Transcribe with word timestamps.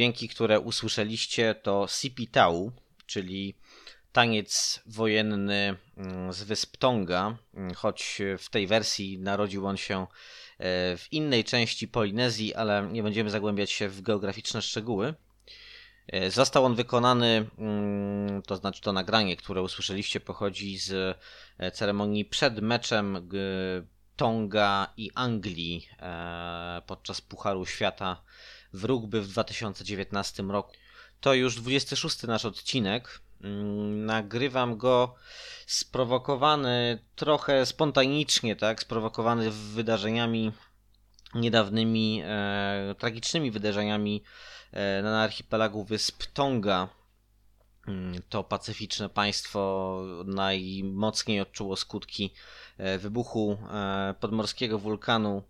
Dźwięki, 0.00 0.28
które 0.28 0.60
usłyszeliście 0.60 1.54
to 1.54 1.86
Sipitau, 1.88 2.72
czyli 3.06 3.54
taniec 4.12 4.80
wojenny 4.86 5.76
mm, 5.96 6.32
z 6.32 6.42
wysp 6.42 6.76
Tonga, 6.76 7.36
mm, 7.54 7.74
choć 7.74 8.22
w 8.38 8.48
tej 8.48 8.66
wersji 8.66 9.18
narodził 9.18 9.66
on 9.66 9.76
się 9.76 10.02
e, 10.02 10.06
w 10.96 11.12
innej 11.12 11.44
części 11.44 11.88
Polinezji, 11.88 12.54
ale 12.54 12.88
nie 12.92 13.02
będziemy 13.02 13.30
zagłębiać 13.30 13.70
się 13.70 13.88
w 13.88 14.02
geograficzne 14.02 14.62
szczegóły. 14.62 15.14
E, 16.08 16.30
Został 16.30 16.64
on 16.64 16.74
wykonany, 16.74 17.46
mm, 17.58 18.42
to 18.42 18.56
znaczy 18.56 18.80
to 18.80 18.92
nagranie, 18.92 19.36
które 19.36 19.62
usłyszeliście, 19.62 20.20
pochodzi 20.20 20.78
z 20.78 21.18
e, 21.58 21.70
ceremonii 21.70 22.24
przed 22.24 22.60
meczem 22.60 23.28
Tonga 24.16 24.92
i 24.96 25.10
Anglii 25.14 25.88
podczas 26.86 27.20
Pucharu 27.20 27.66
Świata 27.66 28.22
w 28.72 28.84
rugby 28.84 29.20
w 29.20 29.28
2019 29.28 30.42
roku. 30.42 30.72
To 31.20 31.34
już 31.34 31.56
26 31.56 32.22
nasz 32.22 32.44
odcinek. 32.44 33.20
Mm, 33.40 34.06
Nagrywam 34.06 34.76
go 34.76 35.14
sprowokowany 35.66 37.04
trochę 37.16 37.66
spontanicznie, 37.66 38.56
tak? 38.56 38.80
Sprowokowany 38.82 39.50
wydarzeniami 39.50 40.52
niedawnymi, 41.34 42.22
e, 42.24 42.94
tragicznymi 42.98 43.50
wydarzeniami 43.50 44.22
e, 44.72 45.02
na 45.02 45.22
archipelagu 45.22 45.84
wysp 45.84 46.22
Tonga. 46.34 46.88
Mm, 47.88 48.22
To 48.28 48.44
pacyficzne 48.44 49.08
państwo 49.08 50.02
najmocniej 50.26 51.40
odczuło 51.40 51.76
skutki 51.76 52.34
e, 52.78 52.98
wybuchu 52.98 53.58
e, 53.72 54.14
podmorskiego 54.20 54.78
wulkanu 54.78 55.42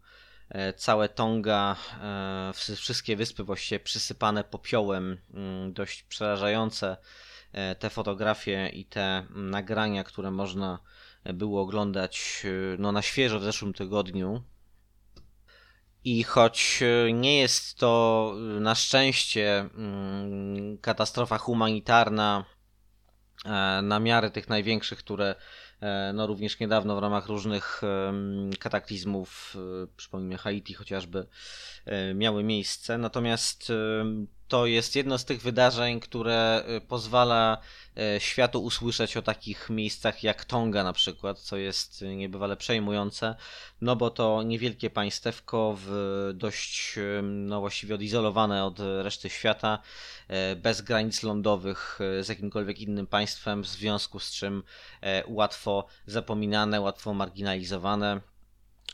całe 0.76 1.08
Tonga, 1.08 1.76
e, 2.02 2.52
wszy- 2.54 2.76
wszystkie 2.76 3.16
wyspy 3.16 3.44
właściwie 3.44 3.80
przysypane 3.80 4.44
popiołem, 4.44 5.18
mm, 5.34 5.72
dość 5.72 6.02
przerażające 6.02 6.96
e, 7.52 7.74
te 7.74 7.90
fotografie 7.90 8.68
i 8.72 8.84
te 8.84 9.02
mm, 9.02 9.50
nagrania, 9.50 10.04
które 10.04 10.30
można 10.30 10.78
było 11.24 11.62
oglądać 11.62 12.42
e, 12.44 12.76
no, 12.78 12.92
na 12.92 13.02
świeżo 13.02 13.40
w 13.40 13.44
zeszłym 13.44 13.72
tygodniu. 13.72 14.42
I 16.04 16.22
choć 16.24 16.80
e, 16.82 17.12
nie 17.12 17.38
jest 17.38 17.78
to 17.78 18.32
e, 18.34 18.60
na 18.60 18.74
szczęście 18.74 19.58
mm, 19.60 20.78
katastrofa 20.78 21.38
humanitarna 21.38 22.44
e, 23.44 23.82
na 23.82 24.00
miarę 24.00 24.30
tych 24.30 24.48
największych, 24.48 24.98
które 24.98 25.30
e, 25.30 25.36
no 26.14 26.26
również 26.26 26.60
niedawno 26.60 26.96
w 26.96 26.98
ramach 26.98 27.26
różnych 27.26 27.82
kataklizmów, 28.58 29.56
e, 29.56 29.86
przypomnijmy 29.96 30.38
Haiti 30.38 30.74
chociażby, 30.74 31.26
e, 31.84 32.14
miały 32.14 32.44
miejsce. 32.44 32.98
Natomiast 32.98 33.72
to 34.50 34.66
jest 34.66 34.96
jedno 34.96 35.18
z 35.18 35.24
tych 35.24 35.42
wydarzeń, 35.42 36.00
które 36.00 36.64
e, 36.66 36.80
pozwala 36.80 37.58
e, 37.96 38.20
światu 38.20 38.64
usłyszeć 38.64 39.16
o 39.16 39.22
takich 39.22 39.70
miejscach 39.70 40.22
jak 40.22 40.44
Tonga 40.44 40.84
na 40.84 40.92
przykład, 40.92 41.38
co 41.38 41.56
jest 41.56 42.02
niebywale 42.16 42.56
przejmujące, 42.56 43.34
no 43.80 43.96
bo 43.96 44.10
to 44.10 44.42
niewielkie 44.42 44.90
państewko 44.90 45.76
w 45.78 46.30
dość 46.34 46.98
em, 46.98 47.46
no 47.46 47.60
właściwie 47.60 47.94
odizolowane 47.94 48.64
od 48.64 48.78
reszty 49.02 49.30
świata, 49.30 49.78
bez 50.56 50.80
granic 50.80 51.22
lądowych 51.22 51.98
z 52.20 52.28
jakimkolwiek 52.28 52.78
innym 52.78 53.06
państwem, 53.06 53.62
w 53.62 53.66
związku 53.66 54.18
z 54.18 54.32
czym 54.32 54.62
łatwo 55.26 55.86
zapominane, 56.06 56.80
łatwo 56.80 57.14
marginalizowane, 57.14 58.20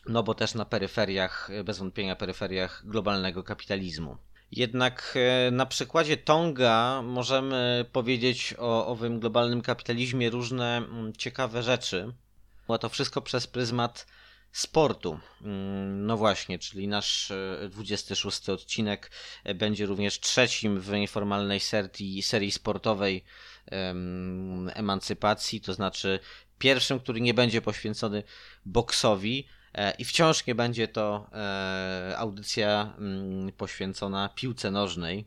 no 0.07 0.23
bo 0.23 0.35
też 0.35 0.55
na 0.55 0.65
peryferiach, 0.65 1.51
bez 1.65 1.79
wątpienia 1.79 2.17
peryferiach 2.17 2.83
globalnego 2.87 3.43
kapitalizmu. 3.43 4.17
Jednak 4.53 5.15
e, 5.17 5.51
na 5.51 5.67
przykładzie 5.67 6.17
Tonga 6.17 7.03
możemy 7.03 7.85
powiedzieć 7.93 8.55
o 8.59 8.87
owym 8.87 9.21
globalnym 9.21 9.63
kapitalizmie 9.63 10.31
różne 10.31 10.77
mm, 10.77 11.13
ciekawe 11.13 11.63
rzeczy. 11.63 12.13
Było 12.67 12.79
to 12.79 12.89
wszystko 12.89 13.23
przez 13.23 13.47
pryzmat 13.47 14.07
sportu. 14.53 15.21
Mm, 15.43 16.07
No 16.07 16.17
właśnie, 16.17 16.59
czyli 16.59 16.89
nasz 16.89 17.31
e, 17.31 17.69
26 17.69 18.49
odcinek 18.49 19.11
e, 19.45 19.55
będzie 19.55 19.87
również 19.87 20.21
trzecim 20.21 20.81
w 20.81 20.91
nieformalnej 20.91 21.61
serii, 21.61 22.23
serii 22.23 22.53
sportowej 22.53 23.25
em, 23.67 24.71
emancypacji, 24.75 25.61
to 25.61 25.75
znaczy 25.75 26.19
pierwszym, 26.59 27.01
który 27.01 27.21
nie 27.21 27.35
będzie 27.35 27.63
poświęcony 27.63 28.23
boksowi 28.65 29.47
e, 29.49 29.56
i 29.99 30.05
wciąż 30.05 30.47
nie 30.47 30.55
będzie 30.55 30.89
to 30.89 31.31
e, 31.33 32.15
audycja 32.19 32.95
mm, 32.99 33.53
poświęcona 33.53 34.29
piłce 34.35 34.71
nożnej. 34.71 35.27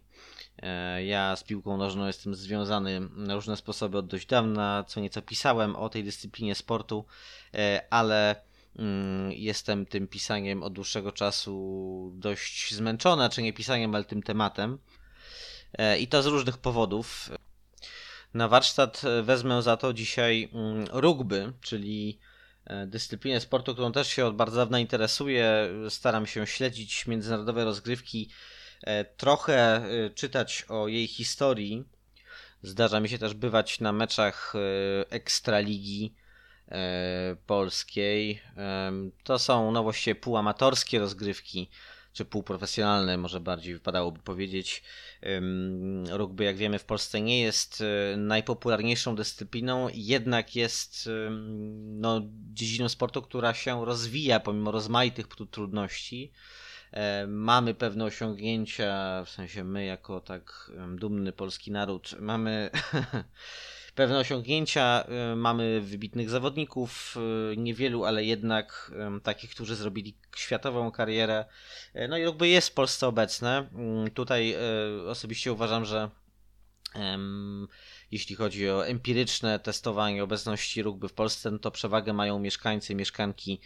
E, 0.62 1.06
Ja 1.06 1.36
z 1.36 1.44
piłką 1.44 1.78
nożną 1.78 2.08
jestem 2.08 2.36
związany 2.36 3.00
na 3.16 3.36
różne 3.36 3.58
sposoby 3.58 3.98
od 3.98 4.08
dość 4.08 4.26
dawna, 4.26 4.84
co 4.88 5.00
nieco 5.00 5.22
pisałem 5.22 5.76
o 5.76 5.90
tej 5.90 6.04
dyscyplinie 6.04 6.56
sportu, 6.56 7.06
e, 7.54 7.82
ale 7.90 8.36
mm, 8.76 9.32
jestem 9.32 9.86
tym 9.86 10.08
pisaniem 10.08 10.64
od 10.64 10.74
dłuższego 10.74 11.12
czasu 11.12 12.12
dość 12.16 12.74
zmęczona, 12.74 13.30
czy 13.30 13.42
nie 13.42 13.54
pisaniem, 13.54 13.96
ale 13.96 14.04
tym 14.04 14.24
tematem. 14.24 14.78
E, 15.74 16.00
I 16.00 16.08
to 16.08 16.24
z 16.24 16.26
różnych 16.26 16.58
powodów. 16.58 17.30
Na 18.34 18.48
warsztat 18.48 19.02
e, 19.04 19.24
wezmę 19.24 19.62
za 19.62 19.78
to 19.78 19.94
dzisiaj 19.94 20.50
mm, 20.54 20.86
rugby, 20.92 21.54
czyli 21.62 22.20
e, 22.24 22.29
dyscyplinę 22.88 23.40
sportu, 23.40 23.74
którą 23.74 23.92
też 23.92 24.08
się 24.08 24.26
od 24.26 24.36
bardzo 24.36 24.58
dawna 24.58 24.80
interesuję. 24.80 25.70
Staram 25.90 26.28
się 26.28 26.48
śledzić 26.48 27.08
międzynarodowe 27.08 27.66
rozgrywki, 27.66 28.30
e, 28.82 29.06
trochę 29.06 29.56
e, 29.56 30.10
czytać 30.10 30.66
o 30.70 30.88
jej 30.88 31.08
historii. 31.08 31.84
Zdarza 32.62 33.00
mi 33.00 33.10
się 33.10 33.18
też 33.18 33.34
bywać 33.34 33.80
na 33.80 33.92
meczach 33.92 34.54
e, 34.56 34.60
Ekstraligi 35.12 36.16
e, 36.68 37.36
polskiej. 37.46 38.42
To 39.24 39.40
są 39.40 39.72
no 39.72 39.84
właściwie 39.84 40.16
półamatorskie 40.16 41.00
rozgrywki, 41.00 41.70
czy 42.14 42.26
półprofesjonalne, 42.26 43.18
może 43.18 43.40
bardziej 43.40 43.74
wypadałoby 43.74 44.20
powiedzieć. 44.20 44.84
Rugby, 46.10 46.44
jak 46.44 46.58
wiemy, 46.58 46.80
w 46.80 46.86
Polsce 46.86 47.22
nie 47.22 47.42
jest 47.42 47.84
e, 48.14 48.18
najpopularniejszą 48.18 49.16
dyscypliną, 49.16 49.88
jednak 49.94 50.56
jest 50.56 51.10
no, 51.86 52.22
dziedziną 52.54 52.90
sportu, 52.90 53.22
która 53.22 53.54
się 53.54 53.86
rozwija 53.86 54.40
pomimo 54.40 54.72
rozmaitych 54.72 55.28
tru- 55.28 55.48
trudności. 55.48 56.32
E, 56.92 57.28
Mamy 57.28 57.74
pewne 57.74 58.06
osiągnięcia, 58.06 59.24
w 59.26 59.30
sensie 59.30 59.64
my, 59.64 59.86
jako 59.86 60.22
tak 60.22 60.72
dumny 60.96 61.32
polski 61.32 61.72
naród, 61.72 62.16
mamy 62.20 62.70
pewne 64.00 64.20
osiągnięcia. 64.20 65.04
Mamy 65.36 65.82
wybitnych 65.82 66.30
zawodników, 66.30 67.18
niewielu, 67.58 68.06
ale 68.06 68.24
jednak 68.24 68.92
takich, 69.24 69.50
którzy 69.50 69.76
zrobili 69.76 70.18
światową 70.36 70.92
karierę. 70.92 71.46
No 72.10 72.18
i 72.18 72.26
rugby 72.26 72.48
jest 72.48 72.70
w 72.70 72.74
Polsce 72.74 73.08
obecne. 73.08 73.70
Mm, 73.74 74.12
tutaj 74.12 74.56
osobiście 75.08 75.54
uważam, 75.54 75.86
że 75.86 76.10
jeśli 78.12 78.36
chodzi 78.36 78.70
o 78.70 78.88
empiryczne 78.88 79.60
testowanie 79.60 80.24
obecności 80.24 80.84
rugby 80.84 81.08
w 81.08 81.14
Polsce, 81.14 81.52
no 81.52 81.60
to 81.60 81.72
przewagę 81.72 82.14
mają 82.14 82.40
mieszkańcy 82.40 82.96
mieszkanki 82.96 83.62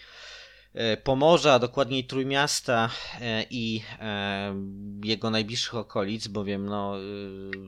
Pomorza, 1.03 1.53
a 1.53 1.59
dokładniej 1.59 2.03
Trójmiasta 2.03 2.89
e, 3.21 3.45
i 3.49 3.83
e, 3.99 4.55
jego 5.03 5.29
najbliższych 5.29 5.75
okolic, 5.75 6.27
bowiem 6.27 6.65
no, 6.65 6.95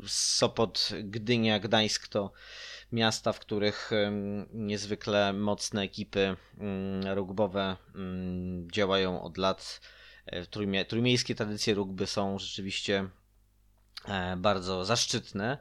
Sopot, 0.07 0.89
Gdynia, 1.03 1.59
Gdańsk 1.59 2.07
to 2.07 2.31
miasta, 2.91 3.33
w 3.33 3.39
których 3.39 3.91
niezwykle 4.53 5.33
mocne 5.33 5.81
ekipy 5.81 6.35
mm, 6.57 7.07
rugbowe 7.15 7.77
mm, 7.95 8.71
działają 8.71 9.21
od 9.23 9.37
lat. 9.37 9.81
Trójmiejskie 10.87 11.35
tradycje 11.35 11.73
rugby 11.73 12.07
są 12.07 12.39
rzeczywiście 12.39 13.09
bardzo 14.37 14.85
zaszczytne. 14.85 15.57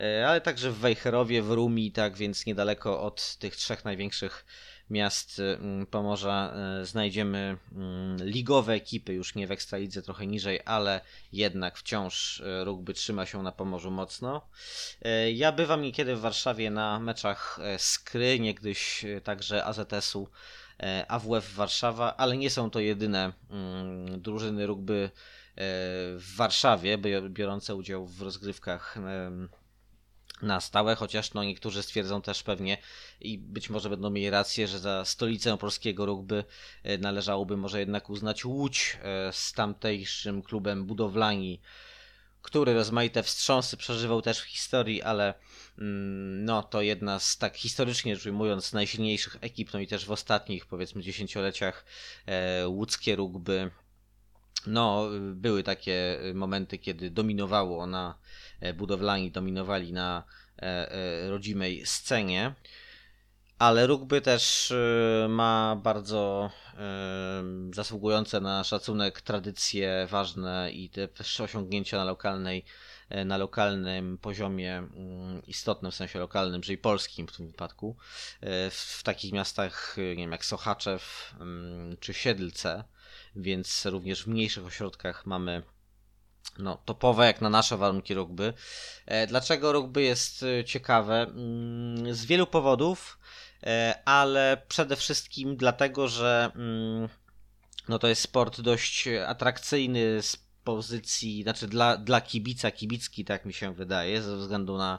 E, 0.00 0.28
ale 0.28 0.40
także 0.40 0.70
w 0.70 0.76
Wejherowie, 0.76 1.42
w 1.42 1.50
Rumi, 1.50 1.92
tak 1.92 2.16
więc 2.16 2.46
niedaleko 2.46 3.02
od 3.02 3.36
tych 3.36 3.56
trzech 3.56 3.84
największych 3.84 4.44
miast 4.90 5.38
mm, 5.38 5.86
Pomorza 5.86 6.54
e, 6.54 6.86
znajdziemy 6.86 7.56
mm, 7.72 8.16
ligowe 8.24 8.72
ekipy, 8.72 9.12
już 9.12 9.34
nie 9.34 9.46
w 9.46 9.50
Ekstralidze, 9.50 10.02
trochę 10.02 10.26
niżej, 10.26 10.60
ale 10.64 11.00
jednak 11.32 11.78
wciąż 11.78 12.40
e, 12.40 12.64
rugby 12.64 12.94
trzyma 12.94 13.26
się 13.26 13.42
na 13.42 13.52
Pomorzu 13.52 13.90
mocno. 13.90 14.48
Ja 15.34 15.52
bywam 15.52 15.82
niekiedy 15.82 16.16
w 16.16 16.20
Warszawie 16.20 16.70
na 16.70 16.98
meczach 16.98 17.58
Skry, 17.78 18.40
niegdyś 18.40 19.04
także 19.24 19.64
AZS-u 19.64 20.28
AWF 21.08 21.54
Warszawa, 21.54 22.16
ale 22.16 22.36
nie 22.36 22.50
są 22.50 22.70
to 22.70 22.80
jedyne 22.80 23.32
mm, 23.50 24.20
drużyny 24.22 24.66
rugby 24.66 25.10
w 26.16 26.34
Warszawie, 26.36 26.98
biorące 27.28 27.74
udział 27.74 28.06
w 28.06 28.22
rozgrywkach 28.22 28.96
na 30.42 30.60
stałe, 30.60 30.94
chociaż 30.94 31.34
no 31.34 31.44
niektórzy 31.44 31.82
stwierdzą 31.82 32.22
też 32.22 32.42
pewnie 32.42 32.78
i 33.20 33.38
być 33.38 33.70
może 33.70 33.90
będą 33.90 34.10
mieli 34.10 34.30
rację, 34.30 34.68
że 34.68 34.78
za 34.78 35.04
stolicę 35.04 35.58
polskiego 35.58 36.06
rugby 36.06 36.44
e, 36.82 36.98
należałoby 36.98 37.56
może 37.56 37.80
jednak 37.80 38.10
uznać 38.10 38.44
Łódź 38.44 38.98
e, 39.02 39.32
z 39.32 39.52
tamtejszym 39.52 40.42
klubem 40.42 40.84
Budowlani, 40.84 41.60
który 42.42 42.74
rozmaite 42.74 43.22
wstrząsy 43.22 43.76
przeżywał 43.76 44.22
też 44.22 44.40
w 44.40 44.44
historii, 44.44 45.02
ale 45.02 45.34
mm, 45.78 46.44
no 46.44 46.62
to 46.62 46.82
jedna 46.82 47.18
z 47.18 47.38
tak 47.38 47.56
historycznie 47.56 48.16
rzecz 48.16 48.26
ujmując 48.26 48.72
najsilniejszych 48.72 49.36
ekip, 49.40 49.72
no 49.72 49.80
i 49.80 49.86
też 49.86 50.06
w 50.06 50.10
ostatnich 50.10 50.66
powiedzmy 50.66 51.02
dziesięcioleciach 51.02 51.84
e, 52.26 52.68
łódzkie 52.68 53.16
rugby 53.16 53.70
no, 54.66 55.08
były 55.20 55.62
takie 55.62 56.18
momenty, 56.34 56.78
kiedy 56.78 57.10
dominowało 57.10 57.86
na 57.86 58.14
E, 58.60 58.74
budowlani 58.74 59.30
dominowali 59.30 59.92
na 59.92 60.24
e, 60.58 60.92
e, 60.92 61.30
rodzimej 61.30 61.86
scenie. 61.86 62.54
Ale 63.58 63.86
rugby 63.86 64.20
też 64.20 64.72
ma 65.28 65.76
bardzo 65.82 66.50
zasługujące 67.74 68.40
na 68.40 68.64
szacunek 68.64 69.20
tradycje 69.20 70.06
ważne 70.10 70.70
i 70.72 70.90
te 70.90 71.08
osiągnięcia 71.44 71.96
na 71.96 72.04
lokalnej 72.04 72.64
na 73.24 73.36
lokalnym 73.36 74.18
poziomie 74.18 74.76
mm, 74.78 75.42
istotnym, 75.46 75.92
w 75.92 75.94
sensie 75.94 76.18
lokalnym, 76.18 76.62
czyli 76.62 76.78
polskim 76.78 77.26
w 77.26 77.36
tym 77.36 77.46
wypadku, 77.46 77.96
w 78.70 79.02
takich 79.02 79.32
miastach 79.32 79.96
nie 79.96 80.16
wiem, 80.16 80.32
jak 80.32 80.44
Sochaczew 80.44 81.34
mm, 81.40 81.96
czy 82.00 82.14
Siedlce, 82.14 82.84
więc 83.36 83.86
również 83.86 84.22
w 84.24 84.26
mniejszych 84.26 84.66
ośrodkach 84.66 85.26
mamy 85.26 85.62
no, 86.58 86.82
topowe 86.84 87.26
jak 87.26 87.40
na 87.40 87.50
nasze 87.50 87.76
warunki 87.76 88.14
rugby. 88.14 88.52
E, 89.06 89.26
dlaczego 89.26 89.72
rugby 89.72 90.02
jest 90.02 90.42
e, 90.42 90.64
ciekawe? 90.64 91.22
Mm, 91.22 92.14
z 92.14 92.24
wielu 92.24 92.46
powodów, 92.46 93.18
e, 93.62 94.02
ale 94.04 94.62
przede 94.68 94.96
wszystkim 94.96 95.56
dlatego, 95.56 96.08
że 96.08 96.50
mm, 96.54 97.08
no 97.88 97.98
to 97.98 98.08
jest 98.08 98.22
sport 98.22 98.60
dość 98.60 99.08
atrakcyjny 99.26 100.22
z 100.22 100.36
pozycji, 100.64 101.42
znaczy 101.42 101.68
dla, 101.68 101.96
dla 101.96 102.20
kibica, 102.20 102.70
kibicki, 102.70 103.24
tak 103.24 103.44
mi 103.44 103.52
się 103.52 103.74
wydaje, 103.74 104.22
ze 104.22 104.36
względu 104.36 104.78
na 104.78 104.98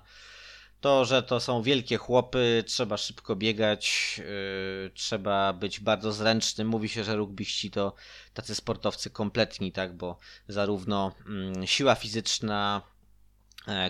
to, 0.81 1.05
że 1.05 1.23
to 1.23 1.39
są 1.39 1.61
wielkie 1.61 1.97
chłopy, 1.97 2.63
trzeba 2.67 2.97
szybko 2.97 3.35
biegać, 3.35 4.15
yy, 4.17 4.91
trzeba 4.93 5.53
być 5.53 5.79
bardzo 5.79 6.11
zręcznym. 6.11 6.67
Mówi 6.67 6.89
się, 6.89 7.03
że 7.03 7.15
rugbyści 7.15 7.71
to 7.71 7.93
tacy 8.33 8.55
sportowcy 8.55 9.09
kompletni, 9.09 9.71
tak, 9.71 9.97
bo 9.97 10.17
zarówno 10.47 11.11
yy, 11.55 11.67
siła 11.67 11.95
fizyczna, 11.95 12.81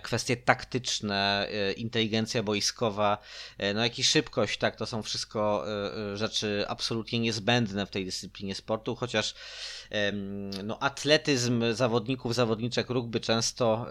kwestie 0.04 0.38
taktyczne, 0.38 1.48
e, 1.52 1.72
inteligencja 1.72 2.44
boiskowa, 2.44 3.18
e, 3.58 3.74
no 3.74 3.84
jak 3.84 4.00
i 4.00 4.04
szybkość, 4.04 4.58
tak, 4.58 4.76
to 4.76 4.86
są 4.86 5.04
wszystko 5.04 5.66
rzeczy 6.14 6.66
absolutnie 6.68 7.20
niezbędne 7.20 7.86
w 7.86 7.90
tej 7.90 8.06
dyscyplinie 8.06 8.56
sportu, 8.56 8.96
chociaż 8.96 9.36
no, 10.64 10.80
atletyzm 10.80 11.64
zawodników, 11.74 12.36
zawodniczek 12.36 12.90
rugby 12.90 13.20
często, 13.20 13.88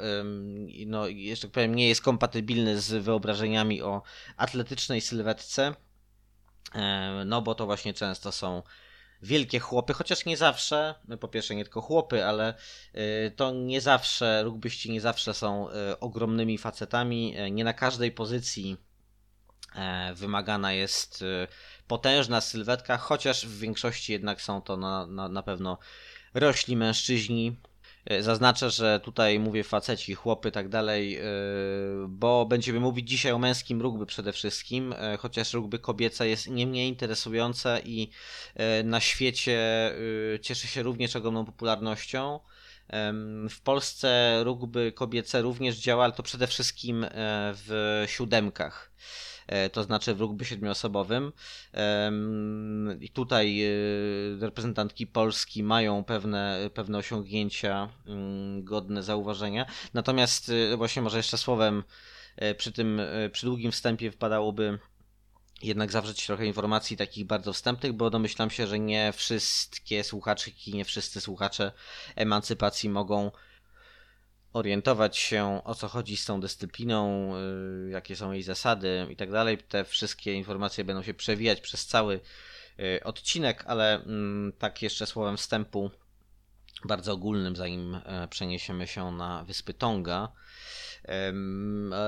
no, 0.87 1.09
jeszcze 1.09 1.47
tak 1.49 1.53
powiem, 1.53 1.75
nie 1.75 1.89
jest 1.89 2.03
kompatybilny 2.03 2.81
z 2.81 3.05
wyobrażeniami 3.05 3.83
o 3.83 4.03
atletycznej 4.37 5.01
sylwetce, 5.01 5.75
no 7.27 7.43
bo 7.43 7.55
to 7.55 7.67
właśnie 7.67 7.95
często 7.95 8.33
są 8.33 8.63
wielkie 9.23 9.61
chłopy, 9.61 9.93
chociaż 9.93 10.25
nie 10.25 10.37
zawsze, 10.37 10.95
no, 11.09 11.17
po 11.17 11.29
pierwsze 11.29 11.55
nie 11.55 11.65
tylko 11.65 11.81
chłopy, 11.81 12.25
ale 12.25 12.55
y, 12.95 13.33
to 13.37 13.53
nie 13.53 13.81
zawsze, 13.81 14.43
rugbyści 14.43 14.93
nie 14.93 15.01
zawsze 15.01 15.35
są 15.35 15.69
y, 15.69 16.01
ogromnymi 16.01 16.59
facetami, 16.59 17.39
y, 17.39 17.51
nie 17.51 17.65
na 17.65 17.73
każdej 17.73 18.13
pozycji 18.13 18.77
e, 19.75 20.15
wymagana 20.15 20.73
jest 20.73 21.25
potężna 21.87 22.41
sylwetka, 22.41 22.97
chociaż 22.97 23.47
w 23.47 23.59
większości 23.59 24.13
jednak 24.13 24.43
są 24.43 24.63
to 24.63 24.77
na, 24.77 25.07
na, 25.07 25.29
na 25.29 25.43
pewno 25.43 25.79
rośli 26.35 26.77
mężczyźni, 26.77 27.57
zaznaczę, 28.21 28.71
że 28.71 29.01
tutaj 29.01 29.39
mówię 29.39 29.65
faceci, 29.65 30.15
chłopy, 30.15 30.51
tak 30.51 30.69
dalej, 30.69 31.17
e, 31.17 31.23
bo 32.09 32.47
będziemy 32.47 32.81
mówić 32.81 33.09
dzisiaj 33.09 33.33
o 33.33 33.39
męskim 33.39 33.83
rugby 33.83 34.07
przede 34.07 34.33
wszystkim, 34.33 34.93
e, 34.93 35.17
chociaż 35.17 35.53
rugby 35.53 35.79
kobiece 35.79 36.29
jest 36.29 36.49
nie 36.49 36.67
mniej 36.67 36.89
interesujące 36.89 37.81
i 37.85 38.11
na 38.85 39.01
świecie 39.01 39.61
cieszy 40.43 40.67
się 40.67 40.83
również 40.83 41.17
ogromną 41.17 41.45
popularnością. 41.45 42.41
W 43.51 43.61
Polsce 43.65 44.41
rugby 44.45 44.93
kobiece 44.93 45.43
również 45.43 45.77
działa, 45.77 46.05
ale 46.05 46.13
to 46.13 46.23
przede 46.23 46.47
wszystkim 46.47 47.07
w 47.55 48.05
siódemkach. 48.07 48.93
E, 49.51 49.71
to 49.71 49.83
znaczy 49.85 50.15
w 50.15 50.21
rugby 50.21 50.45
siedmioosobowym. 50.45 51.33
I 53.01 53.09
tutaj 53.09 53.63
e, 53.63 53.71
reprezentantki 54.41 55.07
Polski 55.07 55.63
mają 55.63 56.05
pewne, 56.05 56.71
pewne 56.75 56.99
osiągnięcia 56.99 57.89
mm, 58.07 58.65
godne 58.65 59.03
zauważenia. 59.03 59.67
Natomiast 59.95 60.53
e, 60.73 60.77
właśnie 60.77 61.03
może 61.03 61.17
jeszcze 61.17 61.39
słowem 61.39 61.85
przy 62.57 62.73
tym, 62.73 63.01
przy 63.33 63.47
długim 63.47 63.73
wstępie 63.73 64.11
wypadałoby 64.11 64.79
jednak 65.63 65.93
zawrzeć 65.93 66.27
trochę 66.27 66.47
informacji 66.47 66.97
takich 66.97 67.27
bardzo 67.27 67.53
wstępnych, 67.53 67.93
bo 67.93 68.11
domyślam 68.11 68.51
się, 68.51 68.67
że 68.67 68.79
nie 68.79 69.13
wszystkie 69.13 70.05
słuchaczki, 70.05 70.75
nie 70.75 70.85
wszyscy 70.85 71.21
słuchacze 71.21 71.73
emancypacji 72.17 72.91
mogą 72.91 73.31
orientować 74.53 75.17
się 75.17 75.61
o 75.65 75.75
co 75.75 75.89
chodzi 75.89 76.17
z 76.17 76.25
tą 76.25 76.41
dyscypliną, 76.41 77.33
y, 77.87 77.91
jakie 77.91 78.17
są 78.17 78.33
jej 78.33 78.43
zasady 78.43 79.07
i 79.11 79.17
tak 79.17 79.31
dalej. 79.31 79.59
Te 79.59 79.85
wszystkie 79.85 80.35
informacje 80.35 80.85
będą 80.85 81.03
się 81.03 81.15
przewijać 81.15 81.61
przez 81.61 81.87
cały 81.87 82.21
y, 82.81 83.05
odcinek, 83.05 83.65
ale 83.67 83.95
mm, 83.95 84.53
tak 84.59 84.83
jeszcze 84.83 85.07
słowem 85.07 85.37
wstępu 85.37 85.91
bardzo 86.85 87.13
ogólnym, 87.13 87.57
zanim 87.57 87.95
e, 87.95 88.29
przeniesiemy 88.29 88.87
się 88.87 89.13
na 89.13 89.45
wyspy 89.45 89.75
Tonga. 89.75 90.33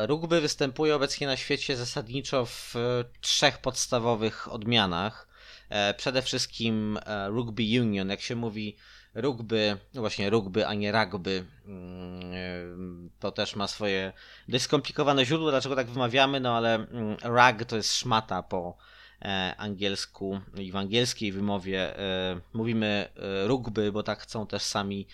Rugby 0.06 0.40
występuje 0.40 0.94
obecnie 0.94 1.26
na 1.26 1.36
świecie 1.36 1.76
zasadniczo 1.76 2.46
w 2.46 2.74
trzech 3.20 3.58
podstawowych 3.58 4.52
odmianach. 4.52 5.28
E, 5.72 5.94
przede 5.94 6.22
wszystkim 6.22 6.98
e, 7.06 7.28
Rugby 7.28 7.62
Union, 7.80 8.08
jak 8.08 8.20
się 8.20 8.36
mówi 8.36 8.76
rugby, 9.14 9.76
no 9.94 10.00
właśnie 10.00 10.30
rugby, 10.30 10.66
a 10.66 10.74
nie 10.74 10.92
rugby, 10.92 11.44
mm, 11.66 13.10
to 13.20 13.32
też 13.32 13.56
ma 13.56 13.68
swoje 13.68 14.12
dość 14.48 14.64
skomplikowane 14.64 15.24
źródło, 15.24 15.50
dlaczego 15.50 15.76
tak 15.76 15.86
wymawiamy, 15.86 16.40
no 16.40 16.56
ale 16.56 16.74
mm, 16.74 17.16
rug 17.24 17.68
to 17.68 17.76
jest 17.76 17.94
szmata 17.94 18.42
po 18.42 18.76
e, 19.22 19.54
angielsku 19.58 20.40
i 20.54 20.72
w 20.72 20.76
angielskiej 20.76 21.32
wymowie 21.32 21.98
e, 21.98 22.40
mówimy 22.52 23.08
e, 23.16 23.46
rugby, 23.46 23.92
bo 23.92 24.02
tak 24.02 24.20
chcą 24.20 24.46
też 24.46 24.62
sami 24.62 25.06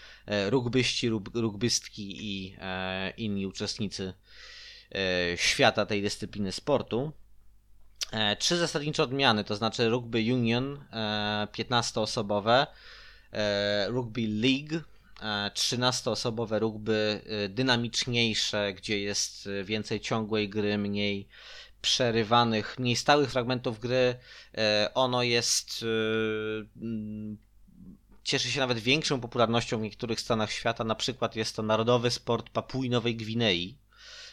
rugbyści, 0.49 1.09
rugbystki 1.35 2.17
i 2.21 2.57
inni 3.17 3.47
uczestnicy 3.47 4.15
świata 5.37 5.87
tej 5.87 6.03
dyscypliny 6.03 6.53
sportu. 6.53 7.13
Trzy 8.39 8.57
zasadnicze 8.57 9.03
odmiany, 9.03 9.45
to 9.45 9.57
znaczy 9.57 9.89
Rugby 9.89 10.19
Union 10.19 10.85
15-osobowe, 11.53 12.67
Rugby 13.87 14.27
League 14.29 14.85
13-osobowe 15.55 16.59
rugby 16.59 17.21
dynamiczniejsze, 17.49 18.73
gdzie 18.75 19.01
jest 19.01 19.49
więcej 19.65 20.01
ciągłej 20.01 20.49
gry, 20.49 20.79
mniej 20.79 21.29
przerywanych, 21.81 22.79
mniej 22.79 22.97
stałych 22.97 23.31
fragmentów 23.31 23.81
gry. 23.81 24.17
Ono 24.95 25.23
jest 25.23 25.85
cieszy 28.25 28.51
się 28.51 28.61
nawet 28.61 28.79
większą 28.79 29.21
popularnością 29.21 29.79
w 29.79 29.83
niektórych 29.83 30.21
stanach 30.21 30.53
świata. 30.53 30.85
Na 30.85 30.95
przykład 30.95 31.37
jest 31.37 31.57
to 31.57 31.63
narodowy 31.63 32.11
sport 32.11 32.51
Papui 32.51 32.91
Nowej 32.91 33.17
Gwinei. 33.17 33.79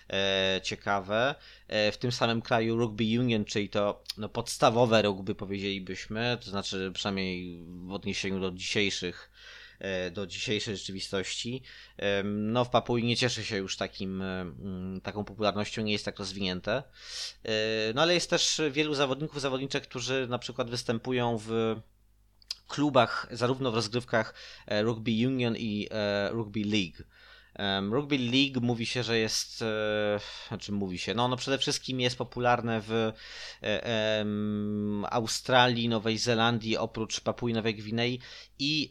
E, 0.09 0.62
ciekawe. 0.63 1.35
E, 1.67 1.91
w 1.91 1.97
tym 1.97 2.12
samym 2.12 2.41
kraju 2.41 2.77
Rugby 2.77 3.03
Union, 3.03 3.45
czyli 3.45 3.69
to 3.69 4.03
no, 4.17 4.29
podstawowe 4.29 5.01
rugby 5.01 5.35
powiedzielibyśmy, 5.35 6.38
to 6.41 6.50
znaczy 6.50 6.91
przynajmniej 6.93 7.63
w 7.67 7.91
odniesieniu 7.93 8.39
do 8.39 8.51
dzisiejszych 8.51 9.31
e, 9.79 10.12
do 10.12 10.27
dzisiejszej 10.27 10.77
rzeczywistości. 10.77 11.62
No 12.24 12.65
w 12.65 12.69
Papui 12.69 13.03
nie 13.03 13.17
cieszy 13.17 13.45
się 13.45 13.57
już 13.57 13.77
takim, 13.77 14.21
e, 14.21 14.45
taką 15.03 15.24
popularnością, 15.24 15.81
nie 15.81 15.91
jest 15.91 16.05
tak 16.05 16.19
rozwinięte. 16.19 16.83
No 17.95 18.01
ale 18.01 18.13
jest 18.13 18.29
też 18.29 18.62
wielu 18.71 18.93
zawodników, 18.93 19.41
zawodniczek, 19.41 19.83
którzy 19.83 20.27
na 20.29 20.39
przykład 20.39 20.69
występują 20.69 21.38
w 21.38 21.75
klubach, 22.67 23.27
zarówno 23.31 23.71
w 23.71 23.75
rozgrywkach 23.75 24.33
Rugby 24.67 25.12
Union 25.12 25.55
i 25.57 25.89
Rugby 26.31 26.59
League. 26.59 27.03
Rugby 27.91 28.17
League 28.17 28.62
mówi 28.62 28.85
się, 28.85 29.03
że 29.03 29.17
jest, 29.17 29.62
e, 29.62 30.19
znaczy 30.47 30.71
mówi 30.71 31.00
się, 31.00 31.13
no, 31.13 31.27
no 31.27 31.38
przede 31.38 31.57
wszystkim 31.57 32.00
jest 32.00 32.17
popularne 32.17 32.81
w 32.88 33.12
Australii, 35.09 35.89
Nowej 35.89 36.17
Zelandii, 36.17 36.77
oprócz 36.77 37.21
Papui 37.21 37.53
Nowej 37.53 37.75
Gwinei 37.75 38.19
i 38.59 38.89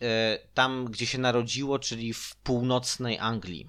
tam, 0.55 0.85
gdzie 0.85 1.07
się 1.07 1.19
narodziło, 1.19 1.79
czyli 1.79 2.15
w 2.15 2.37
północnej 2.37 3.19
Anglii. 3.19 3.67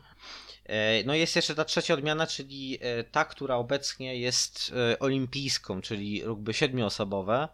No 1.06 1.14
jest 1.14 1.36
jeszcze 1.36 1.56
ta 1.56 1.66
trzecia 1.66 1.94
odmiana, 1.94 2.28
czyli 2.28 2.80
ta, 3.12 3.25
która 3.25 3.56
obecnie 3.56 4.20
jest 4.20 4.74
olimpijską, 5.00 5.82
czyli 5.82 6.24
rugby 6.24 6.54
siedmioosobowe. 6.54 7.48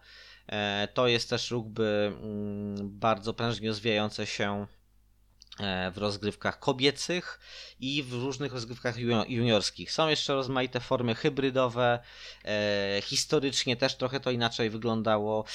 E, 0.51 0.87
to 0.93 1.07
jest 1.07 1.29
też 1.29 1.51
rugby 1.51 2.13
mm, 2.21 2.99
bardzo 2.99 3.33
prężnie 3.33 3.69
rozwijające 3.69 4.25
się 4.25 4.51
e, 4.51 4.67
w 5.93 5.97
rozgrywkach 5.97 6.59
kobiecych 6.59 7.39
i 7.79 8.03
w 8.03 8.13
różnych 8.13 8.53
rozgrywkach 8.53 8.95
juniorskich. 9.27 9.91
Są 9.91 10.07
jeszcze 10.07 10.33
rozmaite 10.33 10.79
formy 10.79 11.15
hybrydowe. 11.15 11.99
E, 12.45 13.01
historycznie 13.03 13.75
też 13.75 13.95
trochę 13.95 14.19
to 14.19 14.31
inaczej 14.31 14.69
wyglądało. 14.69 15.45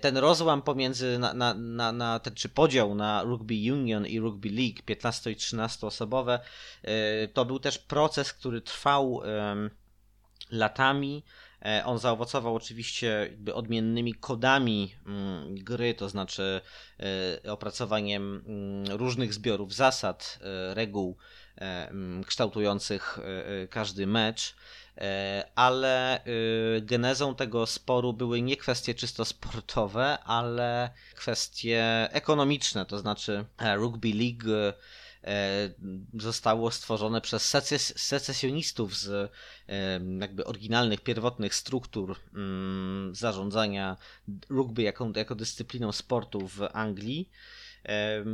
ten 0.00 0.16
rozłam 0.16 0.62
pomiędzy, 0.62 1.18
na, 1.18 1.34
na, 1.34 1.54
na, 1.54 1.92
na 1.92 2.20
czy 2.34 2.48
podział 2.48 2.94
na 2.94 3.22
rugby 3.22 3.54
union 3.72 4.06
i 4.06 4.20
rugby 4.20 4.48
league 4.48 4.82
15 4.84 5.30
i 5.30 5.36
13 5.36 5.86
osobowe, 5.86 6.40
to 7.32 7.44
był 7.44 7.58
też 7.58 7.78
proces, 7.78 8.32
który 8.32 8.60
trwał 8.60 9.22
latami. 10.50 11.22
E, 11.66 11.84
on 11.84 11.98
zaowocował 11.98 12.54
oczywiście 12.54 13.36
odmiennymi 13.54 14.14
kodami 14.14 14.94
mm, 15.06 15.54
gry, 15.54 15.94
to 15.94 16.08
znaczy 16.08 16.60
e, 17.44 17.52
opracowaniem 17.52 18.42
mm, 18.46 18.96
różnych 18.96 19.34
zbiorów 19.34 19.74
zasad, 19.74 20.38
e, 20.42 20.74
reguł 20.74 21.16
mm, 21.56 22.24
kształtujących 22.24 23.18
każdy 23.70 24.06
mecz. 24.06 24.54
Ale 25.54 26.20
genezą 26.82 27.34
tego 27.34 27.66
sporu 27.66 28.12
były 28.12 28.42
nie 28.42 28.56
kwestie 28.56 28.94
czysto 28.94 29.24
sportowe, 29.24 30.18
ale 30.18 30.90
kwestie 31.14 32.08
ekonomiczne, 32.12 32.86
to 32.86 32.98
znaczy 32.98 33.44
Rugby 33.76 34.12
League 34.14 34.74
zostało 36.14 36.70
stworzone 36.70 37.20
przez 37.20 37.48
seces 37.48 37.92
secesjonistów 37.96 38.96
z 38.96 39.32
e, 39.68 40.00
jakby 40.20 40.44
oryginalnych, 40.44 41.00
pierwotnych 41.00 41.54
struktur 41.54 42.16
mm, 42.34 43.14
zarządzania 43.14 43.96
rugby 44.48 44.82
jako, 44.82 45.10
jako 45.16 45.34
dyscypliną 45.34 45.92
sportu 45.92 46.48
w 46.48 46.60
Anglii. 46.72 47.30
E, 47.84 48.24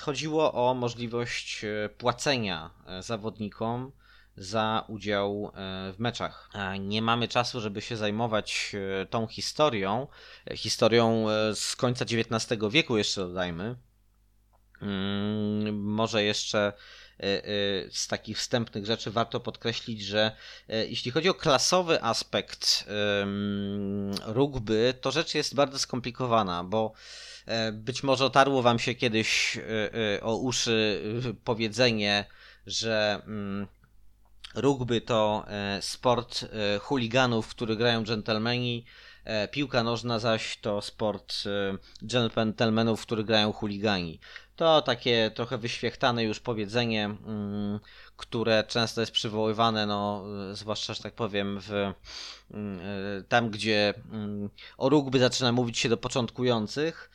chodziło 0.00 0.68
o 0.68 0.74
możliwość 0.74 1.64
płacenia 1.98 2.70
zawodnikom 3.00 3.92
za 4.36 4.84
udział 4.88 5.52
w 5.92 5.94
meczach. 5.98 6.50
Nie 6.80 7.02
mamy 7.02 7.28
czasu, 7.28 7.60
żeby 7.60 7.80
się 7.80 7.96
zajmować 7.96 8.76
tą 9.10 9.26
historią. 9.26 10.06
Historią 10.54 11.26
z 11.54 11.76
końca 11.76 12.04
XIX 12.04 12.60
wieku, 12.70 12.96
jeszcze 12.96 13.20
dodajmy. 13.20 13.76
Mm, 14.82 15.82
może 15.82 16.24
jeszcze 16.24 16.58
e, 17.20 17.22
e, 17.22 17.42
z 17.90 18.06
takich 18.08 18.38
wstępnych 18.38 18.86
rzeczy 18.86 19.10
warto 19.10 19.40
podkreślić, 19.40 20.02
że 20.02 20.36
e, 20.68 20.86
jeśli 20.86 21.10
chodzi 21.10 21.28
o 21.28 21.34
klasowy 21.34 22.02
aspekt 22.02 22.84
rugby, 24.26 24.94
to 25.00 25.10
rzecz 25.10 25.34
jest 25.34 25.54
bardzo 25.54 25.78
skomplikowana, 25.78 26.64
bo 26.64 26.92
być 27.72 28.02
może 28.02 28.24
otarło 28.24 28.62
wam 28.62 28.78
się 28.78 28.94
kiedyś 28.94 29.58
o 30.22 30.36
uszy 30.36 31.02
powiedzenie, 31.44 32.24
że 32.66 33.22
mm, 33.26 33.66
rugby 34.54 35.00
to 35.00 35.46
sport 35.80 36.44
chuliganów, 36.80 37.46
w 37.46 37.50
który 37.50 37.76
grają 37.76 38.04
dżentelmeni, 38.04 38.84
piłka 39.50 39.82
nożna 39.82 40.18
zaś 40.18 40.58
to 40.60 40.82
sport 40.82 41.34
dżentelmenów, 42.06 43.00
w 43.00 43.06
który 43.06 43.24
grają 43.24 43.52
chuligani. 43.52 44.20
To 44.60 44.82
takie 44.82 45.30
trochę 45.34 45.58
wyświechtane 45.58 46.24
już 46.24 46.40
powiedzenie, 46.40 47.04
mm, 47.04 47.80
które 48.16 48.64
często 48.68 49.00
jest 49.00 49.12
przywoływane, 49.12 49.86
no, 49.86 50.24
zwłaszcza, 50.52 50.94
że 50.94 51.02
tak 51.02 51.14
powiem, 51.14 51.60
w, 51.60 51.70
mm, 52.50 52.80
e, 52.80 53.22
tam, 53.28 53.50
gdzie 53.50 53.94
mm, 54.12 54.50
o 54.78 54.88
rugby 54.88 55.18
zaczyna 55.18 55.52
mówić 55.52 55.78
się 55.78 55.88
do 55.88 55.96
początkujących. 55.96 57.10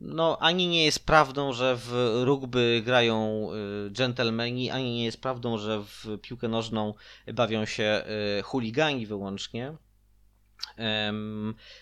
No, 0.00 0.38
ani 0.40 0.68
nie 0.68 0.84
jest 0.84 1.06
prawdą, 1.06 1.52
że 1.52 1.76
w 1.76 2.20
rugby 2.24 2.82
grają 2.84 3.48
e, 3.86 3.90
dżentelmeni, 3.90 4.70
ani 4.70 4.94
nie 4.94 5.04
jest 5.04 5.20
prawdą, 5.20 5.58
że 5.58 5.82
w 5.82 6.18
piłkę 6.22 6.48
nożną 6.48 6.94
bawią 7.34 7.64
się 7.64 8.04
chuligani 8.42 9.06
wyłącznie. 9.06 9.76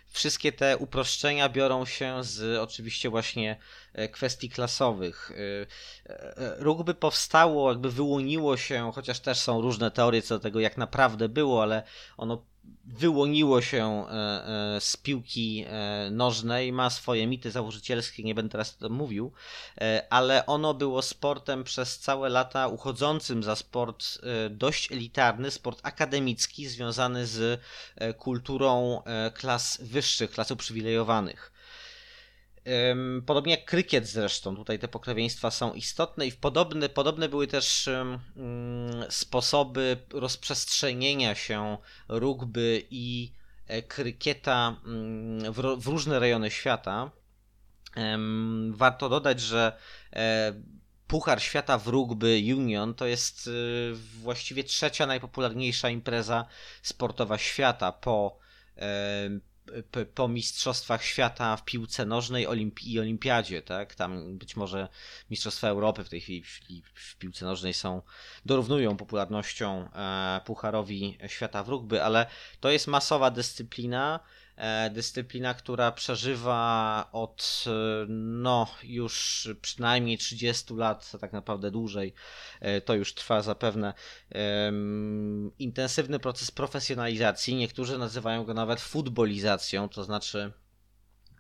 Wszystkie 0.06 0.52
te 0.52 0.76
uproszczenia 0.76 1.48
biorą 1.48 1.84
się 1.84 2.24
z 2.24 2.58
oczywiście 2.58 3.10
właśnie 3.10 3.56
e, 3.92 4.08
kwestii 4.08 4.50
klasowych. 4.50 5.30
E, 6.06 6.10
e, 6.10 6.54
rugby 6.58 6.94
powstało, 6.94 7.70
jakby 7.70 7.90
wyłoniło 7.90 8.56
się, 8.56 8.92
chociaż 8.94 9.20
też 9.20 9.38
są 9.38 9.60
różne 9.60 9.90
teorie 9.90 10.22
co 10.22 10.34
do 10.34 10.40
tego, 10.40 10.60
jak 10.60 10.76
naprawdę 10.76 11.28
było, 11.28 11.62
ale 11.62 11.82
ono 12.16 12.44
wyłoniło 12.98 13.62
się 13.62 14.06
e, 14.08 14.76
e, 14.76 14.80
z 14.80 14.96
piłki 14.96 15.64
e, 15.66 16.08
nożnej, 16.10 16.72
ma 16.72 16.90
swoje 16.90 17.26
mity 17.26 17.50
założycielskie, 17.50 18.22
nie 18.22 18.34
będę 18.34 18.52
teraz 18.52 18.76
o 18.76 18.80
tym 18.80 18.92
mówił, 18.92 19.32
ale 20.10 20.46
ono 20.46 20.74
było 20.74 21.02
sportem 21.02 21.64
przez 21.64 21.98
całe 21.98 22.28
lata 22.28 22.68
uchodzącym 22.68 23.42
za 23.42 23.56
sport 23.56 24.18
dość 24.50 24.92
elitarny, 24.92 25.50
sport 25.50 25.80
akademicki 25.82 26.68
związany 26.68 27.26
z 27.26 27.60
kulturą 28.18 29.02
klas 29.34 29.78
wyższych, 29.82 30.30
klas 30.30 30.50
uprzywilejowanych. 30.50 31.52
Podobnie 33.26 33.50
jak 33.50 33.64
krykiet 33.64 34.06
zresztą, 34.06 34.56
tutaj 34.56 34.78
te 34.78 34.88
pokrewieństwa 34.88 35.50
są 35.50 35.72
istotne 35.72 36.26
i 36.26 36.32
podobne, 36.32 36.88
podobne 36.88 37.28
były 37.28 37.46
też 37.46 37.88
mm, 37.88 39.10
sposoby 39.10 39.96
rozprzestrzenienia 40.12 41.34
się 41.34 41.78
rugby 42.08 42.86
i 42.90 43.32
e, 43.66 43.82
krykieta 43.82 44.76
mm, 44.84 45.52
w, 45.52 45.86
różne 45.86 46.18
rejony 46.18 46.50
świata. 46.50 47.10
Warto 48.70 49.08
dodać, 49.08 49.40
że 49.40 49.78
e, 50.12 50.54
Puchar 51.06 51.42
Świata 51.42 51.78
w 51.78 51.86
Rugby 51.86 52.42
Union 52.56 52.94
to 52.94 53.06
jest 53.06 53.48
e, 53.48 53.50
właściwie 53.94 54.64
trzecia 54.64 55.06
najpopularniejsza 55.06 55.90
impreza 55.90 56.46
sportowa 56.82 57.38
świata 57.38 57.92
po 57.92 58.38
po 60.14 60.28
Mistrzostwach 60.28 61.04
Świata 61.04 61.56
w 61.56 61.64
piłce 61.64 62.06
nożnej 62.06 62.46
Olimpi 62.46 62.92
i 62.92 63.00
Olimpiadzie, 63.00 63.62
tak? 63.62 63.94
Tam 63.94 64.38
być 64.38 64.56
może 64.56 64.88
Mistrzostwa 65.30 65.68
Europy 65.68 66.04
w 66.04 66.08
tej 66.08 66.20
chwili 66.20 66.42
w, 66.94 67.16
piłce 67.16 67.44
nożnej 67.44 67.74
są, 67.74 68.02
dorównują 68.46 68.96
popularnością 68.96 69.88
e, 69.92 70.40
Pucharowi 70.44 71.18
Świata 71.26 71.64
w 71.64 71.68
rugby, 71.68 72.04
ale 72.04 72.26
to 72.60 72.70
jest 72.70 72.86
masowa 72.86 73.30
dyscyplina. 73.30 74.20
E, 74.58 74.90
dyscyplina, 74.90 75.54
która 75.54 75.92
przeżywa 75.92 77.08
od 77.12 77.64
no 78.08 78.66
już 78.82 79.48
przynajmniej 79.62 80.18
30 80.18 80.74
lat, 80.74 81.12
tak 81.20 81.32
naprawdę 81.32 81.70
dłużej, 81.70 82.14
to 82.84 82.94
już 82.94 83.14
trwa 83.14 83.42
zapewne 83.42 83.94
intensywny 85.58 86.18
proces 86.18 86.50
profesjonalizacji. 86.50 87.54
Niektórzy 87.54 87.98
nazywają 87.98 88.44
go 88.44 88.54
nawet 88.54 88.80
futbolizacją, 88.80 89.88
to 89.88 90.04
znaczy 90.04 90.52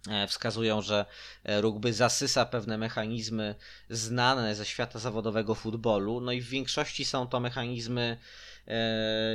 E, 0.08 0.26
wskazują, 0.26 0.82
że 0.82 1.06
e, 1.44 1.60
rugby 1.60 1.92
zasysa 1.92 2.46
pewne 2.46 2.78
mechanizmy 2.78 3.54
znane 3.90 4.54
ze 4.54 4.66
świata 4.66 4.98
zawodowego 4.98 5.54
futbolu, 5.54 6.20
no 6.20 6.32
i 6.32 6.40
w 6.40 6.48
większości 6.48 7.04
są 7.04 7.26
to 7.26 7.40
mechanizmy, 7.40 8.02
e, 8.02 8.47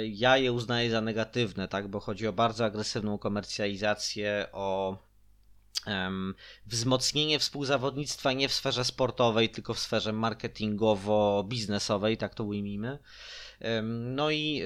ja 0.10 0.38
je 0.38 0.52
uznaję 0.52 0.92
za 0.92 1.02
negatywne, 1.02 1.68
tak, 1.68 1.88
bo 1.88 2.00
chodzi 2.00 2.28
o 2.28 2.34
bardzo 2.34 2.66
agresywną 2.66 3.18
komercjalizację, 3.18 4.48
o 4.52 4.98
wzmocnienie 6.66 7.40
współzawodnictwa 7.40 8.34
nie 8.34 8.50
w 8.50 8.54
sferze 8.54 8.86
sportowej, 8.86 9.50
tylko 9.50 9.74
w 9.74 9.80
sferze 9.80 10.14
marketingowo-biznesowej, 10.14 12.18
tak 12.18 12.36
to 12.36 12.44
ujmijmy. 12.44 13.00
No 13.94 14.30
i 14.30 14.62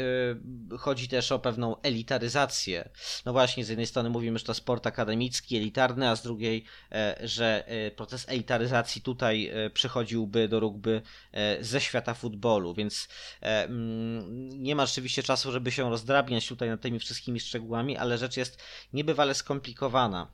y, 0.74 0.78
chodzi 0.78 1.08
też 1.08 1.32
o 1.32 1.40
pewną 1.40 1.82
elitaryzację. 1.82 2.90
No 3.26 3.34
właśnie, 3.34 3.66
z 3.66 3.70
jednej 3.70 3.88
strony 3.88 4.10
mówimy, 4.10 4.40
że 4.40 4.46
to 4.46 4.54
sport 4.54 4.88
akademicki, 4.88 5.58
elitarny, 5.58 6.10
a 6.10 6.16
z 6.16 6.24
drugiej, 6.24 6.64
e, 6.92 7.18
że 7.24 7.68
e, 7.68 7.92
proces 7.92 8.30
elitaryzacji 8.30 9.02
tutaj 9.02 9.48
e, 9.48 9.70
przychodziłby 9.70 10.48
do 10.48 10.60
rugby 10.60 11.02
ze 11.62 11.82
świata 11.82 12.14
futbolu, 12.14 12.74
więc 12.74 13.08
nie 14.50 14.76
ma 14.76 14.86
rzeczywiście 14.86 15.24
czasu, 15.24 15.52
żeby 15.52 15.72
się 15.72 15.90
rozdrabniać 15.90 16.48
tutaj 16.48 16.70
nad 16.70 16.82
tymi 16.82 17.00
wszystkimi 17.00 17.40
szczegółami, 17.40 17.98
ale 17.98 18.18
rzecz 18.18 18.38
jest 18.38 18.64
niebywale 18.94 19.34
skomplikowana. 19.34 20.28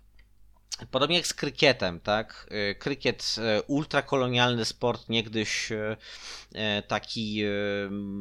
Podobnie 0.92 1.18
jak 1.18 1.28
z 1.28 1.34
krykietem, 1.34 2.00
tak? 2.00 2.48
Y, 2.72 2.76
krykiet, 2.76 3.36
y, 3.38 3.62
ultrakolonialny 3.62 4.66
sport, 4.66 5.10
niegdyś 5.10 5.72
y, 5.72 5.98
taki 6.88 7.44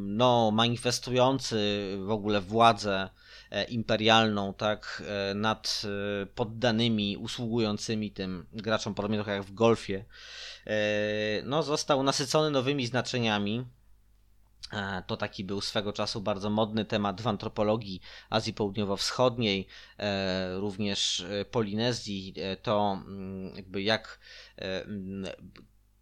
no, 0.06 0.50
manifestujący 0.50 1.90
w 2.06 2.10
ogóle 2.10 2.40
władzę 2.40 3.08
imperialną, 3.68 4.54
tak, 4.54 5.02
nad 5.34 5.82
poddanymi, 6.34 7.16
usługującymi 7.16 8.10
tym 8.10 8.46
graczom, 8.52 8.94
podobnie 8.94 9.16
trochę 9.16 9.32
jak 9.32 9.42
w 9.42 9.54
golfie, 9.54 10.04
no, 11.44 11.62
został 11.62 12.02
nasycony 12.02 12.50
nowymi 12.50 12.86
znaczeniami. 12.86 13.58
E, 13.60 13.81
to 15.06 15.16
taki 15.16 15.44
był 15.44 15.60
swego 15.60 15.92
czasu 15.92 16.20
bardzo 16.20 16.50
modny 16.50 16.84
temat 16.84 17.20
w 17.20 17.26
antropologii 17.26 18.00
Azji 18.30 18.54
Południowo-Wschodniej, 18.54 19.66
e, 19.98 20.58
również 20.58 21.20
e, 21.20 21.44
Polinezji. 21.44 22.34
To 22.62 23.02
mm, 23.06 23.56
jakby 23.56 23.82
jak 23.82 24.18
mm, 24.56 25.26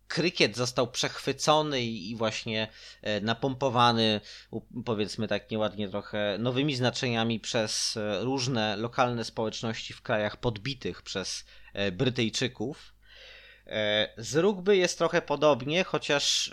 krykiet 0.08 0.56
został 0.56 0.90
przechwycony 0.90 1.82
i 1.82 2.16
właśnie 2.16 2.68
napompowany, 3.22 4.20
powiedzmy 4.84 5.28
tak 5.28 5.50
nieładnie 5.50 5.88
trochę, 5.88 6.36
nowymi 6.38 6.76
znaczeniami 6.76 7.40
przez 7.40 7.98
różne 8.20 8.76
lokalne 8.76 9.24
społeczności 9.24 9.92
w 9.92 10.02
krajach 10.02 10.36
podbitych 10.36 11.02
przez 11.02 11.44
Brytyjczyków. 11.92 12.94
E, 13.70 14.08
z 14.16 14.36
rugby 14.36 14.76
jest 14.76 14.98
trochę 14.98 15.22
podobnie, 15.22 15.84
chociaż 15.84 16.48
e, 16.48 16.52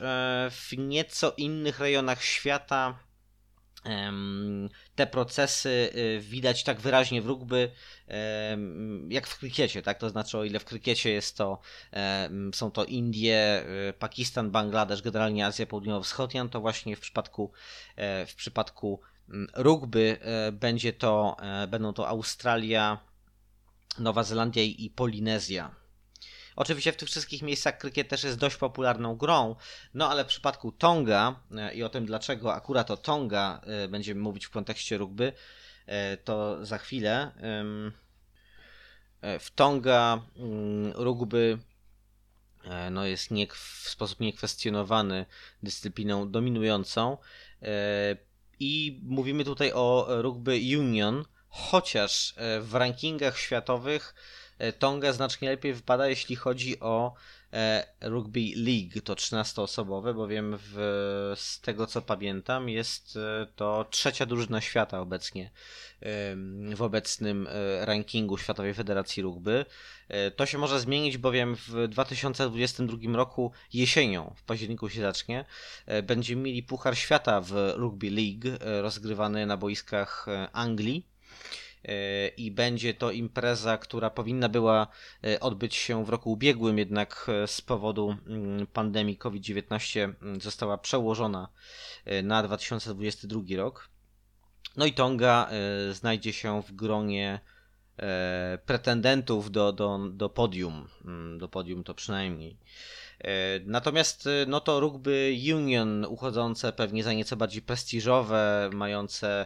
w 0.52 0.78
nieco 0.78 1.34
innych 1.38 1.80
rejonach 1.80 2.24
świata 2.24 3.00
te 4.96 5.08
procesy 5.08 5.92
e, 5.94 6.20
widać 6.20 6.64
tak 6.64 6.80
wyraźnie 6.80 7.22
w 7.22 7.28
rugby 7.28 7.72
jak 9.10 9.28
w 9.28 9.40
krykiecie, 9.40 9.82
tak? 9.82 9.98
To 9.98 10.10
znaczy 10.10 10.38
o 10.38 10.44
ile 10.44 10.60
w 10.60 10.66
krykiecie 10.66 11.10
jest 11.10 11.38
to 11.38 11.60
są 12.54 12.72
to 12.72 12.86
Indie, 12.86 13.66
Pakistan, 14.00 14.52
Bangladesz, 14.52 15.02
generalnie 15.02 15.46
Azja 15.46 15.66
Południowo-Wschodnia, 15.66 16.48
to 16.50 16.62
właśnie 16.62 16.96
w 16.96 17.00
przypadku 17.00 17.52
w 18.28 18.34
przypadku 18.36 19.02
rugby 19.54 20.18
będzie 20.52 20.94
to 20.94 21.38
będą 21.68 21.94
to 21.94 22.08
Australia, 22.08 23.00
Nowa 24.00 24.24
Zelandia 24.24 24.64
i 24.64 24.90
Polinezja. 24.96 25.87
Oczywiście 26.58 26.92
w 26.92 26.98
tych 26.98 27.10
wszystkich 27.10 27.42
miejscach 27.42 27.78
krykiet 27.78 28.08
też 28.08 28.24
jest 28.24 28.38
dość 28.38 28.56
popularną 28.56 29.16
grą, 29.16 29.56
no 29.94 30.10
ale 30.10 30.24
w 30.24 30.28
przypadku 30.28 30.72
Tonga 30.72 31.40
e, 31.58 31.74
i 31.74 31.84
o 31.84 31.90
tym 31.90 32.06
dlaczego 32.06 32.54
akurat 32.54 32.92
o 32.92 32.98
Tonga 32.98 33.62
e, 33.64 33.88
będziemy 33.88 34.22
mówić 34.22 34.46
w 34.46 34.50
kontekście 34.50 34.98
rugby, 34.98 35.34
e, 35.86 36.18
to 36.18 36.66
za 36.66 36.78
chwilę. 36.78 37.32
W 39.40 39.52
Tonga 39.56 40.22
mm, 40.36 40.92
rugby 40.96 41.58
no 42.92 43.06
jest 43.06 43.32
nie, 43.32 43.48
w 43.48 43.90
sposób 43.90 44.20
niekwestionowany 44.20 45.26
dyscypliną 45.64 46.32
dominującą 46.32 47.18
i 48.60 49.00
mówimy 49.04 49.44
tutaj 49.44 49.72
o 49.74 50.08
rugby 50.10 50.60
union, 50.78 51.26
chociaż 51.50 52.36
w 52.62 52.76
rankingach 52.76 53.38
światowych 53.40 54.16
Tonga 54.80 55.14
znacznie 55.14 55.50
lepiej 55.50 55.74
wypada, 55.74 56.08
jeśli 56.08 56.36
chodzi 56.36 56.80
o 56.80 57.14
e, 57.54 57.88
Rugby 58.02 58.40
League, 58.56 59.02
to 59.04 59.14
13-osobowe, 59.14 60.14
bowiem 60.16 60.58
w, 60.60 60.74
z 61.36 61.62
tego 61.62 61.88
co 61.88 62.02
pamiętam 62.02 62.70
jest 62.70 63.18
e, 63.18 63.48
to 63.56 63.86
trzecia 63.90 64.26
drużyna 64.26 64.62
świata 64.62 65.00
obecnie 65.00 65.52
w 66.76 66.82
obecnym 66.82 67.48
rankingu 67.82 68.38
Światowej 68.38 68.74
Federacji 68.74 69.24
Rugby. 69.24 69.66
To 70.36 70.46
się 70.46 70.58
może 70.58 70.80
zmienić, 70.80 71.18
bowiem 71.18 71.56
w 71.56 71.88
2022 71.88 73.18
roku 73.18 73.52
jesienią, 73.74 74.34
w 74.38 74.44
październiku 74.44 74.90
się 74.90 75.02
zacznie, 75.02 75.46
będziemy 76.04 76.42
mieli 76.42 76.64
Puchar 76.64 76.98
Świata 76.98 77.42
w 77.42 77.74
Rugby 77.76 78.12
League 78.12 78.58
rozgrywany 78.82 79.46
na 79.46 79.58
boiskach 79.58 80.26
Anglii 80.54 81.06
E, 81.17 81.17
i 82.38 82.52
będzie 82.52 82.94
to 82.94 83.12
impreza, 83.12 83.78
która 83.78 84.10
powinna 84.10 84.50
była 84.50 84.88
e, 85.24 85.40
odbyć 85.40 85.76
się 85.76 86.06
w 86.06 86.10
roku 86.10 86.32
ubiegłym, 86.32 86.78
jednak 86.78 87.26
e, 87.44 87.48
z 87.48 87.62
powodu 87.62 88.16
mm, 88.28 88.68
pandemii 88.68 89.18
COVID-19 89.18 90.00
mm, 90.00 90.42
została 90.42 90.78
przełożona 90.78 91.50
na 92.24 92.44
2022 92.44 93.42
rok. 93.58 93.90
No 94.78 94.86
i 94.86 94.94
Tonga 94.94 95.50
znajdzie 95.92 96.34
się 96.34 96.62
w 96.64 96.72
gronie 96.72 97.40
pretendentów 98.66 99.52
do, 99.52 99.74
do, 99.74 100.00
do 100.12 100.30
podium, 100.30 100.88
mm, 101.06 101.38
do 101.38 101.48
podium 101.48 101.84
to 101.84 101.94
przynajmniej. 101.94 102.58
Natomiast 103.66 104.30
no 104.48 104.60
to 104.60 104.80
rugby 104.80 105.38
union 105.56 106.06
uchodzące 106.06 106.74
pewnie 106.74 107.04
za 107.04 107.14
nieco 107.14 107.36
bardziej 107.36 107.62
prestiżowe, 107.62 108.70
mające 108.74 109.46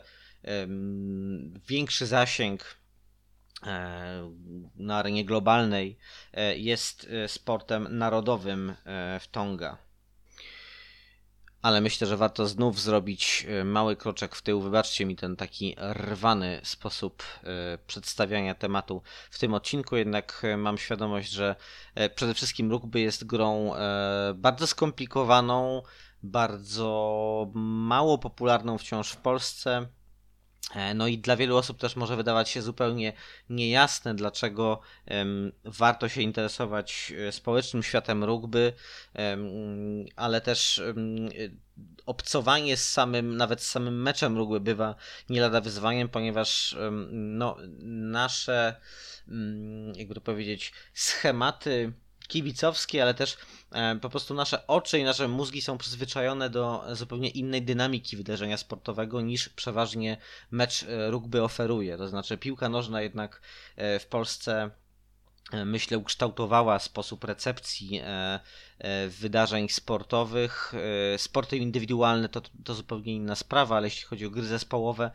większy 1.67 2.05
zasięg 2.05 2.77
e, 3.65 4.31
na 4.75 4.97
arenie 4.97 5.25
globalnej 5.25 5.97
e, 6.33 6.57
jest 6.57 7.07
e, 7.09 7.27
sportem 7.27 7.87
narodowym 7.97 8.75
w 9.19 9.27
Tonga. 9.31 9.77
Ale 11.61 11.81
myślę, 11.81 12.07
że 12.07 12.17
warto 12.17 12.47
znów 12.47 12.81
zrobić 12.81 13.47
mały 13.65 13.95
kroczek 13.95 14.35
w 14.35 14.41
tył. 14.41 14.61
Wybaczcie 14.61 15.05
mi 15.05 15.15
ten 15.15 15.35
taki 15.35 15.75
rwany 15.93 16.61
sposób 16.63 17.23
przedstawiania 17.87 18.55
tematu 18.55 19.01
w 19.31 19.39
tym 19.39 19.53
odcinku, 19.53 19.95
jednak 19.95 20.43
mam 20.57 20.77
świadomość, 20.77 21.31
że 21.31 21.55
przede 22.15 22.33
wszystkim 22.33 22.71
rugby 22.71 22.99
jest 22.99 23.25
grą 23.25 23.73
bardzo 24.35 24.67
skomplikowaną, 24.67 25.81
bardzo 26.23 27.51
mało 27.53 28.17
popularną 28.17 28.77
wciąż 28.77 29.11
w 29.11 29.17
Polsce 29.17 29.87
no 30.95 31.07
i 31.07 31.17
dla 31.17 31.35
wielu 31.35 31.57
osób 31.57 31.79
też 31.79 31.95
może 31.95 32.15
wydawać 32.15 32.49
się 32.49 32.61
zupełnie 32.61 33.13
niejasne, 33.49 34.15
dlaczego 34.15 34.79
warto 35.63 36.09
się 36.09 36.21
interesować 36.21 37.13
e, 37.27 37.31
społecznym 37.31 37.83
światem 37.83 38.23
rugby, 38.23 38.73
ale 40.15 40.41
też 40.41 40.81
obcowanie 42.05 42.77
z 42.77 42.89
samym, 42.89 43.37
nawet 43.37 43.61
z 43.61 43.67
samym 43.67 44.01
meczem 44.01 44.37
rugby 44.37 44.59
bywa 44.59 44.95
nie 45.29 45.41
lada 45.41 45.61
wyzwaniem, 45.61 46.09
ponieważ 46.09 46.77
no, 47.11 47.57
nasze, 47.83 48.75
mm, 49.27 49.93
jakby 49.95 50.15
to 50.15 50.21
powiedzieć, 50.21 50.73
schematy 50.93 51.93
kibicowskie, 52.31 53.01
ale 53.01 53.13
też 53.13 53.37
e, 53.71 53.95
po 53.95 54.09
prostu 54.09 54.33
nasze 54.33 54.67
oczy 54.67 54.99
i 54.99 55.03
nasze 55.03 55.27
mózgi 55.27 55.61
są 55.61 55.77
przyzwyczajone 55.77 56.49
do 56.49 56.83
zupełnie 56.91 57.29
innej 57.29 57.61
dynamiki 57.61 58.17
wydarzenia 58.17 58.57
sportowego 58.57 59.21
niż 59.21 59.49
przeważnie 59.49 60.17
mecz 60.51 60.83
e, 60.83 61.11
rugby 61.11 61.43
oferuje. 61.43 61.97
To 61.97 62.07
znaczy 62.07 62.37
piłka 62.37 62.69
nożna 62.69 63.01
jednak 63.01 63.41
e, 63.75 63.99
w 63.99 64.05
Polsce 64.05 64.71
myślę, 65.65 65.97
ukształtowała 65.97 66.79
sposób 66.79 67.23
recepcji 67.23 68.01
wydarzeń 69.07 69.69
sportowych. 69.69 70.73
Sporty 71.17 71.57
indywidualne 71.57 72.29
to, 72.29 72.41
to 72.63 72.73
zupełnie 72.73 73.15
inna 73.15 73.35
sprawa, 73.35 73.77
ale 73.77 73.87
jeśli 73.87 74.03
chodzi 74.03 74.25
o 74.25 74.29
gry 74.29 74.43
zespołowe, 74.43 75.11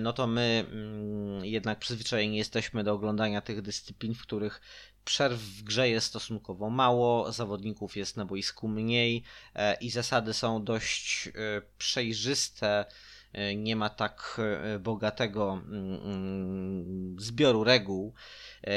no 0.00 0.12
to 0.12 0.26
my 0.26 0.66
mm, 0.70 1.44
jednak 1.44 1.78
przyzwyczajeni 1.78 2.36
jesteśmy 2.36 2.84
do 2.84 2.92
oglądania 2.92 3.40
tych 3.40 3.62
dyscyplin, 3.62 4.14
w 4.14 4.22
których 4.22 4.60
Przerw 5.04 5.40
w 5.40 5.62
grze 5.62 5.88
jest 5.88 6.06
stosunkowo 6.06 6.70
mało, 6.70 7.32
zawodników 7.32 7.96
jest 7.96 8.16
na 8.16 8.24
boisku 8.24 8.68
mniej 8.68 9.22
e, 9.54 9.74
i 9.74 9.90
zasady 9.90 10.34
są 10.34 10.64
dość 10.64 11.28
e, 11.28 11.32
przejrzyste. 11.78 12.84
E, 13.32 13.56
nie 13.56 13.76
ma 13.76 13.90
tak 13.90 14.40
bogatego 14.80 15.52
mm, 15.52 16.00
mm, 16.04 17.16
zbioru 17.20 17.64
reguł 17.64 18.14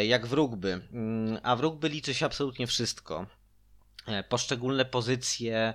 jak 0.07 0.27
w 0.27 0.33
rugby. 0.33 0.87
Mm, 0.93 1.39
a 1.43 1.55
w 1.55 1.59
rugby 1.59 1.89
liczy 1.89 2.13
się 2.13 2.25
absolutnie 2.25 2.67
wszystko. 2.67 3.25
Poszczególne 4.29 4.85
pozycje 4.85 5.73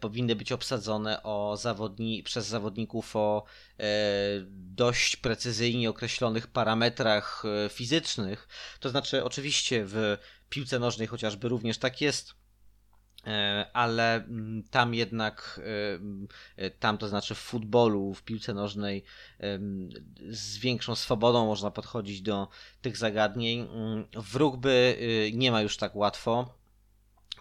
powinny 0.00 0.36
być 0.36 0.52
obsadzone 0.52 1.22
o 1.22 1.56
zawodni 1.56 2.22
przez 2.22 2.46
zawodników 2.46 3.16
o 3.16 3.44
e, 3.78 3.84
dość 4.50 5.16
precyzyjnie 5.16 5.90
określonych 5.90 6.46
parametrach 6.46 7.42
e, 7.44 7.68
fizycznych. 7.68 8.48
To 8.80 8.90
znaczy, 8.90 9.24
oczywiście 9.24 9.84
w 9.84 10.16
piłce 10.48 10.78
nożnej 10.78 11.08
chociażby 11.08 11.48
również 11.48 11.78
tak 11.78 12.00
jest 12.00 12.40
ale 13.72 14.14
mm, 14.14 14.62
tam 14.70 14.94
jednak, 14.94 15.60
tam 16.78 16.98
to 16.98 17.08
znaczy 17.08 17.34
w 17.34 17.38
futbolu, 17.38 18.14
w 18.14 18.22
piłce 18.22 18.54
nożnej 18.54 19.04
z 20.30 20.58
większą 20.58 20.94
swobodą 20.94 21.46
można 21.46 21.70
podchodzić 21.70 22.22
do 22.22 22.48
tych 22.82 22.96
zagadnień. 22.96 23.60
Mm, 23.60 24.06
w 24.12 24.36
rugby 24.36 24.98
nie 25.32 25.52
ma 25.52 25.62
już 25.62 25.76
tak 25.76 25.96
łatwo. 25.96 26.59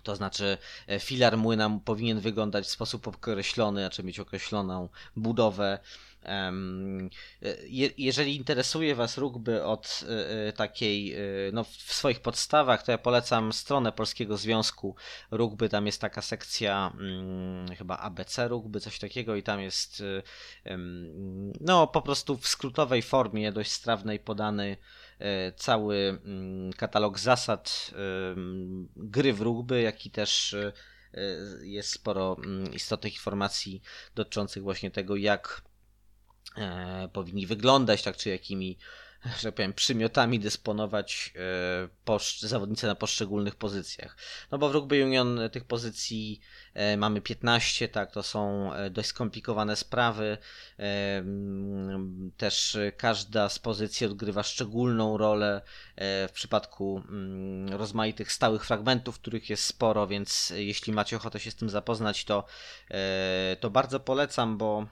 To 0.03 0.15
znaczy, 0.15 0.57
e, 0.87 0.99
filar 0.99 1.37
młyna 1.37 1.79
powinien 1.85 2.19
wyglądać 2.19 2.65
w 2.65 2.69
sposób 2.69 3.07
określony, 3.07 3.81
znaczy 3.81 4.03
mieć 4.03 4.19
określoną 4.19 4.89
budowę. 5.15 5.79
E, 6.25 6.53
jeżeli 7.97 8.35
interesuje 8.35 8.95
Was 8.95 9.17
rugby 9.17 9.63
od 9.63 10.05
e, 10.47 10.53
takiej, 10.53 11.15
no 11.53 11.63
w 11.63 11.93
swoich 11.93 12.19
podstawach, 12.19 12.83
to 12.83 12.91
ja 12.91 12.97
polecam 12.97 13.53
stronę 13.53 13.91
Polskiego 13.91 14.37
Związku 14.37 14.95
Rugby. 15.31 15.69
Tam 15.69 15.85
jest 15.85 16.01
taka 16.01 16.21
sekcja, 16.21 16.91
hmm, 16.97 17.75
chyba 17.75 17.97
ABC 17.97 18.47
Rugby, 18.47 18.79
coś 18.79 18.99
takiego, 18.99 19.35
i 19.35 19.43
tam 19.43 19.61
jest, 19.61 20.03
no 21.61 21.87
po 21.87 22.01
prostu 22.01 22.37
w 22.37 22.47
skrótowej 22.47 23.01
formie, 23.01 23.51
dość 23.51 23.71
strawnej, 23.71 24.19
podany 24.19 24.77
cały 25.55 26.19
mm, 26.25 26.73
katalog 26.73 27.19
zasad 27.19 27.91
gry 28.95 29.33
w 29.33 29.41
rugby, 29.41 29.81
jak 29.81 30.05
i 30.05 30.11
też 30.11 30.53
e, 30.53 30.73
jest 31.61 31.91
sporo 31.91 32.37
mm, 32.45 32.73
istotnych 32.73 33.13
informacji 33.13 33.81
dotyczących 34.15 34.63
właśnie 34.63 34.91
tego, 34.91 35.15
jak 35.15 35.61
e, 36.57 37.09
powinni 37.13 37.47
wyglądać, 37.47 38.03
tak 38.03 38.17
czy 38.17 38.29
jakimi 38.29 38.77
że 39.25 39.43
tak 39.43 39.55
powiem, 39.55 39.73
przymiotami 39.73 40.39
dysponować 40.39 41.33
e, 42.41 42.47
zawodnicy 42.47 42.87
na 42.87 42.95
poszczególnych 42.95 43.55
pozycjach. 43.55 44.17
No 44.51 44.57
bo 44.57 44.69
w 44.69 44.71
Rugby 44.71 45.03
Union 45.03 45.39
tych 45.51 45.63
pozycji 45.63 46.41
e, 46.73 46.97
mamy 46.97 47.21
15, 47.21 47.87
tak, 47.87 48.11
to 48.11 48.23
są 48.23 48.73
e, 48.73 48.89
dość 48.89 49.09
skomplikowane 49.09 49.75
sprawy. 49.75 50.37
Też 52.37 52.77
każda 52.97 53.49
z 53.49 53.59
pozycji 53.59 54.07
odgrywa 54.07 54.43
szczególną 54.43 55.17
rolę 55.17 55.61
w 55.97 56.29
przypadku 56.33 57.03
mm, 57.09 57.73
rozmaitych 57.73 58.31
stałych 58.31 58.65
fragmentów, 58.65 59.19
których 59.19 59.49
jest 59.49 59.63
sporo, 59.63 60.07
więc 60.07 60.53
jeśli 60.55 60.93
macie 60.93 61.17
ochotę 61.17 61.39
się 61.39 61.51
z 61.51 61.55
tym 61.55 61.69
zapoznać, 61.69 62.25
to, 62.25 62.45
to 63.59 63.69
bardzo 63.69 63.99
polecam, 63.99 64.57
bo 64.57 64.87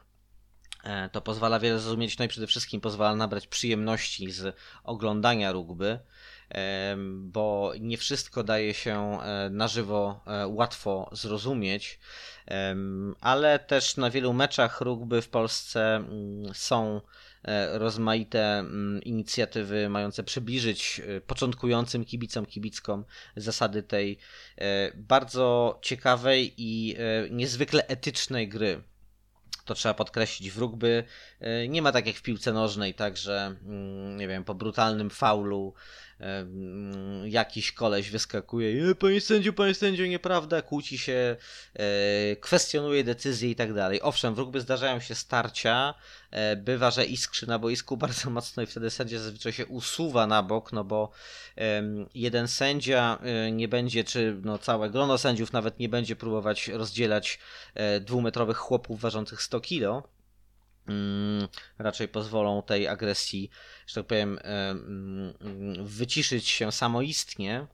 to 1.12 1.21
pozwala 1.21 1.60
wiele 1.60 1.80
zrozumieć, 1.80 2.17
no 2.17 2.26
i 2.26 2.28
przede 2.28 2.47
wszystkim 2.47 2.82
pozwala 2.82 3.15
nabrać 3.15 3.47
przyjemności 3.47 4.32
z 4.32 4.56
oglądania 4.84 5.52
rugby, 5.52 6.00
e, 6.52 6.95
bo 7.17 7.73
nie 7.80 7.97
wszystko 7.97 8.43
daje 8.43 8.73
się 8.73 9.21
e, 9.21 9.50
na 9.50 9.67
żywo 9.67 10.23
łatwo 10.47 11.10
zrozumieć, 11.12 12.00
ale 13.21 13.60
też 13.60 13.97
na 13.97 14.10
wielu 14.10 14.34
meczach 14.34 14.82
rugby 14.82 15.21
w 15.21 15.30
Polsce 15.30 15.95
mm, 15.95 16.54
są 16.54 17.02
rozmaite 17.71 18.60
mm, 18.60 19.04
inicjatywy 19.04 19.89
mające 19.89 20.23
przybliżyć 20.23 21.02
początkującym 21.28 22.06
kibicom, 22.06 22.45
kibickom 22.45 23.06
zasady 23.36 23.84
tej 23.84 24.19
bardzo 24.95 25.80
ciekawej 25.82 26.54
i 26.58 26.95
niezwykle 27.32 27.88
etycznej 27.88 28.50
gry 28.50 28.84
to 29.67 29.73
trzeba 29.73 29.93
podkreślić, 29.93 30.51
w 30.51 30.58
rugby 30.58 31.03
e, 31.39 31.67
nie 31.67 31.82
ma 31.82 31.91
tak 31.91 32.08
jak 32.08 32.15
w 32.15 32.21
piłce 32.21 32.53
nożnej, 32.53 32.93
tak, 32.93 33.17
że 33.17 33.56
mm, 33.65 34.17
nie 34.17 34.27
wiem, 34.27 34.43
po 34.43 34.56
brutalnym 34.56 35.10
faulu 35.10 35.73
jakiś 37.23 37.71
koleś 37.71 38.10
wyskakuje, 38.10 38.95
panie 38.95 39.21
sędziu, 39.21 39.53
panie 39.53 39.73
sędziu, 39.73 40.06
nieprawda, 40.06 40.62
kłóci 40.62 40.97
się, 40.97 41.36
e, 41.73 42.36
kwestionuje 42.36 43.03
decyzje 43.03 43.49
i 43.49 43.56
tak 43.56 43.73
dalej. 43.73 44.01
Owszem, 44.01 44.36
w 44.36 44.39
rugby 44.39 44.62
zdarzają 44.62 44.99
się 44.99 45.15
starcia, 45.15 45.93
e, 46.32 46.56
bywa, 46.56 46.91
że 46.91 47.06
iskrzy 47.06 47.47
na 47.47 47.60
boisku 47.60 47.97
bardzo 48.08 48.30
mocno 48.30 48.63
i 48.63 48.65
wtedy 48.65 48.89
sędzia 48.89 49.19
zazwyczaj 49.19 49.53
się 49.53 49.65
usuwa 49.65 50.27
na 50.27 50.43
bok, 50.43 50.73
no 50.73 50.84
bo 50.84 51.12
jeden 52.15 52.47
sędzia 52.47 53.19
e, 53.21 53.51
nie 53.51 53.67
będzie, 53.67 54.03
czy 54.03 54.38
no 54.43 54.58
całe 54.58 54.89
grono 54.89 55.17
sędziów 55.17 55.53
nawet 55.53 55.80
nie 55.80 55.89
będzie 55.89 56.15
próbować 56.15 56.67
rozdzielać 56.67 57.39
dwumetrowych 58.01 58.58
chłopów 58.58 59.01
ważących 59.01 59.41
100 59.41 59.60
kilo, 59.60 60.16
raczej 61.78 62.08
pozwolą 62.08 62.63
tej 62.63 62.88
agresji, 62.88 63.50
że 63.88 63.95
tak 63.95 64.06
powiem, 64.06 64.39
mm, 64.43 65.34
wyciszyć 65.86 66.47
się 66.47 66.71
samoistnie. 66.71 67.67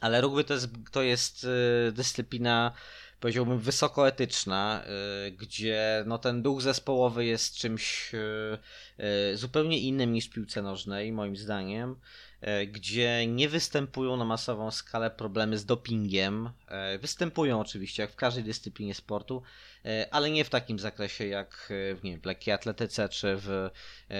Ale 0.00 0.20
rugby 0.20 0.44
to 0.44 0.54
jest, 0.54 0.68
to 0.92 1.02
jest 1.02 1.46
e, 1.88 1.92
dyscyplina, 1.92 2.72
powiedziałbym, 3.20 3.58
wysokoetyczna, 3.58 4.82
e, 4.84 5.30
gdzie 5.30 6.04
no, 6.06 6.18
ten 6.18 6.42
duch 6.42 6.62
zespołowy 6.62 7.24
jest 7.24 7.56
czymś 7.56 8.12
e, 8.14 9.36
zupełnie 9.36 9.78
innym 9.78 10.12
niż 10.12 10.26
w 10.26 10.30
piłce 10.30 10.62
nożnej, 10.62 11.12
moim 11.12 11.36
zdaniem. 11.36 11.96
E, 12.40 12.66
gdzie 12.66 13.26
nie 13.26 13.48
występują 13.48 14.16
na 14.16 14.24
masową 14.24 14.70
skalę 14.70 15.10
problemy 15.10 15.58
z 15.58 15.64
dopingiem. 15.64 16.50
E, 16.68 16.98
występują 16.98 17.60
oczywiście, 17.60 18.02
jak 18.02 18.12
w 18.12 18.16
każdej 18.16 18.44
dyscyplinie 18.44 18.94
sportu, 18.94 19.42
e, 19.84 20.06
ale 20.10 20.30
nie 20.30 20.44
w 20.44 20.50
takim 20.50 20.78
zakresie 20.78 21.26
jak 21.26 21.66
w, 21.68 22.00
nie 22.04 22.10
wiem, 22.10 22.20
lekkiej 22.24 22.54
atletyce 22.54 23.08
czy 23.08 23.36
w 23.36 23.70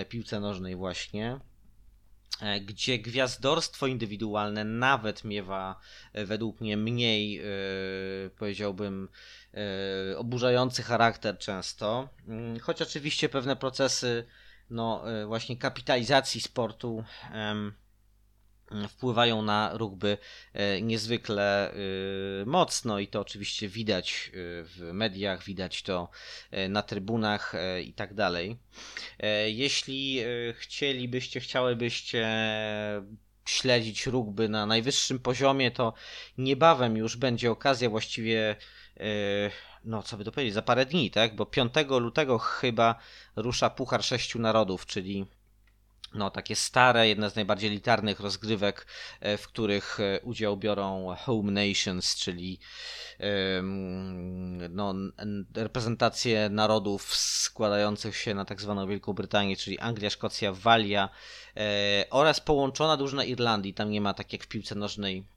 piłce 0.09 0.40
nożnej 0.40 0.76
właśnie 0.76 1.40
gdzie 2.61 2.98
gwiazdorstwo 2.98 3.87
indywidualne 3.87 4.64
nawet 4.64 5.24
miewa 5.24 5.81
według 6.14 6.61
mnie 6.61 6.76
mniej, 6.76 7.42
powiedziałbym, 8.38 9.09
oburzający 10.16 10.83
charakter 10.83 11.38
często, 11.38 12.09
mm, 12.29 12.61
choć 12.61 12.83
oczywiście 12.83 13.29
pewne 13.29 13.57
procesy 13.57 14.26
no 14.70 15.05
właśnie 15.26 15.57
kapitalizacji 15.57 16.40
sportu 16.40 17.05
wpływają 18.88 19.42
na 19.42 19.70
rugby 19.74 20.18
e, 20.52 20.83
niezwykle 20.83 21.70
e, 21.70 21.74
mocno 22.46 22.98
i 22.98 23.09
to 23.09 23.20
oczywiście 23.20 23.68
widać 23.68 24.31
e, 24.31 24.33
w 24.64 24.90
mediach, 24.92 25.44
widać 25.44 25.83
to 25.83 26.09
na 26.68 26.83
trybunach 26.83 27.52
i 27.85 27.92
tak 27.92 28.14
dalej. 28.14 28.57
Jeśli 29.46 30.22
chcielibyście, 30.55 31.40
chciałybyście 31.40 32.29
śledzić 33.44 34.07
rugby 34.07 34.48
na 34.48 34.66
najwyższym 34.66 35.18
poziomie, 35.18 35.70
to 35.70 35.92
niebawem 36.38 36.96
już 36.96 37.16
będzie 37.16 37.50
okazja 37.50 37.90
właściwie 37.90 38.57
no 39.85 40.02
co 40.02 40.16
by 40.16 40.24
to 40.24 40.33
powiedzieć, 40.33 40.55
za 40.55 40.62
parę 40.62 40.87
dni, 40.87 41.11
tak? 41.11 41.37
Bo 41.37 41.46
5 41.46 41.72
lutego 41.88 42.38
chyba 42.38 42.94
rusza 43.37 43.70
Puchar 43.70 44.05
Sześciu 44.05 44.38
Narodów, 44.38 44.87
czyli 44.87 45.26
no, 46.14 46.31
takie 46.31 46.57
stare, 46.57 47.09
jedna 47.09 47.31
z 47.31 47.37
najbardziej 47.37 47.71
elitarnych 47.71 48.21
rozgrywek, 48.21 48.87
e, 49.21 49.38
w 49.38 49.49
których 49.49 50.01
e, 50.01 50.21
udział 50.21 50.57
biorą 50.57 51.14
home 51.19 51.53
nations, 51.53 52.16
czyli 52.16 52.61
no, 54.71 54.95
reprezentacje 55.55 56.49
narodów 56.49 57.14
składających 57.14 58.16
się 58.16 58.35
na 58.35 58.45
tak 58.45 58.61
zwaną 58.61 58.87
Wielką 58.87 59.12
Brytanię, 59.12 59.57
czyli 59.57 59.79
Anglia, 59.79 60.11
Szkocja, 60.11 60.53
Walia 60.53 61.09
e, 61.57 62.05
oraz 62.11 62.40
połączona 62.40 62.97
drużyna 62.97 63.25
Irlandii. 63.25 63.75
Tam 63.75 63.90
nie 63.90 64.01
ma 64.01 64.14
tak 64.14 64.33
jak 64.33 64.45
w 64.45 64.49
piłce 64.49 64.75
nożnej 64.75 65.36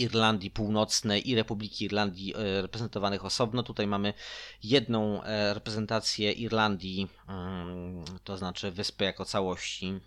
Irlandii 0.00 0.50
Północnej 0.50 1.30
i 1.30 1.34
Republiki 1.34 1.84
Irlandii 1.84 2.34
e, 2.36 2.62
reprezentowanych 2.62 3.24
osobno. 3.24 3.62
Tutaj 3.62 3.86
mamy 3.86 4.14
jedną 4.62 5.22
e, 5.22 5.54
reprezentację 5.54 6.32
Irlandii, 6.32 7.08
mm, 7.28 8.04
to 8.24 8.36
znaczy 8.36 8.70
wyspy 8.70 9.04
jako 9.04 9.24
całości, 9.24 10.00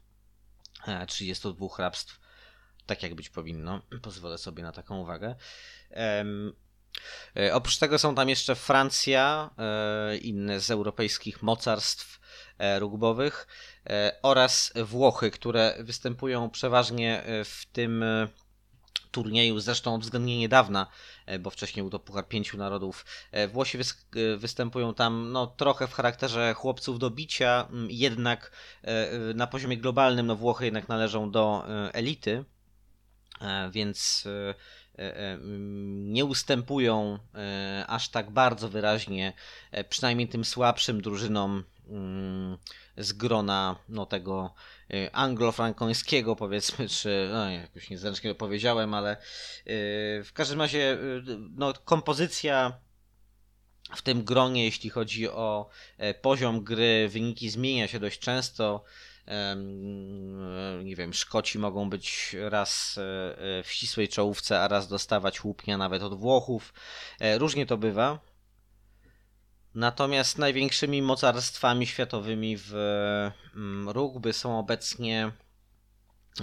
32 1.08 1.65
e, 1.65 1.69
hrabstw 1.69 2.19
tak 2.86 3.03
jak 3.03 3.15
być 3.15 3.29
powinno. 3.29 3.82
Pozwolę 4.01 4.38
sobie 4.38 4.63
na 4.63 4.71
taką 4.71 4.97
uwagę. 4.97 5.36
Oprócz 7.53 7.77
tego 7.77 7.99
są 7.99 8.15
tam 8.15 8.29
jeszcze 8.29 8.56
Francja, 8.56 9.49
inne 10.21 10.60
z 10.60 10.71
europejskich 10.71 11.43
mocarstw 11.43 12.19
rugbowych 12.79 13.47
oraz 14.21 14.73
Włochy, 14.75 15.32
które 15.32 15.75
występują 15.79 16.49
przeważnie 16.49 17.23
w 17.45 17.65
tym 17.71 18.03
turnieju, 19.13 19.60
zresztą 19.60 19.99
względnie 19.99 20.38
niedawna, 20.38 20.88
bo 21.39 21.49
wcześniej 21.49 21.84
był 21.84 21.89
to 21.89 21.99
Puchar 21.99 22.28
Pięciu 22.28 22.58
Narodów. 22.58 23.06
Włosi 23.52 23.78
występują 24.38 24.93
tam 24.93 25.32
no, 25.32 25.47
trochę 25.47 25.88
w 25.88 25.93
charakterze 25.93 26.54
chłopców 26.54 26.99
do 26.99 27.10
bicia, 27.10 27.67
jednak 27.88 28.52
na 29.36 29.47
poziomie 29.47 29.78
globalnym 29.78 30.28
no, 30.28 30.36
Włochy 30.36 30.65
jednak 30.65 30.88
należą 30.89 31.32
do 31.32 31.63
elity, 31.93 32.45
więc 33.71 34.28
E, 34.99 35.17
e, 35.17 35.38
nie 35.95 36.26
ustępują 36.26 37.19
e, 37.36 37.86
aż 37.88 38.10
tak 38.10 38.32
bardzo 38.32 38.69
wyraźnie, 38.69 39.34
przynajmniej 39.89 40.28
tym 40.28 40.45
słabszym 40.45 41.02
drużynom 41.02 41.63
mm, 41.88 42.58
z 42.97 43.13
grona 43.13 43.76
no, 43.89 44.06
tego 44.06 44.54
anglofrankońskiego 45.12 46.36
powiedzmy, 46.36 46.89
czy 46.89 47.30
no, 47.32 47.50
jakoś 47.50 47.89
niezręcznie 47.89 48.36
powiedziałem, 48.36 48.93
ale 48.93 49.17
w 50.24 50.30
każdym 50.34 50.62
razie 50.62 50.98
no, 51.56 51.74
kompozycja 51.74 52.80
w 53.96 54.02
tym 54.02 54.24
gronie, 54.24 54.65
jeśli 54.65 54.89
chodzi 54.89 55.30
o 55.30 55.69
poziom 56.22 56.63
gry, 56.63 57.10
wyniki 57.10 57.50
zmienia 57.50 57.88
się 57.88 58.00
dość 58.00 58.19
często. 58.19 58.84
Nie 60.84 60.96
wiem, 60.96 61.13
Szkoci 61.13 61.60
mogą 61.60 61.89
być 61.89 62.36
raz 62.39 62.98
e, 62.98 63.02
e, 63.60 63.63
w 63.63 63.72
ścisłej 63.72 64.08
czołówce, 64.08 64.60
a 64.60 64.67
raz 64.67 64.88
dostawać 64.88 65.43
łupnia 65.43 65.78
nawet 65.78 66.04
od 66.04 66.13
Włochów. 66.19 66.74
E, 67.19 67.38
różnie 67.38 67.65
to 67.65 67.78
bywa. 67.78 68.19
Natomiast 69.76 70.38
największymi 70.38 71.02
mocarstwami 71.02 71.88
światowymi 71.88 72.58
w 72.58 72.74
mm, 73.56 73.90
rugby 73.90 74.34
są 74.34 74.60
obecnie 74.60 75.32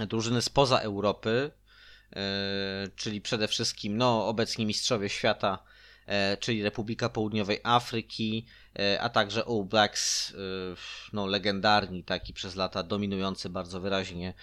drużyny 0.07 0.41
spoza 0.41 0.79
Europy, 0.79 1.51
czyli 2.95 3.21
przede 3.21 3.47
wszystkim 3.47 3.97
no, 3.97 4.27
obecni 4.27 4.65
mistrzowie 4.65 5.09
świata 5.09 5.63
E, 6.11 6.37
czyli 6.37 6.63
Republika 6.63 7.09
Południowej 7.09 7.59
Afryki, 7.63 8.45
e, 8.79 9.01
a 9.01 9.09
także 9.09 9.43
All 9.45 9.63
Blacks, 9.65 10.31
e, 10.31 10.35
no, 11.13 11.27
legendarni, 11.27 12.03
taki 12.03 12.33
przez 12.33 12.55
lata 12.55 12.83
dominujący 12.83 13.49
bardzo 13.49 13.81
wyraźnie, 13.81 14.33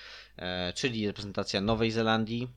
czyli 0.75 1.07
reprezentacja 1.07 1.61
Nowej 1.61 1.91
Zelandii, 1.91 2.49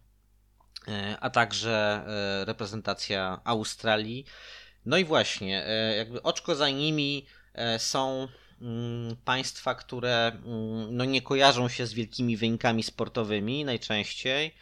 a 1.20 1.30
także 1.30 2.04
reprezentacja 2.46 3.42
Australii. 3.44 4.26
No 4.86 4.98
i 4.98 5.06
właśnie, 5.06 5.66
jakby 5.98 6.24
oczko 6.24 6.56
za 6.56 6.70
nimi 6.70 7.26
są 7.78 8.28
mm, 8.62 9.16
państwa, 9.26 9.76
które 9.76 10.28
mm, 10.28 10.98
no, 10.98 11.06
nie 11.06 11.22
kojarzą 11.22 11.70
się 11.70 11.86
z 11.86 11.94
wielkimi 11.94 12.38
wynikami 12.38 12.84
sportowymi 12.84 13.66
najczęściej, 13.66 14.56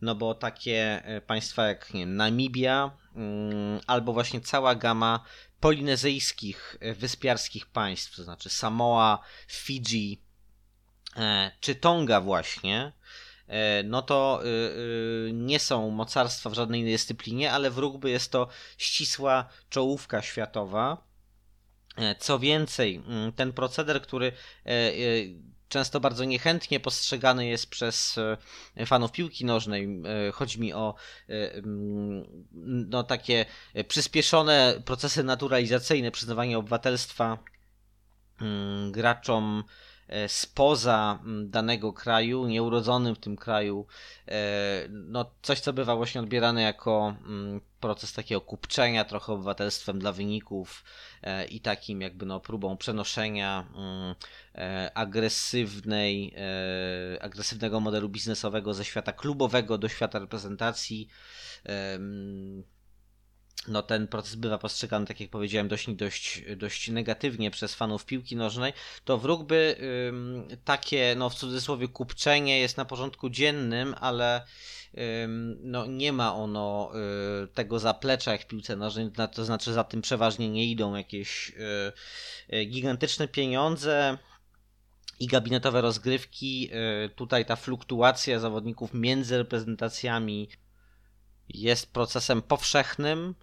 no 0.00 0.14
bo 0.14 0.34
takie 0.34 1.02
państwa 1.26 1.66
jak 1.66 1.90
wiem, 1.94 2.16
Namibia, 2.16 2.90
Mm, 3.16 3.80
albo 3.86 4.12
właśnie 4.12 4.40
cała 4.40 4.74
gama 4.74 5.24
polinezyjskich, 5.60 6.76
e, 6.80 6.94
wyspiarskich 6.94 7.66
państw, 7.66 8.16
to 8.16 8.24
znaczy 8.24 8.50
Samoa, 8.50 9.18
Fidżi 9.48 10.22
e, 11.16 11.50
czy 11.60 11.74
Tonga 11.74 12.20
właśnie, 12.20 12.76
e, 12.76 12.92
no 13.84 14.02
to 14.02 14.42
nie 15.32 15.58
są 15.58 15.90
mocarstwa 15.90 16.50
w 16.50 16.54
żadnej 16.54 16.84
dyscyplinie, 16.84 17.52
ale 17.52 17.70
w 17.70 17.78
rugby 17.78 18.10
jest 18.10 18.32
to 18.32 18.48
ścisła 18.78 19.48
czołówka 19.70 20.22
światowa. 20.22 21.06
Co 22.18 22.38
więcej, 22.38 23.02
mm, 23.06 23.32
ten 23.32 23.52
proceder, 23.52 24.02
który 24.02 24.32
często 25.68 26.00
bardzo 26.00 26.24
niechętnie 26.24 26.80
postrzegany 26.80 27.46
jest 27.46 27.70
przez 27.70 28.18
e, 28.76 28.86
fanów 28.86 29.12
piłki 29.12 29.44
nożnej. 29.44 30.02
E, 30.28 30.32
chodzi 30.32 30.60
mi 30.60 30.72
o 30.72 30.94
e, 31.28 31.32
no, 32.52 33.02
takie 33.02 33.46
przyspieszone 33.88 34.82
procesy 34.84 35.24
naturalizacyjne, 35.24 36.10
przyznawanie 36.10 36.58
obywatelstwa 36.58 37.38
mm, 38.40 38.92
graczom 38.92 39.64
E, 39.64 39.95
spoza 40.28 41.18
mm, 41.22 41.50
danego 41.50 41.92
kraju, 41.92 42.46
nieurodzonym 42.46 43.14
w 43.14 43.18
tym 43.18 43.36
kraju, 43.36 43.86
e, 44.28 44.88
no 44.88 45.30
coś, 45.42 45.60
co 45.60 45.72
bywa 45.72 45.96
właśnie 45.96 46.20
odbierane 46.20 46.62
jako 46.62 47.14
mm, 47.26 47.60
proces 47.80 48.12
takiego 48.12 48.40
kupczenia 48.40 49.04
trochę 49.04 49.32
obywatelstwem 49.32 49.98
dla 49.98 50.12
wyników 50.12 50.84
e, 51.22 51.44
i 51.44 51.60
takim 51.60 52.00
jakby 52.00 52.26
no 52.26 52.40
próbą 52.40 52.76
przenoszenia 52.76 53.66
mm, 53.74 54.14
agresywnej, 54.94 56.34
agresywnego 57.20 57.80
modelu 57.80 58.08
biznesowego 58.08 58.74
ze 58.74 58.84
świata 58.84 59.12
klubowego 59.12 59.78
do 59.78 59.88
świata 59.88 60.18
reprezentacji 60.18 61.08
no 63.68 63.82
ten 63.82 64.08
proces 64.08 64.34
bywa 64.34 64.58
postrzegany, 64.58 65.06
tak 65.06 65.20
jak 65.20 65.30
powiedziałem, 65.30 65.68
dość, 65.68 65.90
dość, 65.90 66.42
dość 66.56 66.88
negatywnie 66.88 67.50
przez 67.50 67.74
fanów 67.74 68.06
piłki 68.06 68.36
nożnej, 68.36 68.72
to 69.04 69.18
w 69.18 69.24
rugby 69.24 69.76
ym, 70.08 70.48
takie, 70.64 71.14
no 71.18 71.30
w 71.30 71.34
cudzysłowie, 71.34 71.88
kupczenie 71.88 72.60
jest 72.60 72.76
na 72.76 72.84
porządku 72.84 73.30
dziennym, 73.30 73.94
ale 74.00 74.46
ym, 75.24 75.58
no, 75.62 75.86
nie 75.86 76.12
ma 76.12 76.34
ono 76.34 76.92
y, 77.44 77.48
tego 77.48 77.78
zaplecza 77.78 78.32
jak 78.32 78.42
w 78.42 78.46
piłce 78.46 78.76
nożnej, 78.76 79.10
to 79.32 79.44
znaczy 79.44 79.72
za 79.72 79.84
tym 79.84 80.02
przeważnie 80.02 80.48
nie 80.48 80.66
idą 80.66 80.94
jakieś 80.94 81.48
y, 81.48 82.56
y, 82.56 82.64
gigantyczne 82.64 83.28
pieniądze, 83.28 84.18
i 85.20 85.26
gabinetowe 85.26 85.80
rozgrywki. 85.80 86.70
Y, 87.04 87.08
tutaj 87.08 87.46
ta 87.46 87.56
fluktuacja 87.56 88.38
zawodników 88.38 88.94
między 88.94 89.38
reprezentacjami 89.38 90.48
jest 91.48 91.92
procesem 91.92 92.42
powszechnym, 92.42 93.34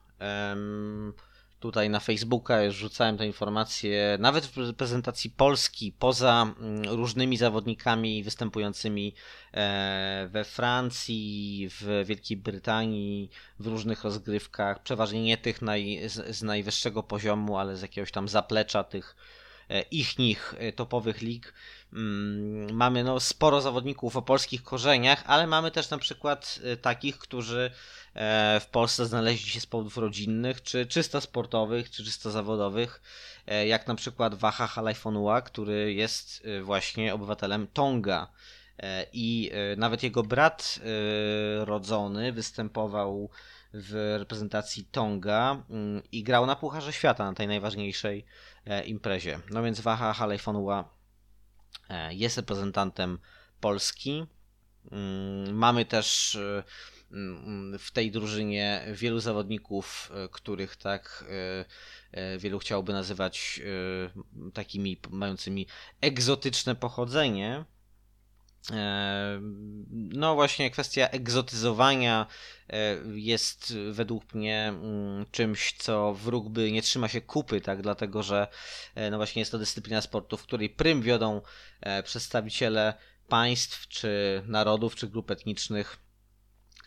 Tutaj 1.60 1.90
na 1.90 2.00
Facebooka 2.00 2.64
już 2.64 2.76
rzucałem 2.76 3.18
te 3.18 3.28
informacje, 3.28 4.18
nawet 4.20 4.46
w 4.46 4.74
prezentacji 4.74 5.30
Polski, 5.30 5.92
poza 6.00 6.54
mm, 6.60 6.84
różnymi 6.84 7.38
zawodnikami 7.38 8.24
występującymi 8.24 9.16
e, 9.54 10.28
we 10.32 10.44
Francji, 10.44 11.68
w 11.72 12.04
Wielkiej 12.06 12.38
Brytanii, 12.38 13.30
w 13.60 13.68
różnych 13.68 14.04
rozgrywkach, 14.04 14.84
przeważnie 14.84 15.24
nie 15.24 15.38
tych 15.38 15.62
naj, 15.62 16.10
z, 16.10 16.36
z 16.36 16.44
najwyższego 16.44 17.04
poziomu, 17.04 17.58
ale 17.58 17.78
z 17.78 17.82
jakiegoś 17.82 18.12
tam 18.12 18.28
zaplecza 18.28 18.84
tych 18.84 19.16
e, 19.70 19.82
ich 19.82 20.18
nich 20.20 20.56
e, 20.58 20.72
topowych 20.72 21.22
lig. 21.22 21.54
Mm, 21.94 22.76
mamy 22.76 23.04
no, 23.04 23.20
sporo 23.20 23.62
zawodników 23.62 24.16
o 24.16 24.22
polskich 24.22 24.64
korzeniach, 24.64 25.24
ale 25.28 25.48
mamy 25.48 25.72
też 25.72 25.90
na 25.90 25.98
przykład 25.98 26.60
takich, 26.82 27.18
którzy 27.18 27.72
E, 28.16 28.60
w 28.60 28.66
Polsce 28.66 29.06
znaleźli 29.06 29.50
się 29.50 29.60
z 29.60 29.66
powodów 29.66 29.98
rodzinnych, 29.98 30.62
czy 30.62 30.86
czysto 30.86 31.22
sportowych, 31.22 31.92
czy 31.92 32.04
czysto 32.04 32.32
zawodowych, 32.32 33.02
e, 33.48 33.68
jak 33.68 33.88
na 33.88 33.96
przykład 33.96 34.36
Waha 34.36 34.68
Halaifonua, 34.68 35.42
który 35.42 35.94
jest 35.94 36.44
e, 36.46 36.62
właśnie 36.62 37.14
obywatelem 37.14 37.68
Tonga. 37.68 38.28
I 39.14 39.52
nawet 39.78 40.04
jego 40.04 40.24
brat 40.24 40.80
rodzony 41.60 42.32
występował 42.32 43.30
w 43.74 44.16
reprezentacji 44.20 44.86
Tonga 44.92 45.64
mm, 45.70 46.04
i 46.12 46.24
grał 46.24 46.46
na 46.46 46.56
Pucharze 46.56 46.94
Świata, 46.94 47.26
na 47.26 47.34
tej 47.34 47.48
najważniejszej 47.48 48.26
imprezie. 48.86 49.40
No 49.50 49.64
więc 49.64 49.82
Waha 49.82 50.14
Halaifonua 50.14 50.98
jest 52.10 52.38
reprezentantem 52.38 53.20
Polski. 53.60 54.26
Mm, 54.92 55.56
mamy 55.56 55.86
też 55.86 56.38
Mm, 57.14 57.80
w 57.80 57.92
tej 57.92 58.12
drużynie 58.12 58.86
wielu 58.94 59.20
zawodników, 59.20 60.12
e, 60.16 60.30
których 60.30 60.76
tak 60.76 61.26
e, 61.30 61.66
e, 62.12 62.38
wielu 62.38 62.60
chciałoby 62.60 62.94
nazywać 62.94 63.62
takimi 64.54 64.98
mającymi 65.10 65.68
egzotyczne 66.02 66.76
pochodzenie. 66.76 67.66
No 69.90 70.36
właśnie 70.36 70.72
kwestia 70.72 71.08
egzotyzowania 71.08 72.28
jest 73.14 73.74
według 73.92 74.34
mnie 74.34 74.68
mm, 74.68 75.26
czymś, 75.32 75.74
co 75.78 76.14
w 76.14 76.28
rugby 76.28 76.72
nie 76.72 76.82
trzyma 76.82 77.08
się 77.08 77.22
kupy, 77.22 77.62
tak, 77.62 77.82
dlatego 77.82 78.24
że 78.24 78.48
no 79.12 79.18
właśnie 79.18 79.40
jest 79.40 79.52
to 79.52 79.60
dyscyplina 79.60 80.02
sportu, 80.02 80.38
w 80.38 80.44
której 80.44 80.70
prym 80.70 81.02
wiodą 81.02 81.42
przedstawiciele 82.04 82.94
państw, 83.28 83.88
czy 83.88 84.44
narodów, 84.48 84.96
czy 84.96 85.08
grup 85.08 85.32
etnicznych 85.32 85.98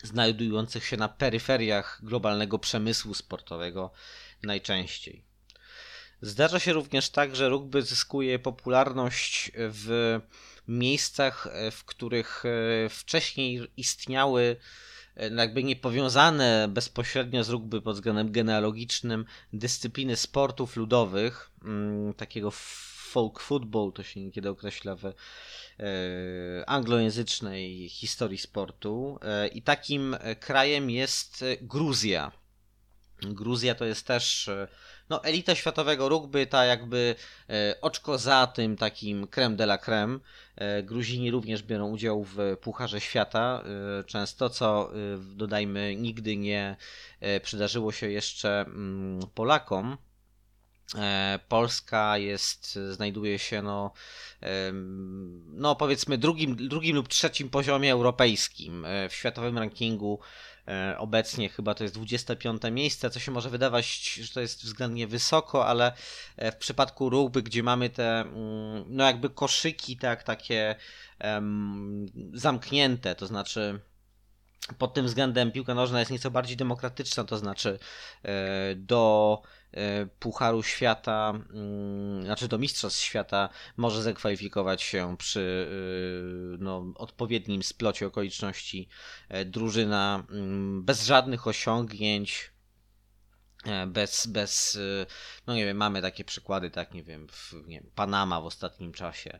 znajdujących 0.03 0.85
się 0.85 0.97
na 0.97 1.09
peryferiach 1.09 1.99
globalnego 2.03 2.59
przemysłu 2.59 3.13
sportowego 3.13 3.91
najczęściej. 4.43 5.23
Zdarza 6.21 6.59
się 6.59 6.73
również 6.73 7.09
tak, 7.09 7.35
że 7.35 7.49
rugby 7.49 7.81
zyskuje 7.81 8.39
popularność 8.39 9.51
w 9.55 10.19
miejscach, 10.67 11.47
w 11.71 11.85
których 11.85 12.43
wcześniej 12.89 13.67
istniały 13.77 14.57
no 15.31 15.41
jakby 15.41 15.63
niepowiązane 15.63 16.67
bezpośrednio 16.69 17.43
z 17.43 17.49
rugby 17.49 17.81
pod 17.81 17.95
względem 17.95 18.31
genealogicznym 18.31 19.25
dyscypliny 19.53 20.15
sportów 20.15 20.75
ludowych, 20.75 21.51
mm, 21.63 22.13
takiego 22.13 22.51
folk 23.11 23.39
football 23.39 23.93
to 23.93 24.03
się 24.03 24.19
niekiedy 24.19 24.49
określa 24.49 24.95
w 24.95 25.05
e, 25.05 25.13
anglojęzycznej 26.67 27.89
historii 27.89 28.37
sportu. 28.37 29.19
E, 29.21 29.47
I 29.47 29.61
takim 29.61 30.15
krajem 30.39 30.89
jest 30.89 31.45
Gruzja. 31.61 32.31
Gruzja 33.21 33.75
to 33.75 33.85
jest 33.85 34.07
też 34.07 34.49
no, 35.09 35.23
elita 35.23 35.55
światowego 35.55 36.09
rugby, 36.09 36.47
ta 36.47 36.65
jakby 36.65 37.15
oczko 37.81 38.17
za 38.17 38.47
tym 38.47 38.77
takim 38.77 39.27
creme 39.27 39.55
de 39.55 39.63
la 39.63 39.77
creme. 39.77 40.19
Gruzini 40.83 41.31
również 41.31 41.63
biorą 41.63 41.89
udział 41.89 42.23
w 42.23 42.37
Pucharze 42.61 43.01
Świata 43.01 43.63
często, 44.05 44.49
co 44.49 44.91
dodajmy 45.19 45.95
nigdy 45.95 46.37
nie 46.37 46.75
przydarzyło 47.43 47.91
się 47.91 48.11
jeszcze 48.11 48.61
mm, 48.61 49.19
Polakom. 49.33 49.97
E, 50.95 51.39
Polska 51.49 52.17
jest, 52.17 52.79
znajduje 52.91 53.39
się 53.39 53.61
no, 53.61 53.91
no 55.45 55.75
powiedzmy 55.75 56.17
drugim, 56.17 56.67
drugim 56.67 56.95
lub 56.95 57.07
trzecim 57.07 57.49
poziomie 57.49 57.91
europejskim 57.91 58.85
e, 58.85 59.09
w 59.09 59.13
światowym 59.13 59.57
rankingu. 59.57 60.19
E, 60.67 60.95
obecnie 60.97 61.49
chyba 61.49 61.73
to 61.73 61.83
jest 61.83 61.95
25 61.95 62.61
miejsce, 62.71 63.09
co 63.09 63.19
się 63.19 63.31
może 63.31 63.49
wydawać, 63.49 64.13
że 64.13 64.33
to 64.33 64.41
jest 64.41 64.63
względnie 64.63 65.07
wysoko, 65.07 65.67
ale 65.67 65.91
w 66.37 66.55
przypadku 66.55 67.09
rugby, 67.09 67.43
gdzie 67.43 67.63
mamy 67.63 67.89
te 67.89 68.19
mm, 68.19 68.85
no 68.87 69.03
jakby 69.03 69.29
koszyki 69.29 69.97
tak 69.97 70.23
takie 70.23 70.75
um, 71.23 72.05
zamknięte, 72.33 73.15
to 73.15 73.27
znaczy 73.27 73.79
pod 74.77 74.93
tym 74.93 75.05
względem 75.05 75.51
piłka 75.51 75.73
nożna 75.73 75.99
jest 75.99 76.11
nieco 76.11 76.31
bardziej 76.31 76.57
demokratyczna, 76.57 77.23
to 77.23 77.37
znaczy 77.37 77.79
do 78.75 79.41
E, 79.66 79.66
Pucharu 80.19 80.63
Świata, 80.63 81.33
mm, 81.53 82.23
znaczy 82.25 82.47
do 82.47 82.57
Mistrzostw 82.57 82.99
Świata 82.99 83.49
może 83.77 84.03
zakwalifikować 84.03 84.81
się 84.81 85.17
przy 85.17 85.67
e, 85.69 86.57
no, 86.59 86.85
odpowiednim 86.95 87.63
splocie 87.63 88.07
okoliczności 88.07 88.89
e, 89.29 89.45
drużyna 89.45 90.23
mm, 90.29 90.83
bez 90.83 91.05
żadnych 91.05 91.47
osiągnięć, 91.47 92.51
bez, 93.87 94.27
bez, 94.27 94.79
no 95.47 95.55
nie 95.55 95.65
wiem, 95.65 95.77
mamy 95.77 96.01
takie 96.01 96.23
przykłady, 96.23 96.69
tak, 96.71 96.93
nie 96.93 97.03
wiem, 97.03 97.27
w, 97.27 97.53
nie 97.67 97.81
wiem, 97.81 97.91
Panama 97.95 98.41
w 98.41 98.45
ostatnim 98.45 98.93
czasie, 98.93 99.39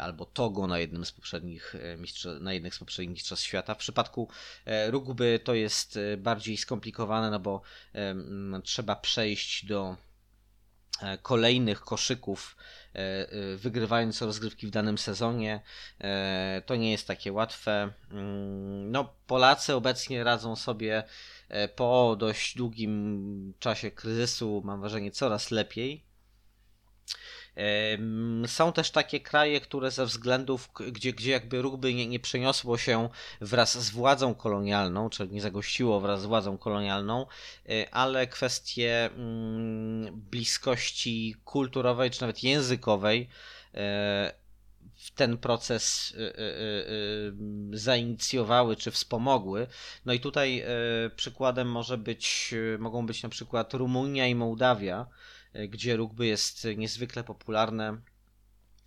albo 0.00 0.24
Togo 0.24 0.66
na 0.66 0.78
jednym 0.78 1.04
z 1.04 1.12
poprzednich 1.12 1.74
e, 1.74 2.40
na 2.40 2.52
jednych 2.52 2.74
z 2.74 2.78
poprzednich 2.78 3.10
mistrzostw 3.10 3.46
świata. 3.46 3.74
W 3.74 3.78
przypadku 3.78 4.28
e, 4.64 4.90
rugby 4.90 5.40
to 5.44 5.54
jest 5.54 5.98
bardziej 6.18 6.56
skomplikowane, 6.56 7.30
no 7.30 7.40
bo 7.40 7.62
trzeba 8.62 8.96
przejść 8.96 9.66
do 9.66 9.96
kolejnych 11.22 11.80
koszyków, 11.80 12.56
wygrywając 13.56 14.22
rozgrywki 14.22 14.66
w 14.66 14.70
danym 14.70 14.98
sezonie. 14.98 15.60
To 16.66 16.76
nie 16.76 16.90
jest 16.90 17.06
takie 17.06 17.32
łatwe. 17.32 17.92
Mm, 18.10 18.90
no, 18.90 19.14
Polacy 19.26 19.74
obecnie 19.74 20.24
radzą 20.24 20.56
sobie 20.56 21.02
po 21.76 22.16
dość 22.18 22.56
długim 22.56 23.54
czasie 23.58 23.90
kryzysu, 23.90 24.62
mam 24.64 24.80
wrażenie, 24.80 25.10
coraz 25.10 25.50
lepiej. 25.50 26.09
Są 28.46 28.72
też 28.72 28.90
takie 28.90 29.20
kraje, 29.20 29.60
które 29.60 29.90
ze 29.90 30.06
względów, 30.06 30.70
gdzie, 30.92 31.12
gdzie 31.12 31.30
jakby 31.30 31.62
rugby 31.62 31.94
nie, 31.94 32.06
nie 32.06 32.20
przeniosło 32.20 32.78
się 32.78 33.08
wraz 33.40 33.78
z 33.78 33.90
władzą 33.90 34.34
kolonialną, 34.34 35.10
czy 35.10 35.28
nie 35.28 35.40
zagościło 35.40 36.00
wraz 36.00 36.22
z 36.22 36.26
władzą 36.26 36.58
kolonialną, 36.58 37.26
e, 37.68 37.94
ale 37.94 38.26
kwestie 38.26 39.04
mm, 39.04 40.20
bliskości 40.30 41.36
kulturowej, 41.44 42.10
czy 42.10 42.20
nawet 42.20 42.42
językowej 42.42 43.28
e, 43.74 44.32
w 44.96 45.10
ten 45.10 45.38
proces 45.38 46.14
e, 46.18 47.78
zainicjowały 47.78 48.76
czy 48.76 48.90
wspomogły. 48.90 49.66
No 50.04 50.12
i 50.12 50.20
tutaj 50.20 50.64
przykładem 51.16 51.68
może 51.70 51.98
być, 51.98 52.54
mogą 52.78 53.06
być 53.06 53.22
na 53.22 53.28
przykład 53.28 53.74
Rumunia 53.74 54.26
i 54.26 54.34
Mołdawia, 54.34 55.06
gdzie 55.68 55.96
rugby 55.96 56.26
jest 56.26 56.66
niezwykle 56.76 57.24
popularne. 57.24 58.00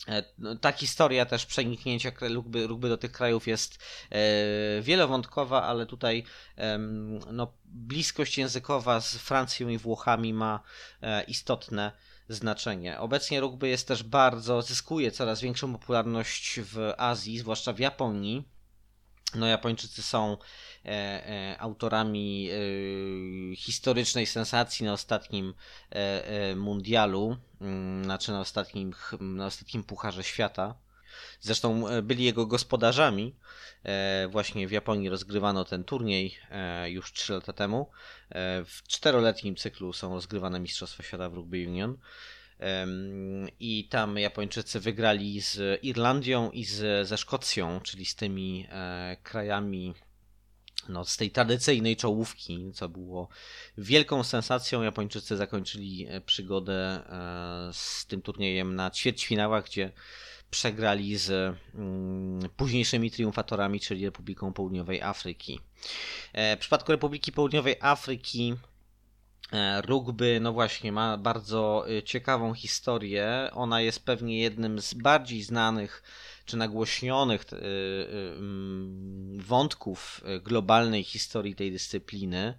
E, 0.08 0.24
no, 0.38 0.56
ta 0.56 0.72
historia 0.72 1.26
też 1.26 1.46
przeniknięcia 1.46 2.12
rugby, 2.22 2.68
rugby 2.68 2.90
do 2.90 2.98
tych 2.98 3.12
krajów 3.12 3.48
jest 3.48 3.80
e, 4.10 4.82
wielowątkowa, 4.82 5.64
ale 5.64 5.86
tutaj 5.86 6.24
no, 7.32 7.54
bliskość 7.66 8.38
językowa 8.38 9.02
z 9.02 9.16
Francją 9.16 9.70
i 9.70 9.78
Włochami 9.78 10.34
ma 10.34 10.64
istotne 11.28 11.92
znaczenie. 12.30 13.00
Obecnie 13.00 13.40
rugby 13.40 13.68
jest 13.68 13.88
też 13.88 14.04
bardzo, 14.04 14.62
zyskuje 14.62 15.12
coraz 15.12 15.42
większą 15.42 15.74
popularność 15.74 16.60
w 16.64 16.94
Azji, 16.98 17.40
zwłaszcza 17.40 17.74
w 17.74 17.80
Japonii. 17.80 18.53
No, 19.36 19.48
Japończycy 19.48 20.04
są 20.04 20.38
e, 20.86 20.90
e, 20.90 21.56
autorami 21.60 22.50
e, 22.52 23.56
historycznej 23.56 24.26
sensacji 24.26 24.86
na 24.86 24.94
ostatnim 24.94 25.54
mundialu, 26.56 27.38
mm, 27.62 28.04
znaczy 28.04 28.32
na 28.32 28.40
ostatnim, 28.40 28.94
na 29.20 29.46
ostatnim 29.46 29.84
Pucharze 29.84 30.24
Świata. 30.24 30.76
Zresztą 31.40 31.84
byli 32.04 32.24
jego 32.24 32.46
gospodarzami. 32.46 33.36
Właśnie 34.30 34.68
w 34.68 34.72
Japonii 34.72 35.10
rozgrywano 35.10 35.66
ten 35.66 35.84
turniej 35.84 36.38
już 36.86 37.14
3 37.14 37.34
lata 37.34 37.54
temu. 37.54 37.92
W 38.66 38.80
czteroletnim 38.88 39.56
cyklu 39.56 39.94
są 39.94 40.14
rozgrywane 40.14 40.60
Mistrzostwa 40.60 41.04
Świata 41.04 41.30
w 41.30 41.34
Rugby 41.34 41.68
Union. 41.68 41.98
I 43.60 43.88
tam 43.90 44.18
Japończycy 44.18 44.80
wygrali 44.80 45.42
z 45.42 45.84
Irlandią 45.84 46.52
i 46.52 46.66
z, 46.66 47.08
ze 47.08 47.18
Szkocją, 47.18 47.80
czyli 47.82 48.06
z 48.06 48.16
tymi 48.16 48.68
e, 48.70 49.18
krajami 49.24 49.94
no, 50.90 51.06
z 51.06 51.18
tej 51.18 51.32
tradycyjnej 51.32 51.96
czołówki, 51.96 52.72
co 52.74 52.90
było 52.90 53.30
wielką 53.78 54.24
sensacją. 54.24 54.82
Japończycy 54.82 55.38
zakończyli 55.38 56.08
e, 56.10 56.22
przygodę 56.22 56.74
e, 56.74 57.74
z 57.74 58.06
tym 58.06 58.22
turniejem 58.22 58.76
na 58.76 58.92
ćwierćfinałach, 58.92 59.66
gdzie 59.66 59.92
przegrali 60.50 61.18
z 61.18 61.32
mm, 61.76 62.50
późniejszymi 62.58 63.12
triumfatorami, 63.12 63.80
czyli 63.80 64.06
Republiką 64.06 64.54
Południowej 64.54 65.02
Afryki. 65.02 65.60
W 66.34 66.58
przypadku 66.60 66.92
Republiki 66.92 67.32
Południowej 67.32 67.76
Afryki 67.80 68.56
rugby, 69.86 70.40
no 70.42 70.54
właśnie, 70.54 70.92
ma 70.92 71.18
bardzo 71.18 71.86
y, 71.90 72.04
ciekawą 72.04 72.54
historię. 72.54 73.50
Ona 73.54 73.82
jest 73.82 74.06
pewnie 74.06 74.40
jednym 74.40 74.82
z 74.82 74.94
bardziej 74.94 75.44
znanych 75.44 76.04
czy 76.46 76.58
nagłośnionych 76.58 77.42
y, 77.42 77.56
y, 77.56 78.36
mm, 78.38 79.40
wątków 79.40 80.22
globalnej 80.44 81.04
historii 81.04 81.56
tej 81.56 81.72
dyscypliny. 81.72 82.54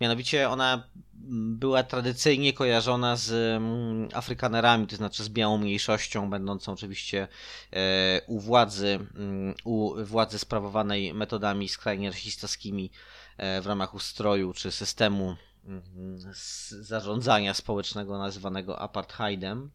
Mianowicie 0.00 0.50
ona 0.50 0.88
była 1.30 1.82
tradycyjnie 1.82 2.52
kojarzona 2.52 3.16
z 3.16 3.32
mm, 3.32 4.08
Afrykanerami, 4.12 4.86
to 4.86 4.96
znaczy 4.96 5.24
z 5.24 5.28
białą 5.28 5.58
mniejszością, 5.58 6.30
będącą 6.30 6.72
oczywiście 6.72 7.28
e, 7.72 8.20
u 8.26 8.40
władzy, 8.40 8.98
mm, 9.16 9.54
u 9.64 10.04
władzy 10.04 10.38
sprawowanej 10.38 11.14
metodami 11.14 11.68
skrajnie 11.68 12.10
rasistowskimi 12.10 12.90
e, 13.36 13.60
w 13.60 13.66
ramach 13.66 13.94
ustroju 13.94 14.52
czy 14.52 14.70
systemu 14.70 15.36
zarządzania 16.80 17.54
społecznego 17.54 18.18
nazywanego 18.18 18.78
apartheidem. 18.78 19.70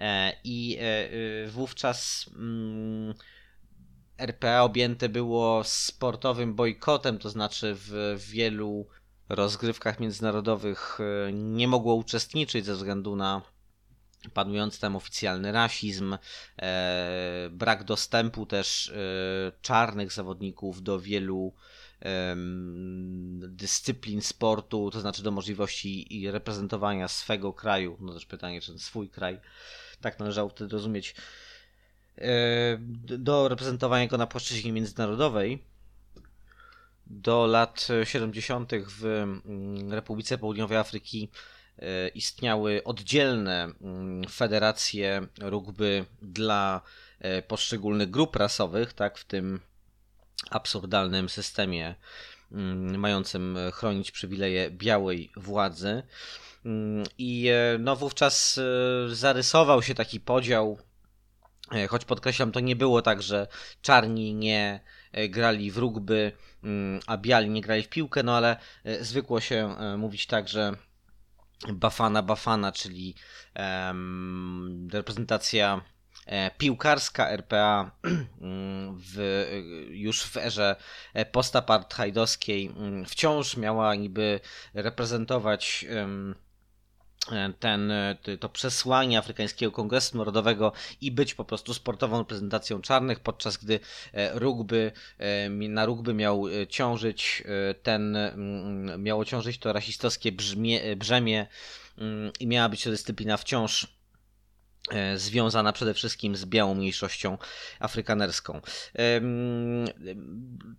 E, 0.00 0.32
I 0.44 0.78
e, 0.80 0.82
e, 0.82 1.46
wówczas 1.46 2.30
mm, 2.36 3.14
RPA 4.18 4.62
objęte 4.62 5.08
było 5.08 5.62
sportowym 5.64 6.54
bojkotem, 6.54 7.18
to 7.18 7.30
znaczy 7.30 7.76
w 7.76 8.16
wielu 8.30 8.88
rozgrywkach 9.28 10.00
międzynarodowych 10.00 10.98
nie 11.32 11.68
mogło 11.68 11.94
uczestniczyć 11.94 12.64
ze 12.64 12.74
względu 12.74 13.16
na 13.16 13.42
panujący 14.34 14.80
tam 14.80 14.96
oficjalny 14.96 15.52
rasizm, 15.52 16.18
brak 17.50 17.84
dostępu 17.84 18.46
też 18.46 18.92
czarnych 19.62 20.12
zawodników 20.12 20.82
do 20.82 21.00
wielu 21.00 21.54
dyscyplin 23.48 24.22
sportu, 24.22 24.90
to 24.90 25.00
znaczy 25.00 25.22
do 25.22 25.30
możliwości 25.30 26.20
i 26.20 26.30
reprezentowania 26.30 27.08
swego 27.08 27.52
kraju, 27.52 27.96
no 28.00 28.14
też 28.14 28.26
pytanie, 28.26 28.60
czy 28.60 28.78
swój 28.78 29.08
kraj, 29.08 29.40
tak 30.00 30.18
należało 30.18 30.48
wtedy 30.48 30.72
rozumieć, 30.72 31.14
do 33.02 33.48
reprezentowania 33.48 34.06
go 34.06 34.18
na 34.18 34.26
płaszczyźnie 34.26 34.72
międzynarodowej. 34.72 35.64
Do 37.06 37.46
lat 37.46 37.88
70. 38.04 38.72
w 38.74 39.26
Republice 39.90 40.38
Południowej 40.38 40.78
Afryki 40.78 41.28
istniały 42.14 42.84
oddzielne 42.84 43.72
federacje 44.30 45.26
rugby 45.40 46.04
dla 46.22 46.80
poszczególnych 47.48 48.10
grup 48.10 48.36
rasowych, 48.36 48.92
tak, 48.92 49.18
w 49.18 49.24
tym 49.24 49.60
absurdalnym 50.50 51.28
systemie 51.28 51.94
mm, 52.52 52.98
mającym 52.98 53.58
chronić 53.72 54.10
przywileje 54.10 54.70
białej 54.70 55.32
władzy. 55.36 56.02
Mm, 56.64 57.04
I 57.18 57.50
no 57.78 57.96
wówczas 57.96 58.60
zarysował 59.08 59.82
się 59.82 59.94
taki 59.94 60.20
podział, 60.20 60.78
choć 61.88 62.04
podkreślam, 62.04 62.52
to 62.52 62.60
nie 62.60 62.76
było 62.76 63.02
tak, 63.02 63.22
że 63.22 63.46
czarni 63.82 64.34
nie 64.34 64.80
grali 65.28 65.70
w 65.70 65.78
rugby, 65.78 66.32
mm, 66.64 67.00
a 67.06 67.16
biali 67.16 67.50
nie 67.50 67.60
grali 67.60 67.82
w 67.82 67.88
piłkę, 67.88 68.22
no 68.22 68.36
ale 68.36 68.56
zwykło 69.00 69.40
się 69.40 69.76
mówić 69.98 70.26
tak, 70.26 70.48
że 70.48 70.76
Bafana 71.68 72.22
Bafana, 72.22 72.72
czyli 72.72 73.14
um, 73.56 74.88
reprezentacja 74.92 75.76
e, 75.76 75.99
piłkarska 76.58 77.28
RPA 77.28 77.90
w, 79.14 79.46
już 79.90 80.22
w 80.22 80.36
erze 80.36 80.76
postapartheidowskiej 81.32 82.66
mm, 82.66 83.04
wciąż 83.04 83.56
miała 83.56 83.94
niby 83.94 84.40
reprezentować 84.74 85.84
ten, 87.60 87.92
to 88.40 88.48
przesłanie 88.48 89.18
Afrykańskiego 89.18 89.72
Kongresu 89.72 90.18
Narodowego 90.18 90.72
i 91.00 91.10
być 91.10 91.34
po 91.34 91.44
prostu 91.44 91.74
sportową 91.74 92.18
reprezentacją 92.18 92.80
czarnych, 92.80 93.20
podczas 93.20 93.56
gdy 93.56 93.80
e, 94.12 94.38
rugby, 94.38 94.92
e, 95.18 95.50
na 95.50 95.86
rugby 95.86 96.14
miał 96.14 96.48
e, 96.48 96.66
ciążyć 96.66 97.42
ten, 97.82 98.16
mm, 98.16 99.02
miało 99.02 99.24
ciążyć 99.24 99.58
to 99.58 99.72
rasistowskie 99.72 100.32
brzmie, 100.32 100.96
brzemię 100.96 101.46
mm, 101.98 102.32
i 102.40 102.46
miała 102.46 102.68
być 102.68 102.84
to 102.84 102.90
dyscyplina 102.90 103.36
wciąż 103.36 103.86
E, 103.86 103.99
związana 105.16 105.72
przede 105.72 105.94
wszystkim 105.94 106.36
z 106.36 106.44
białą 106.44 106.74
mniejszością 106.74 107.38
afrykanerską. 107.80 108.60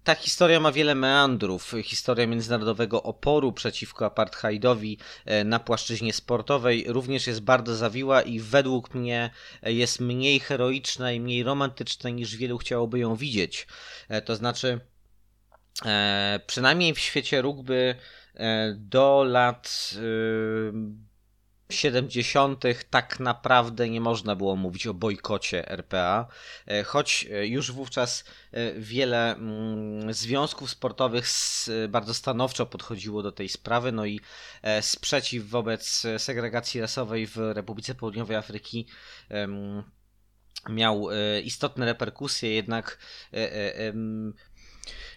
Ta 0.04 0.16
historia 0.16 0.60
ma 0.60 0.72
wiele 0.72 0.96
meandrów. 0.96 1.76
Historia 1.84 2.28
międzynarodowego 2.28 3.04
oporu 3.04 3.54
przeciwko 3.54 4.06
apartheidowi 4.06 4.98
e, 5.26 5.44
na 5.44 5.60
płaszczyźnie 5.60 6.14
sportowej 6.14 6.86
również 6.88 7.28
jest 7.28 7.42
bardzo 7.42 7.76
zawiła 7.76 8.22
i 8.22 8.40
według 8.40 8.94
mnie 8.94 9.30
jest 9.64 10.00
mniej 10.00 10.40
heroiczna 10.40 11.12
i 11.12 11.20
mniej 11.20 11.44
romantyczna 11.44 12.10
niż 12.10 12.36
wielu 12.36 12.58
chciałoby 12.58 13.00
ją 13.00 13.16
widzieć. 13.16 13.68
E, 14.10 14.22
to 14.22 14.36
znaczy, 14.36 14.80
przynajmniej 16.48 16.94
w 16.94 17.00
świecie 17.00 17.42
rugby 17.42 17.96
do 18.76 19.24
lat 19.24 19.94
70. 21.72 22.64
tak 22.90 23.20
naprawdę 23.20 23.90
nie 23.90 24.02
można 24.02 24.36
było 24.36 24.56
mówić 24.56 24.88
o 24.88 24.94
bojkocie 24.94 25.70
RPA, 25.70 26.28
e, 26.68 26.84
choć 26.84 27.28
e, 27.32 27.48
już 27.48 27.72
wówczas 27.72 28.24
e, 28.52 28.74
wiele 28.74 29.36
mm, 29.36 30.14
związków 30.14 30.70
sportowych 30.70 31.26
bardzo 31.90 32.14
stanowczo 32.14 32.66
podchodziło 32.66 33.24
do 33.24 33.32
tej 33.32 33.50
sprawy, 33.50 33.92
no 33.92 34.06
i 34.06 34.20
sprzeciw 34.82 35.50
wobec 35.50 36.04
segregacji 36.18 36.82
rasowej 36.82 37.28
w 37.28 37.38
Republice 37.38 37.96
Południowej 37.96 38.38
Afryki 38.38 38.88
miał 40.70 41.08
istotne 41.44 41.86
reperkusje, 41.86 42.54
jednak 42.54 42.98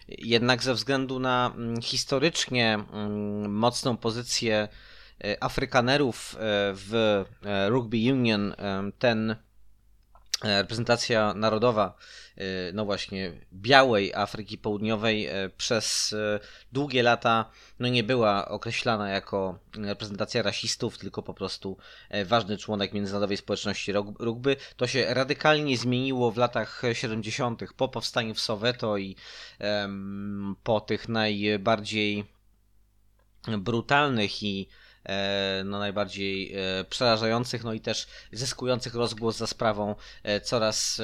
jednak 0.07 0.63
ze 0.63 0.73
względu 0.73 1.19
na 1.19 1.53
mm, 1.55 1.81
historycznie 1.81 2.73
mm, 2.73 3.53
mocną 3.53 3.97
pozycję 3.97 4.67
Afrykanerów 5.39 6.35
e, 6.35 6.37
w 6.73 7.23
e, 7.45 7.69
Rugby 7.69 7.97
Union 7.97 8.55
ten 8.99 9.35
reprezentacja 10.43 11.33
narodowa, 11.33 11.97
no 12.73 12.85
właśnie, 12.85 13.31
białej 13.53 14.13
Afryki 14.13 14.57
Południowej 14.57 15.29
przez 15.57 16.15
długie 16.71 17.03
lata 17.03 17.51
no 17.79 17.87
nie 17.87 18.03
była 18.03 18.47
określana 18.47 19.09
jako 19.09 19.59
reprezentacja 19.77 20.41
rasistów, 20.41 20.97
tylko 20.97 21.23
po 21.23 21.33
prostu 21.33 21.77
ważny 22.25 22.57
członek 22.57 22.93
międzynarodowej 22.93 23.37
społeczności 23.37 23.93
rugby. 24.19 24.55
To 24.77 24.87
się 24.87 25.13
radykalnie 25.13 25.77
zmieniło 25.77 26.31
w 26.31 26.37
latach 26.37 26.81
70. 26.93 27.63
po 27.77 27.87
powstaniu 27.87 28.33
w 28.33 28.39
Soweto 28.39 28.97
i 28.97 29.15
po 30.63 30.81
tych 30.81 31.09
najbardziej 31.09 32.25
brutalnych 33.57 34.43
i 34.43 34.69
E, 34.69 34.84
no, 35.65 35.79
najbardziej 35.79 36.55
e, 36.55 36.83
przerażających, 36.83 37.63
no 37.63 37.73
i 37.73 37.79
też 37.79 38.07
zyskujących 38.31 38.95
rozgłos 38.95 39.37
za 39.37 39.47
sprawą 39.47 39.95
e, 40.23 40.41
coraz 40.41 41.01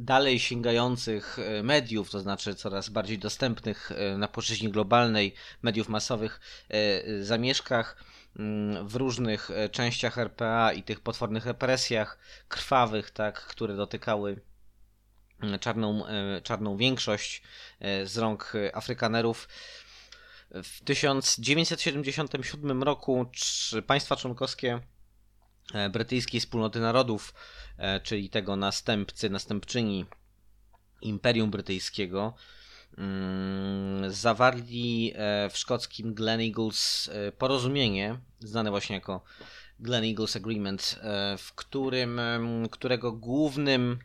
dalej 0.00 0.40
sięgających 0.40 1.38
mediów, 1.62 2.10
to 2.10 2.20
znaczy 2.20 2.54
coraz 2.54 2.88
bardziej 2.88 3.18
dostępnych 3.18 3.90
na 4.18 4.28
płaszczyźnie 4.28 4.70
globalnej 4.70 5.34
mediów 5.62 5.88
masowych 5.88 6.40
zamieszkach 7.20 8.04
w 8.84 8.94
różnych 8.94 9.50
częściach 9.72 10.18
RPA 10.18 10.72
i 10.72 10.82
tych 10.82 11.00
potwornych 11.00 11.46
represjach 11.46 12.18
krwawych, 12.48 13.10
tak, 13.10 13.40
które 13.40 13.76
dotykały 13.76 14.40
czarną, 15.60 16.04
czarną 16.42 16.76
większość 16.76 17.42
z 18.04 18.18
rąk 18.18 18.52
Afrykanerów. 18.72 19.48
W 20.50 20.80
1977 20.84 22.82
roku 22.82 23.26
państwa 23.86 24.16
członkowskie 24.16 24.80
e, 25.74 25.90
brytyjskiej 25.90 26.40
wspólnoty 26.40 26.80
narodów, 26.80 27.34
e, 27.78 28.00
czyli 28.00 28.30
tego 28.30 28.56
następcy, 28.56 29.30
następczyni 29.30 30.06
Imperium 31.02 31.50
Brytyjskiego, 31.50 32.34
mm, 32.98 34.12
zawarli 34.12 35.12
e, 35.14 35.50
w 35.50 35.58
szkockim 35.58 36.14
Glen 36.14 36.40
Eagles 36.40 37.10
porozumienie, 37.38 38.18
znane 38.40 38.70
właśnie 38.70 38.94
jako 38.94 39.24
Glen 39.80 40.04
Eagles 40.04 40.36
Agreement, 40.36 41.00
w 41.38 41.52
którym, 41.54 42.20
którego 42.70 43.12
głównym, 43.12 43.98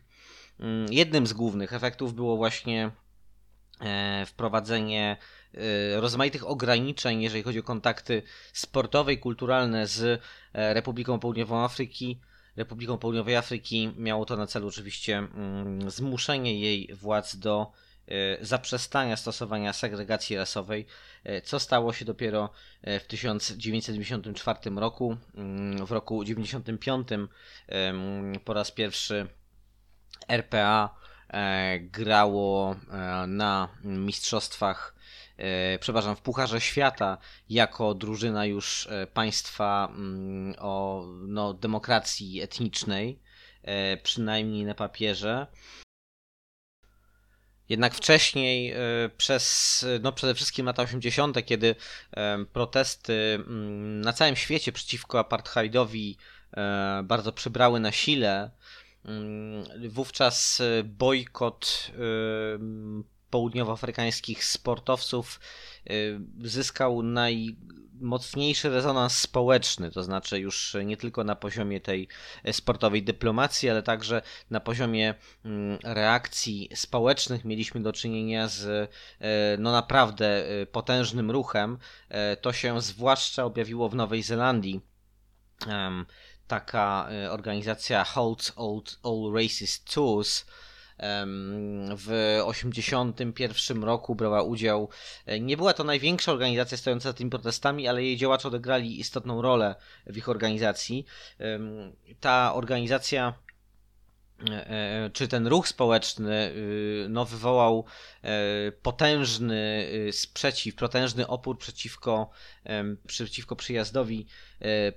mm, 0.60 0.92
jednym 0.92 1.26
z 1.26 1.32
głównych 1.32 1.72
efektów 1.72 2.14
było 2.14 2.36
właśnie 2.36 2.90
wprowadzenie 4.26 5.16
rozmaitych 5.96 6.48
ograniczeń, 6.48 7.22
jeżeli 7.22 7.42
chodzi 7.42 7.58
o 7.58 7.62
kontakty 7.62 8.22
sportowe 8.52 9.12
i 9.12 9.18
kulturalne 9.18 9.86
z 9.86 10.20
e, 10.52 10.74
Republiką 10.74 11.18
Południową 11.18 11.64
Afryki. 11.64 12.20
Republiką 12.56 12.98
Południowej 12.98 13.36
Afryki 13.36 13.92
miało 13.96 14.24
to 14.24 14.36
na 14.36 14.46
celu 14.46 14.68
oczywiście 14.68 15.18
mm, 15.18 15.90
zmuszenie 15.90 16.60
jej 16.60 16.94
władz 16.94 17.36
do 17.36 17.72
e, 18.08 18.44
zaprzestania 18.44 19.16
stosowania 19.16 19.72
segregacji 19.72 20.36
rasowej, 20.36 20.86
e, 21.24 21.40
co 21.40 21.60
stało 21.60 21.92
się 21.92 22.04
dopiero 22.04 22.50
w 22.82 23.06
1994 23.06 24.58
roku. 24.76 25.16
Mm, 25.34 25.86
w 25.86 25.90
roku 25.90 26.24
1995 26.24 27.08
po 28.44 28.54
raz 28.54 28.70
pierwszy 28.70 29.26
RPA 30.28 30.94
grało 31.80 32.76
na 33.26 33.68
mistrzostwach 33.84 34.93
przepraszam, 35.80 36.16
w 36.16 36.20
Pucharze 36.20 36.60
Świata 36.60 37.18
jako 37.48 37.94
drużyna 37.94 38.46
już 38.46 38.86
e, 38.86 39.06
państwa 39.06 39.88
mm, 39.90 40.54
o 40.58 41.06
no, 41.26 41.54
demokracji 41.54 42.40
etnicznej, 42.42 43.20
e, 43.62 43.96
przynajmniej 43.96 44.64
na 44.64 44.74
papierze. 44.74 45.46
Jednak 47.68 47.94
wcześniej, 47.94 48.72
e, 48.72 48.76
przez, 49.16 49.86
no 50.00 50.12
przede 50.12 50.34
wszystkim 50.34 50.66
lata 50.66 50.82
80., 50.82 51.44
kiedy 51.46 51.74
protesty 52.52 53.34
mm, 53.34 54.00
na 54.00 54.12
całym 54.12 54.36
świecie 54.36 54.72
przeciwko 54.72 55.18
apartheidowi 55.18 56.16
bardzo 57.04 57.32
przybrały 57.32 57.80
na 57.80 57.92
sile, 57.92 58.50
mm, 59.04 59.64
wówczas 59.88 60.62
bojkot 60.84 61.90
południowoafrykańskich 63.34 64.44
sportowców 64.44 65.40
y, 65.90 66.20
zyskał 66.40 67.02
najmocniejszy 67.02 68.70
rezonans 68.70 69.18
społeczny, 69.18 69.90
to 69.90 70.02
znaczy 70.02 70.38
już 70.38 70.76
nie 70.84 70.96
tylko 70.96 71.24
na 71.24 71.36
poziomie 71.36 71.80
tej 71.80 72.08
sportowej 72.52 73.02
dyplomacji, 73.02 73.70
ale 73.70 73.82
także 73.82 74.22
na 74.50 74.60
poziomie 74.60 75.14
mm, 75.44 75.78
reakcji 75.84 76.68
społecznych 76.74 77.44
mieliśmy 77.44 77.82
do 77.82 77.92
czynienia 77.92 78.48
z 78.48 78.64
y, 78.64 78.88
no 79.58 79.72
naprawdę 79.72 80.50
y, 80.62 80.66
potężnym 80.66 81.30
ruchem. 81.30 81.78
To 82.40 82.52
się 82.52 82.82
zwłaszcza 82.82 83.44
objawiło 83.44 83.88
w 83.88 83.94
Nowej 83.94 84.22
Zelandii 84.22 84.80
taka 86.46 87.08
organizacja 87.30 88.04
Holds 88.04 88.52
All, 88.56 88.80
All 89.02 89.32
Races 89.34 89.84
Tours, 89.84 90.44
w 91.96 92.38
1981 92.44 93.84
roku 93.84 94.14
brała 94.14 94.42
udział. 94.42 94.88
E, 95.26 95.40
nie 95.40 95.56
była 95.56 95.72
to 95.72 95.84
największa 95.84 96.32
organizacja 96.32 96.78
stojąca 96.78 97.08
za 97.08 97.12
tymi 97.12 97.30
protestami, 97.30 97.88
ale 97.88 98.02
jej 98.02 98.16
działacze 98.16 98.48
odegrali 98.48 99.00
istotną 99.00 99.42
rolę 99.42 99.74
w 100.06 100.16
ich 100.16 100.28
organizacji. 100.28 101.06
Ta 102.20 102.54
organizacja 102.54 103.34
czy 105.12 105.28
ten 105.28 105.46
ruch 105.46 105.68
społeczny 105.68 106.52
no, 107.08 107.24
wywołał 107.24 107.84
potężny 108.82 109.88
sprzeciw, 110.12 110.74
potężny 110.74 111.26
opór 111.26 111.58
przeciwko, 111.58 112.30
przeciwko 113.06 113.56
przyjazdowi 113.56 114.26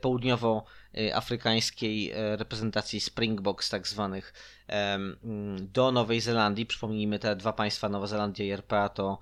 południowoafrykańskiej 0.02 2.14
reprezentacji 2.16 3.02
Springboks 3.02 3.70
tak 3.70 3.88
zwanych 3.88 4.34
do 5.60 5.92
Nowej 5.92 6.22
Zelandii. 6.22 6.66
Przypomnijmy, 6.66 7.20
te 7.20 7.36
dwa 7.36 7.54
państwa, 7.54 7.90
Nowa 7.90 8.08
Zelandia 8.08 8.46
i 8.46 8.52
RPA, 8.52 8.90
to 8.90 9.20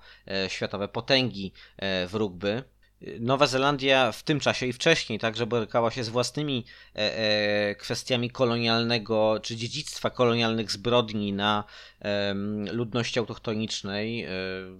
światowe 0.48 0.88
potęgi 0.88 1.52
w 1.82 2.10
rugby. 2.12 2.62
Nowa 3.00 3.46
Zelandia 3.46 4.12
w 4.12 4.22
tym 4.22 4.40
czasie 4.40 4.66
i 4.66 4.72
wcześniej 4.72 5.18
także 5.18 5.46
borykała 5.46 5.90
się 5.90 6.04
z 6.04 6.08
własnymi 6.08 6.64
e, 6.94 7.18
e, 7.18 7.74
kwestiami 7.74 8.30
kolonialnego 8.30 9.40
czy 9.42 9.56
dziedzictwa 9.56 10.10
kolonialnych 10.10 10.72
zbrodni 10.72 11.32
na 11.32 11.64
ludności 12.72 13.18
autochtonicznej, 13.18 14.24
e, 14.24 14.30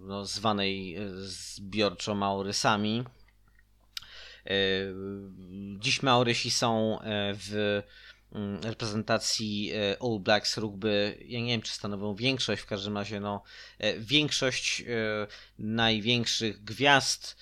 no, 0.00 0.24
zwanej 0.24 0.96
zbiorczo 1.18 2.14
Maorysami. 2.14 3.04
Dziś 5.78 6.02
Maorysi 6.02 6.50
są 6.50 6.98
w 7.34 7.82
mm, 8.32 8.62
reprezentacji 8.62 9.72
All 10.00 10.20
Blacks 10.20 10.56
rugby, 10.56 11.18
ja 11.26 11.40
nie 11.40 11.52
wiem 11.52 11.62
czy 11.62 11.72
stanowią 11.72 12.14
większość, 12.14 12.62
w 12.62 12.66
każdym 12.66 12.96
razie 12.96 13.20
no, 13.20 13.42
większość 13.98 14.84
największych 15.58 16.64
gwiazd 16.64 17.36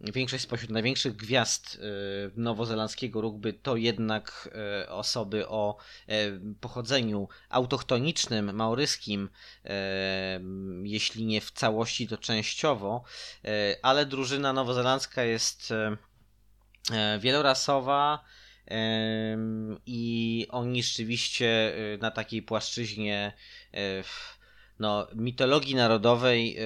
Większość 0.00 0.44
spośród 0.44 0.70
największych 0.70 1.16
gwiazd 1.16 1.78
e, 1.80 2.40
nowozelandzkiego 2.40 3.20
rugby 3.20 3.52
to 3.52 3.76
jednak 3.76 4.48
e, 4.82 4.88
osoby 4.90 5.48
o 5.48 5.76
e, 6.06 6.14
pochodzeniu 6.60 7.28
autochtonicznym, 7.48 8.54
maoryskim, 8.54 9.28
jeśli 10.82 11.26
nie 11.26 11.40
w 11.40 11.50
całości, 11.50 12.08
to 12.08 12.18
częściowo, 12.18 13.04
ale 13.82 14.06
drużyna 14.06 14.52
nowozelandzka 14.52 15.22
jest 15.22 15.72
wielorasowa 17.20 18.24
i 19.86 20.46
oni 20.50 20.82
rzeczywiście 20.82 21.76
na 22.00 22.10
takiej 22.10 22.42
płaszczyźnie 22.42 23.32
no, 24.78 25.06
mitologii 25.14 25.74
narodowej, 25.74 26.56
e, 26.58 26.62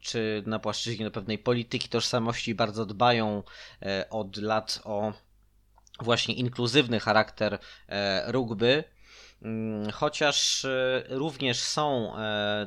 czy 0.00 0.42
na 0.46 0.58
płaszczyźnie 0.58 1.04
no, 1.04 1.10
pewnej 1.10 1.38
polityki 1.38 1.88
tożsamości 1.88 2.54
bardzo 2.54 2.86
dbają 2.86 3.42
e, 3.82 4.06
od 4.10 4.36
lat 4.36 4.80
o 4.84 5.12
właśnie 6.00 6.34
inkluzywny 6.34 7.00
charakter 7.00 7.58
e, 7.88 8.32
rugby. 8.32 8.84
Mm, 9.42 9.90
chociaż 9.90 10.66
również 11.08 11.60
są 11.60 12.12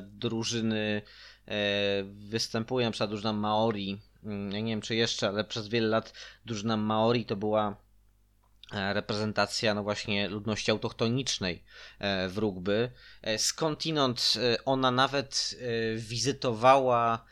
drużyny, 0.00 1.02
występują 2.04 2.86
na 2.86 2.92
przykład 2.92 3.34
Maori, 3.34 4.00
mm, 4.24 4.50
nie 4.64 4.72
wiem 4.72 4.80
czy 4.80 4.94
jeszcze, 4.94 5.28
ale 5.28 5.44
przez 5.44 5.68
wiele 5.68 5.88
lat 5.88 6.12
drużyna 6.44 6.76
Maori 6.76 7.24
to 7.24 7.36
była 7.36 7.76
reprezentacja 8.72 9.74
no 9.74 9.82
właśnie 9.82 10.28
ludności 10.28 10.70
autochtonicznej 10.70 11.62
e, 11.98 12.28
w 12.28 12.38
rugby. 12.38 12.90
E, 13.22 13.38
skądinąd 13.38 14.34
ona 14.64 14.90
nawet 14.90 15.56
wizytowała 15.96 17.24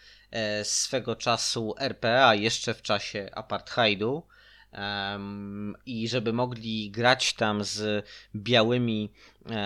swego 0.63 1.17
czasu 1.17 1.75
RPA 1.79 2.35
jeszcze 2.35 2.75
w 2.75 2.83
czasie 2.83 3.31
apartheidu 3.35 4.23
i 5.87 6.09
żeby 6.09 6.33
mogli 6.33 6.91
grać 6.91 7.35
tam 7.35 7.65
z 7.65 8.07
białymi 8.37 9.13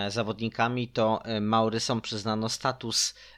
zawodnikami, 0.09 0.89
to 0.89 1.23
Maurysom 1.41 2.01
przyznano 2.01 2.49
status 2.49 3.14
E, 3.14 3.32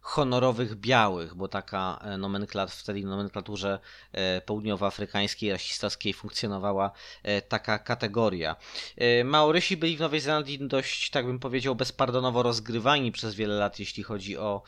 honorowych 0.00 0.74
białych, 0.74 1.34
bo 1.34 1.48
taka 1.48 2.00
e, 2.02 2.18
nomenklat, 2.18 2.70
w 2.70 2.84
tej 2.84 3.04
nomenklaturze 3.04 3.78
e, 4.12 4.40
południowoafrykańskiej, 4.40 5.52
rasistowskiej 5.52 6.12
funkcjonowała 6.12 6.90
taka 7.48 7.78
kategoria. 7.78 8.56
Maorysi 9.24 9.76
byli 9.76 9.96
w 9.96 10.00
Nowej 10.00 10.20
Zelandii 10.20 10.58
dość, 10.58 11.10
tak 11.10 11.26
bym 11.26 11.38
powiedział, 11.38 11.74
bezpardonowo 11.74 12.42
rozgrywani 12.42 13.12
przez 13.12 13.34
wiele 13.34 13.54
lat, 13.54 13.78
jeśli 13.78 14.02
chodzi 14.02 14.38
o 14.38 14.62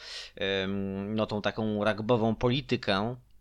no, 1.09 1.27
tą 1.27 1.43
taką 1.43 1.85
rugbową 1.85 2.35
politykę 2.35 3.17
E, 3.23 3.32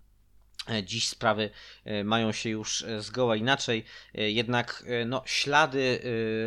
dziś 0.83 1.07
sprawy 1.07 1.49
e, 1.85 2.03
mają 2.03 2.31
się 2.31 2.49
już 2.49 2.81
e, 2.81 3.01
zgoła 3.01 3.35
inaczej, 3.35 3.85
jednak 4.13 4.85
no, 5.05 5.23
ślady 5.25 6.01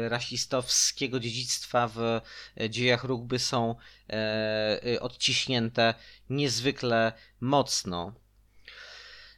rasistowskiego 0.09 1.21
dziedzictwa 1.21 1.89
w 1.89 2.21
dziejach 2.71 3.05
rugby 3.05 3.39
są 3.39 3.75
odciśnięte 5.01 5.95
niezwykle 6.31 7.13
mocno. 7.41 8.24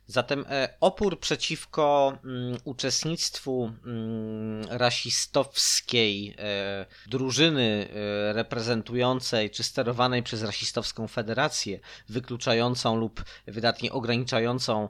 Zatem 0.08 0.44
e, 0.48 0.68
opór 0.80 1.20
przeciwko 1.20 2.18
mm, 2.24 2.58
uczestnictwu 2.64 3.72
mm, 3.86 4.64
rasistowskiej 4.70 6.34
e, 6.38 6.86
drużyny 7.06 7.88
e, 7.90 8.32
reprezentującej 8.32 9.50
czy 9.50 9.62
sterowanej 9.62 10.22
przez 10.22 10.42
rasistowską 10.42 11.08
federację, 11.08 11.80
wykluczającą 12.08 12.96
lub 12.96 13.24
wydatnie 13.46 13.92
ograniczającą 13.92 14.88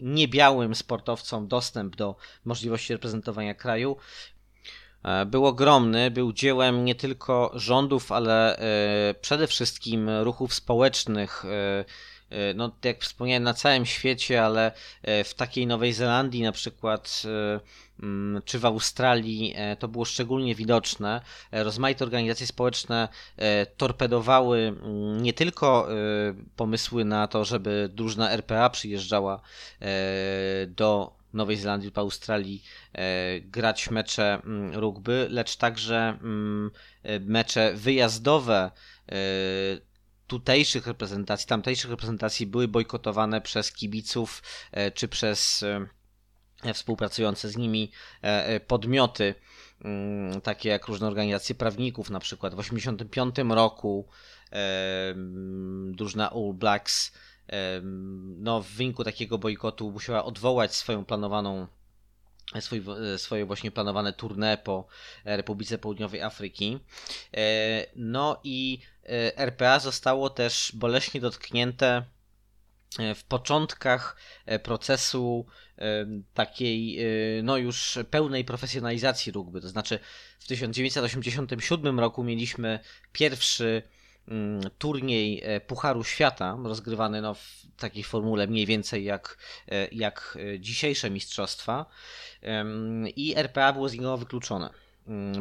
niebiałym 0.00 0.74
sportowcom 0.74 1.48
dostęp 1.48 1.96
do 1.96 2.16
możliwości 2.44 2.92
reprezentowania 2.92 3.54
kraju, 3.54 3.96
był 5.26 5.46
ogromny, 5.46 6.10
był 6.10 6.32
dziełem 6.32 6.84
nie 6.84 6.94
tylko 6.94 7.52
rządów, 7.54 8.12
ale 8.12 8.58
przede 9.20 9.46
wszystkim 9.46 10.10
ruchów 10.10 10.54
społecznych 10.54 11.44
no 12.54 12.72
jak 12.84 13.00
wspomniałem, 13.00 13.42
na 13.42 13.54
całym 13.54 13.86
świecie, 13.86 14.44
ale 14.44 14.72
e, 15.02 15.24
w 15.24 15.34
takiej 15.34 15.66
Nowej 15.66 15.92
Zelandii 15.92 16.42
na 16.42 16.52
przykład 16.52 17.22
e, 17.24 17.60
mm, 18.02 18.42
czy 18.44 18.58
w 18.58 18.64
Australii 18.64 19.54
to 19.78 19.88
było 19.88 20.04
szczególnie 20.04 20.54
widoczne. 20.54 21.20
Rozmaite 21.52 22.04
organizacje 22.04 22.46
społeczne 22.46 23.08
torpedowały 23.76 24.58
mm, 24.58 25.22
nie 25.22 25.32
tylko 25.32 25.88
pomysły 26.56 27.04
na 27.04 27.26
to, 27.28 27.44
żeby 27.44 27.90
drużyna 27.92 28.30
RPA 28.30 28.70
przyjeżdżała 28.70 29.40
do 30.68 31.12
Nowej 31.32 31.56
Zelandii 31.56 31.86
lub 31.86 31.98
Australii 31.98 32.64
grać 33.40 33.90
mecze 33.90 34.40
mm, 34.44 34.74
rugby, 34.74 35.26
lecz 35.30 35.56
także 35.56 36.18
mecze 37.20 37.72
wyjazdowe 37.74 38.70
tutejszych 40.34 40.86
reprezentacji, 40.86 41.48
tamtejszych 41.48 41.90
reprezentacji 41.90 42.46
były 42.46 42.68
bojkotowane 42.68 43.40
przez 43.40 43.72
kibiców 43.72 44.42
e, 44.72 44.90
czy 44.90 45.08
przez 45.08 45.62
e, 46.64 46.74
współpracujące 46.74 47.48
z 47.48 47.56
nimi 47.56 47.90
e, 48.22 48.60
podmioty, 48.60 49.34
mm, 49.84 50.40
takie 50.40 50.68
jak 50.68 50.86
różne 50.86 51.06
organizacje 51.06 51.54
prawników, 51.54 52.10
na 52.10 52.20
przykład 52.20 52.54
w 52.54 52.56
1985 52.56 53.54
roku 53.54 54.08
drużyna 55.92 56.30
All 56.30 56.54
Blacks 56.54 57.12
no, 58.38 58.62
w 58.62 58.66
wyniku 58.66 59.04
takiego 59.04 59.38
bojkotu 59.38 59.90
musiała 59.90 60.24
odwołać 60.24 60.74
swoją 60.74 61.04
planowaną 61.04 61.66
swój, 62.60 62.84
swoje 63.16 63.46
właśnie 63.46 63.70
planowane 63.70 64.12
tournée 64.12 64.56
po 64.56 64.86
Republice 65.24 65.78
Południowej 65.78 66.22
Afryki. 66.22 66.78
No 67.96 68.40
i 68.44 68.78
RPA 69.36 69.78
zostało 69.78 70.30
też 70.30 70.72
boleśnie 70.74 71.20
dotknięte 71.20 72.04
e, 72.98 73.14
w 73.14 73.24
początkach 73.24 74.16
e, 74.46 74.58
procesu 74.58 75.46
takiej 76.34 76.98
no 77.42 77.56
już 77.56 77.98
pełnej 78.10 78.44
profesjonalizacji 78.44 79.32
rugby. 79.32 79.60
To 79.60 79.68
znaczy 79.68 79.98
w 80.38 80.46
1987 80.46 82.00
roku 82.00 82.24
mieliśmy 82.24 82.78
pierwszy 83.12 83.82
mm, 84.28 84.60
turniej 84.78 85.42
Pucharu 85.66 86.04
Świata, 86.04 86.58
rozgrywany 86.64 87.22
no 87.22 87.34
w 87.34 87.66
takiej 87.76 88.04
formule 88.04 88.46
mniej 88.46 88.66
więcej 88.66 89.04
jak, 89.04 89.38
jak 89.92 90.38
dzisiejsze 90.58 91.10
mistrzostwa 91.10 91.86
i 93.16 93.34
RPA 93.36 93.72
było 93.72 93.88
z 93.88 93.92
niego 93.92 94.16
wykluczone. 94.16 94.70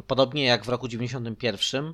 Podobnie 0.08 0.44
jak 0.44 0.66
w 0.66 0.70
roku 0.70 0.88
91 0.88 1.86
E, 1.86 1.94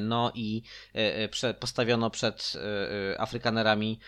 no 0.00 0.32
i 0.34 0.62
e, 0.94 1.28
e, 1.42 1.54
postawiono 1.54 2.10
przed 2.10 2.52
Afrykanerami 3.18 3.98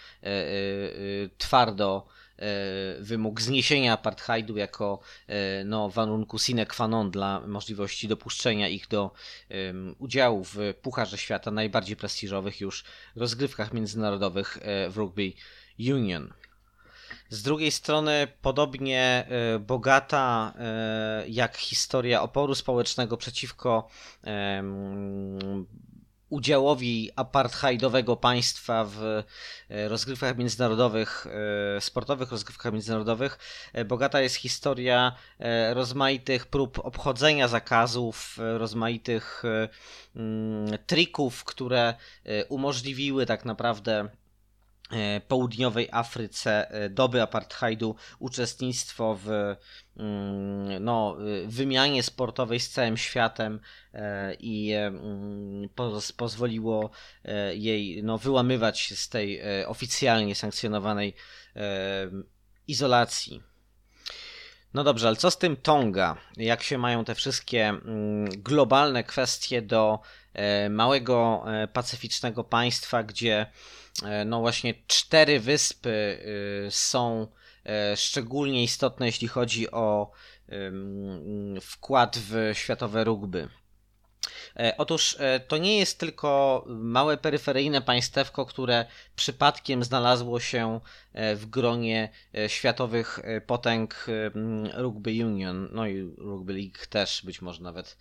twardo 1.39 2.07
wymóg 3.01 3.41
zniesienia 3.41 3.93
apartheidu 3.93 4.57
jako 4.57 5.01
no, 5.65 5.89
warunku 5.91 6.39
sine 6.39 6.67
qua 6.67 6.89
non 6.89 7.11
dla 7.11 7.41
możliwości 7.41 8.09
dopuszczenia 8.09 8.69
ich 8.69 8.89
do 8.89 9.11
udziału 9.99 10.45
w 10.45 10.57
Pucharze 10.83 11.19
Świata, 11.19 11.51
najbardziej 11.51 11.97
prestiżowych 11.97 12.61
już 12.61 12.85
rozgrywkach 13.17 13.73
międzynarodowych 13.73 14.59
w 14.91 14.97
Rugby 14.97 15.33
Union. 15.79 16.33
Z 17.31 17.43
drugiej 17.43 17.71
strony, 17.71 18.29
podobnie 18.43 19.27
bogata 19.61 20.55
jak 21.29 21.57
historia 21.57 22.23
oporu 22.23 22.55
społecznego 22.55 23.17
przeciwko 23.17 23.89
udziałowi 26.31 27.11
apartheidowego 27.17 28.17
państwa 28.17 28.85
w 28.85 29.03
e, 29.69 29.89
rozgrywkach 29.89 30.39
międzynarodowych, 30.39 31.27
e, 31.77 31.81
sportowych 31.81 32.31
rozgrywkach 32.31 32.73
międzynarodowych. 32.73 33.39
E, 33.73 33.85
bogata 33.85 34.21
jest 34.21 34.37
historia 34.37 35.13
rozmaitych 35.73 36.47
prób 36.47 36.79
obchodzenia 36.79 37.49
zakazów, 37.49 38.39
rozmaitych 38.39 39.43
trików, 40.87 41.45
które 41.45 41.95
umożliwiły 42.49 43.27
tak 43.27 43.45
naprawdę 43.45 44.09
E, 44.11 44.20
południowej 45.29 45.89
Afryce 45.93 46.71
e, 46.71 46.91
doby 46.91 47.23
apartheidu 47.23 47.97
uczestnictwo 48.19 49.19
w 49.25 49.29
mm, 49.97 50.85
no, 50.85 51.17
e, 51.45 51.47
wymianie 51.47 52.03
sportowej 52.03 52.61
z 52.61 52.71
całym 52.71 52.97
światem 52.97 53.61
i 54.39 54.73
mm, 54.73 55.69
pozwoliło 56.17 56.91
jej 57.53 58.03
no, 58.03 58.19
wyłamywać 58.19 58.81
się 58.81 58.97
z 58.97 59.09
tej 59.09 59.43
oficjalnie 59.67 60.35
sankcjonowanej 60.35 61.15
izolacji. 62.69 63.43
No 64.75 64.85
dobrze, 64.85 65.09
ale 65.09 65.17
co 65.17 65.31
z 65.31 65.39
tym 65.39 65.57
Tonga? 65.57 66.17
Jak 66.37 66.63
się 66.63 66.79
mają 66.79 67.05
te 67.05 67.15
wszystkie 67.15 67.69
mm, 67.69 68.29
globalne 68.31 69.05
kwestie 69.05 69.63
do 69.63 70.01
małego 70.71 71.45
pacyficznego 71.73 72.45
państwa, 72.45 73.03
gdzie 73.03 73.47
E, 73.47 73.80
no 74.27 74.41
właśnie 74.41 74.75
cztery 74.87 75.41
wyspy 75.41 76.19
y, 76.67 76.71
są 76.71 77.27
e, 77.67 77.97
szczególnie 77.97 78.63
istotne, 78.63 79.07
jeśli 79.07 79.29
chodzi 79.29 79.71
o 79.71 80.11
wkład 81.61 82.19
w 82.19 82.51
światowe 82.53 83.05
rugby. 83.05 83.49
E, 84.57 84.75
otóż 84.79 85.17
to 85.49 85.59
nie 85.59 85.79
jest 85.79 85.99
tylko 85.99 86.65
małe 86.69 87.17
peryferyjne 87.17 87.83
państewko, 87.83 88.47
które 88.47 88.87
przypadkiem 89.17 89.85
znalazło 89.85 90.41
się 90.41 90.81
w 91.15 91.47
gronie 91.47 92.09
światowych 92.47 93.21
potęg 93.47 94.07
rugby 94.75 95.11
union, 95.11 95.69
no 95.73 95.87
i 95.87 96.01
rugby 96.19 96.53
league 96.53 96.87
też 96.91 97.23
być 97.25 97.43
może 97.43 97.63
nawet 97.63 97.97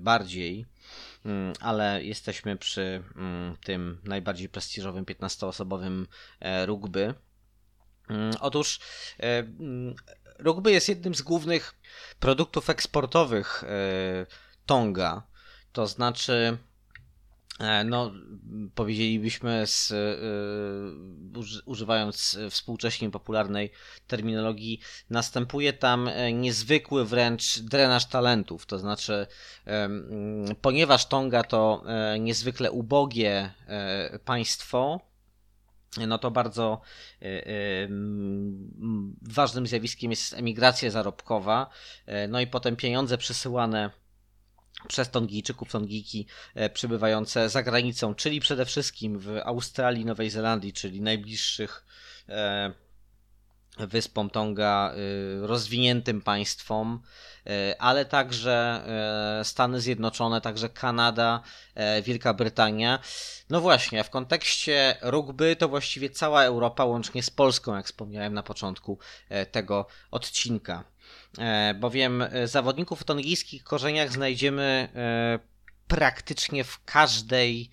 bardziej. 0.00 0.66
Mm, 1.24 1.52
ale 1.60 2.04
jesteśmy 2.04 2.56
przy 2.56 3.02
mm, 3.16 3.56
tym 3.64 4.00
najbardziej 4.04 4.48
prestiżowym 4.48 5.04
15-osobowym 5.04 6.06
e, 6.40 6.66
rugby. 6.66 7.14
Mm, 8.08 8.32
otóż 8.40 8.80
e, 9.20 9.44
rugby 10.38 10.72
jest 10.72 10.88
jednym 10.88 11.14
z 11.14 11.22
głównych 11.22 11.74
produktów 12.20 12.70
eksportowych 12.70 13.64
e, 13.64 14.26
Tonga. 14.66 15.22
To 15.72 15.86
znaczy 15.86 16.58
no, 17.84 18.12
powiedzielibyśmy, 18.74 19.66
z, 19.66 19.90
yy, 19.90 21.62
używając 21.64 22.38
współcześnie 22.50 23.10
popularnej 23.10 23.70
terminologii, 24.06 24.80
następuje 25.10 25.72
tam 25.72 26.08
e, 26.08 26.32
niezwykły 26.32 27.04
wręcz 27.04 27.58
drenaż 27.58 28.06
talentów. 28.06 28.66
To 28.66 28.78
znaczy, 28.78 29.26
ponieważ 30.60 31.06
Tonga 31.06 31.42
to 31.42 31.84
niezwykle 32.20 32.70
ubogie 32.70 33.52
państwo, 34.24 35.00
no 36.06 36.18
to 36.18 36.30
bardzo 36.30 36.80
ważnym 39.22 39.66
zjawiskiem 39.66 40.10
jest 40.10 40.34
emigracja 40.34 40.90
zarobkowa, 40.90 41.70
no 42.28 42.40
i 42.40 42.46
potem 42.46 42.76
pieniądze 42.76 43.18
przesyłane 43.18 43.90
przez 44.88 45.10
Tongijczyków, 45.10 45.72
Tongijki 45.72 46.26
e, 46.54 46.70
przybywające 46.70 47.48
za 47.48 47.62
granicą, 47.62 48.14
czyli 48.14 48.40
przede 48.40 48.64
wszystkim 48.64 49.18
w 49.18 49.40
Australii, 49.44 50.04
Nowej 50.04 50.30
Zelandii, 50.30 50.72
czyli 50.72 51.00
najbliższych 51.00 51.84
e, 52.28 52.72
wyspom 53.78 54.30
Tonga, 54.30 54.92
e, 54.92 55.46
rozwiniętym 55.46 56.22
państwom, 56.22 57.02
ale 57.78 58.04
także 58.04 58.84
Stany 59.44 59.80
Zjednoczone, 59.80 60.40
także 60.40 60.68
Kanada, 60.68 61.42
Wielka 62.02 62.34
Brytania. 62.34 62.98
No 63.50 63.60
właśnie, 63.60 64.04
w 64.04 64.10
kontekście 64.10 64.96
rugby 65.02 65.56
to 65.56 65.68
właściwie 65.68 66.10
cała 66.10 66.42
Europa, 66.42 66.84
łącznie 66.84 67.22
z 67.22 67.30
Polską, 67.30 67.76
jak 67.76 67.86
wspomniałem 67.86 68.34
na 68.34 68.42
początku 68.42 68.98
tego 69.52 69.86
odcinka. 70.10 70.84
E, 71.38 71.74
bowiem 71.74 72.22
e, 72.22 72.48
zawodników 72.48 73.02
o 73.02 73.04
tongijskich 73.04 73.64
korzeniach 73.64 74.12
znajdziemy 74.12 74.88
e, 74.94 75.38
praktycznie 75.88 76.64
w 76.64 76.84
każdej, 76.84 77.70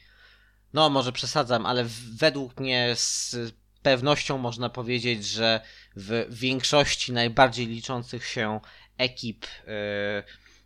no 0.74 0.89
może 0.89 1.12
przesadzam, 1.12 1.66
ale 1.66 1.86
według 2.18 2.60
mnie 2.60 2.93
z 2.95 3.36
pewnością 3.82 4.38
można 4.38 4.70
powiedzieć, 4.70 5.26
że 5.26 5.62
w 5.95 6.26
większości 6.30 7.14
najbardziej 7.14 7.68
liczących 7.68 8.26
się 8.26 8.60
ekip 8.97 9.45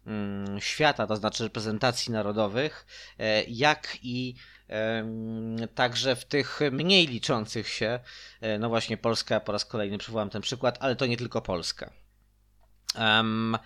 mm, 0.06 0.62
świata, 0.62 1.08
to 1.08 1.16
znaczy 1.16 1.44
reprezentacji 1.44 2.14
narodowych, 2.14 2.86
jak 3.48 3.98
i 4.04 4.36
także 5.76 6.16
w 6.16 6.26
tych 6.26 6.60
mniej 6.72 7.08
liczących 7.08 7.70
się, 7.70 8.00
no 8.60 8.70
właśnie 8.70 8.98
Polska, 8.98 9.40
po 9.40 9.52
raz 9.52 9.66
kolejny 9.66 9.98
przywołam 9.98 10.30
ten 10.30 10.42
przykład, 10.42 10.78
ale 10.80 10.96
to 10.96 11.06
nie 11.06 11.18
tylko 11.18 11.42
Polska. 11.42 11.92
Um, 13.00 13.58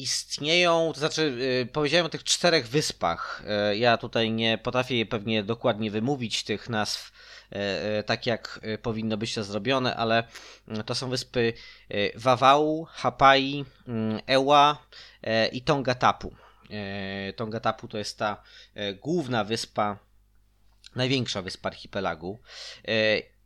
istnieją, 0.00 0.90
to 0.94 1.00
znaczy 1.00 1.22
y, 1.62 1.66
powiedziałem 1.72 2.06
o 2.06 2.08
tych 2.08 2.24
czterech 2.24 2.68
wyspach. 2.68 3.42
Y, 3.72 3.76
ja 3.76 3.96
tutaj 3.96 4.30
nie 4.30 4.58
potrafię 4.58 5.06
pewnie 5.06 5.42
dokładnie 5.42 5.90
wymówić 5.90 6.44
tych 6.44 6.68
nazw 6.68 7.12
y, 7.52 8.02
tak 8.02 8.26
jak 8.26 8.60
powinno 8.82 9.16
być 9.16 9.34
to 9.34 9.44
zrobione, 9.44 9.96
ale 9.96 10.24
to 10.86 10.94
są 10.94 11.10
wyspy 11.10 11.52
Wawału, 12.14 12.84
Hapai, 12.90 13.64
Eła 14.26 14.86
i 15.52 15.62
Tongatapu. 15.62 16.34
Tongatapu 17.36 17.88
to 17.88 17.98
jest 17.98 18.18
ta 18.18 18.42
główna 19.00 19.44
wyspa, 19.44 19.98
największa 20.94 21.42
wyspa 21.42 21.68
archipelagu. 21.68 22.38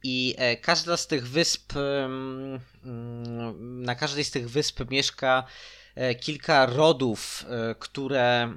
I 0.07 0.35
e, 0.39 0.57
każda 0.57 0.97
z 0.97 1.07
tych 1.07 1.29
wysp, 1.29 1.73
na 3.61 3.95
każdej 3.95 4.25
z 4.25 4.31
tych 4.31 4.51
wysp 4.51 4.91
mieszka 4.91 5.45
e, 5.95 6.15
kilka 6.15 6.67
rodów, 6.67 7.45
e, 7.49 7.75
które 7.75 8.55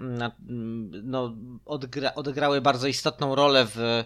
no, 1.04 1.36
odgra 1.66 2.16
odegrały 2.16 2.62
bardzo 2.62 2.88
istotną 2.88 3.36
rolę 3.36 3.68
w 3.76 4.04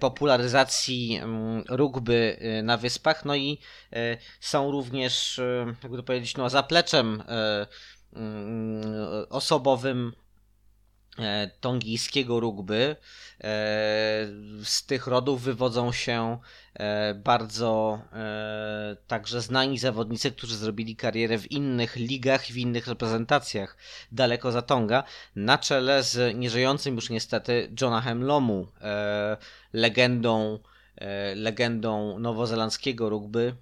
popularyzacji 0.00 1.20
rugby 1.68 2.38
na 2.62 2.76
wyspach, 2.76 3.24
no 3.24 3.36
i 3.36 3.58
są 4.40 4.70
również, 4.70 5.40
jakby 5.82 5.96
to 5.96 6.02
powiedzieć, 6.02 6.36
no, 6.36 6.50
zapleczem 6.50 7.22
osobowym 9.30 10.12
tongijskiego 11.60 12.40
rugby. 12.40 12.96
Z 14.64 14.86
tych 14.86 15.06
rodów 15.06 15.42
wywodzą 15.42 15.92
się 15.92 16.38
E, 16.74 17.14
bardzo 17.14 18.00
e, 18.12 18.96
także 19.06 19.40
znani 19.40 19.78
zawodnicy, 19.78 20.30
którzy 20.32 20.56
zrobili 20.56 20.96
karierę 20.96 21.38
w 21.38 21.52
innych 21.52 21.96
ligach, 21.96 22.42
w 22.44 22.56
innych 22.56 22.86
reprezentacjach 22.86 23.76
daleko 24.12 24.52
za 24.52 24.62
Tonga, 24.62 25.04
na 25.36 25.58
czele 25.58 26.02
z 26.02 26.36
nieżyjącym 26.36 26.94
już 26.94 27.10
niestety 27.10 27.72
Jonahem 27.80 28.24
Lomu, 28.24 28.68
e, 28.80 29.36
legendą, 29.72 30.58
legendą 31.34 32.18
nowozelandzkiego 32.18 33.08
rugby, 33.08 33.56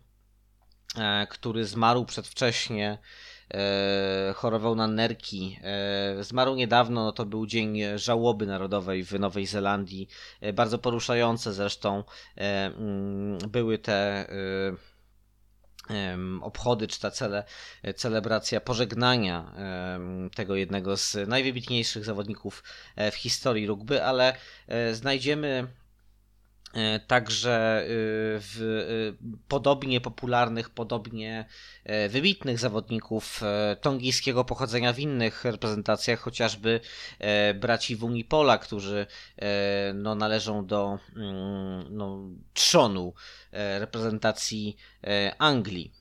który 1.28 1.64
zmarł 1.64 2.04
przedwcześnie 2.04 2.90
e, 2.90 2.98
chorował 4.34 4.74
na 4.74 4.86
nerki. 4.86 5.58
E, 5.62 6.24
zmarł 6.24 6.54
niedawno, 6.54 7.04
no 7.04 7.12
to 7.12 7.24
był 7.26 7.46
dzień 7.46 7.78
żałoby 7.96 8.46
narodowej 8.46 9.04
w 9.04 9.12
Nowej 9.12 9.46
Zelandii. 9.46 10.08
E, 10.40 10.52
bardzo 10.52 10.78
poruszające 10.78 11.52
zresztą 11.52 12.04
e, 12.36 12.66
mm, 12.66 13.38
były 13.38 13.78
te 13.78 14.28
e, 14.28 14.92
obchody, 16.42 16.88
czy 16.88 17.00
ta 17.00 17.10
cele, 17.10 17.44
celebracja 17.96 18.60
pożegnania 18.60 19.52
tego 20.34 20.56
jednego 20.56 20.96
z 20.96 21.16
najwybitniejszych 21.28 22.04
zawodników 22.04 22.64
e, 22.96 23.10
w 23.10 23.14
historii 23.14 23.66
rugby, 23.66 24.04
ale 24.04 24.36
znajdziemy 24.92 25.68
E, 25.72 25.81
także 27.06 27.82
y, 27.82 27.86
w 28.40 28.60
y, 28.60 29.38
podobnie 29.48 30.00
popularnych, 30.00 30.70
podobnie 30.70 31.44
e, 31.84 32.08
wybitnych 32.08 32.58
zawodników 32.58 33.42
e, 33.42 33.76
tongijskiego 33.80 34.44
pochodzenia 34.44 34.92
w 34.92 34.98
innych 34.98 35.44
reprezentacjach, 35.44 36.20
chociażby 36.20 36.80
braci 37.54 37.96
Wunipola, 37.96 38.58
którzy 38.58 39.06
no, 39.94 40.14
należą 40.14 40.66
do 40.66 40.98
mm, 41.16 41.96
no, 41.96 42.18
trzonu 42.54 43.14
reprezentacji 43.52 44.76
Anglii. 45.38 45.92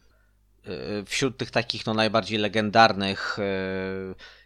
Wśród 1.06 1.38
tych 1.38 1.52
takich 1.52 1.86
no, 1.86 1.94
najbardziej 1.94 2.38
legendarnych 2.38 3.38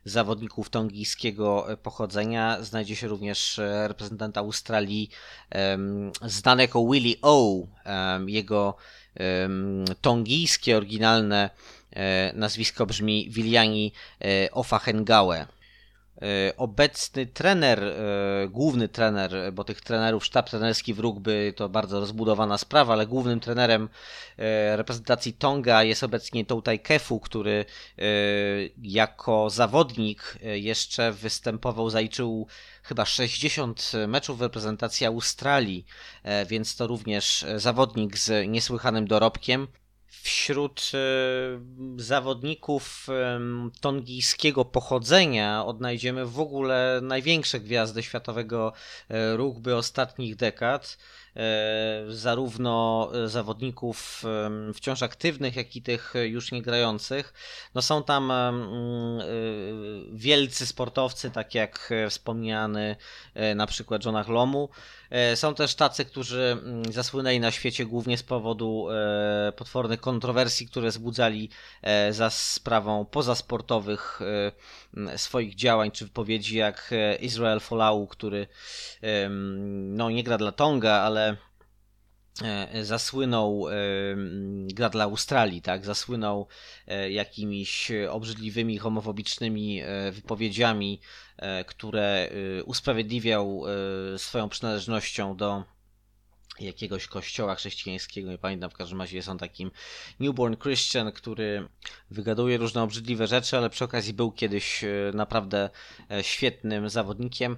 zawodników 0.06 0.70
tongijskiego 0.70 1.68
pochodzenia. 1.84 2.58
Znajdzie 2.62 2.96
się 2.96 3.08
również 3.08 3.60
e, 3.60 3.88
reprezentant 3.88 4.38
Australii 4.38 5.10
znany 6.22 6.62
jako 6.62 6.86
Willie 6.92 7.16
O. 7.22 7.68
Jego 8.28 8.76
tongijskie, 10.02 10.78
oryginalne 10.78 11.50
e, 11.96 12.32
nazwisko 12.36 12.86
brzmi 12.86 13.30
Wiliani 13.30 13.94
e, 14.22 14.52
Ofahengawe. 14.52 15.36
E, 15.40 15.55
obecny 16.58 17.26
trener, 17.26 17.84
e, 17.84 18.48
główny 18.48 18.90
trener, 18.90 19.54
bo 19.54 19.64
tych 19.64 19.82
trenerów, 19.82 20.26
sztab 20.26 20.50
trenerski 20.50 20.94
w 20.94 21.00
rugby 21.00 21.54
to 21.56 21.70
bardzo 21.70 22.00
rozbudowana 22.00 22.58
sprawa, 22.58 22.94
ale 22.94 23.08
głównym 23.08 23.40
trenerem 23.40 23.90
e, 24.38 24.78
reprezentacji 24.78 25.34
Tonga 25.34 25.84
jest 25.84 26.04
obecnie 26.04 26.46
Toutai 26.46 26.80
Kefu, 26.80 27.20
który 27.20 27.66
jako 28.82 29.50
zawodnik 29.50 30.38
jeszcze 30.42 31.12
występował, 31.12 31.90
zaliczył 31.90 32.48
chyba 32.84 33.06
60 33.06 33.92
meczów 34.08 34.38
w 34.38 34.42
reprezentacji 34.42 35.06
Australii, 35.06 35.86
więc 36.48 36.76
to 36.76 36.88
również 36.88 37.46
zawodnik 37.56 38.18
z 38.18 38.48
niesłychanym 38.48 39.08
dorobkiem 39.08 39.68
wśród 40.22 40.92
e, 40.94 40.98
zawodników 42.02 43.08
tongijskiego 43.82 44.66
pochodzenia 44.66 45.66
odnajdziemy 45.66 46.26
w 46.26 46.40
ogóle 46.40 47.00
największe 47.04 47.60
gwiazdy 47.60 48.04
światowego 48.04 48.74
e, 49.10 49.38
rugby 49.38 49.76
ostatnich 49.76 50.36
dekad. 50.36 50.98
E, 51.36 52.04
zarówno 52.08 53.10
zawodników 53.26 54.24
wciąż 54.74 55.04
aktywnych, 55.04 55.56
jak 55.56 55.76
i 55.76 55.82
tych 55.82 56.14
już 56.24 56.52
nie 56.52 56.62
grających. 56.62 57.34
No 57.76 57.82
są 57.82 58.04
tam 58.04 58.34
wielcy 60.14 60.66
sportowcy, 60.66 61.32
tak 61.32 61.56
jak 61.56 61.94
wspomniany 62.10 62.96
na 63.56 63.68
przykład 63.68 64.06
Jonah 64.06 64.30
Lomu, 64.30 64.70
E, 65.10 65.36
są 65.36 65.56
też 65.56 65.76
tacy, 65.76 66.06
którzy 66.06 66.58
mm, 66.64 66.94
zasłynęli 66.94 67.40
na 67.40 67.52
świecie 67.52 67.86
głównie 67.86 68.18
z 68.18 68.24
powodu 68.24 68.88
e, 68.92 69.52
potwornych 69.52 70.02
kontrowersji, 70.02 70.68
które 70.68 70.90
wzbudzali 70.90 71.50
e, 71.82 72.14
za 72.14 72.30
sprawą 72.30 73.06
pozasportowych 73.06 74.20
swoich 75.18 75.56
działań 75.56 75.92
czy 75.92 76.06
wypowiedzi, 76.06 76.58
jak 76.58 76.94
Israel 77.20 77.60
Folau, 77.60 78.08
który 78.08 78.48
no, 79.70 80.10
nie 80.10 80.24
gra 80.24 80.38
dla 80.38 80.52
Tonga, 80.52 80.94
ale 80.94 81.25
zasłynął, 82.82 83.66
gra 84.68 84.90
dla 84.90 85.04
Australii, 85.04 85.62
tak, 85.62 85.86
zasłynął 85.86 86.48
jakimiś 87.10 87.92
obrzydliwymi, 88.10 88.78
homofobicznymi 88.78 89.82
wypowiedziami 90.12 91.00
E, 91.38 91.64
które 91.64 92.30
e, 92.60 92.64
usprawiedliwiał 92.64 93.64
e, 94.16 94.20
swoją 94.20 94.50
przynależnością 94.50 95.36
do 95.38 95.64
jakiegoś 96.60 97.08
kościoła 97.08 97.56
chrześcijańskiego, 97.56 98.32
nie 98.32 98.38
pamiętam, 98.38 98.70
w 98.70 98.74
każdym 98.74 99.02
razie 99.02 99.18
jest 99.18 99.30
on 99.30 99.38
takim 99.38 99.72
newborn 100.20 100.56
Christian, 100.58 101.12
który 101.12 101.68
wygaduje 102.16 102.58
różne 102.58 102.84
obrzydliwe 102.84 103.28
rzeczy, 103.28 103.58
ale 103.58 103.70
przy 103.70 103.86
okazji 103.86 104.14
był 104.14 104.32
kiedyś 104.32 104.86
naprawdę 105.14 105.70
świetnym 106.22 106.90
zawodnikiem. 106.90 107.58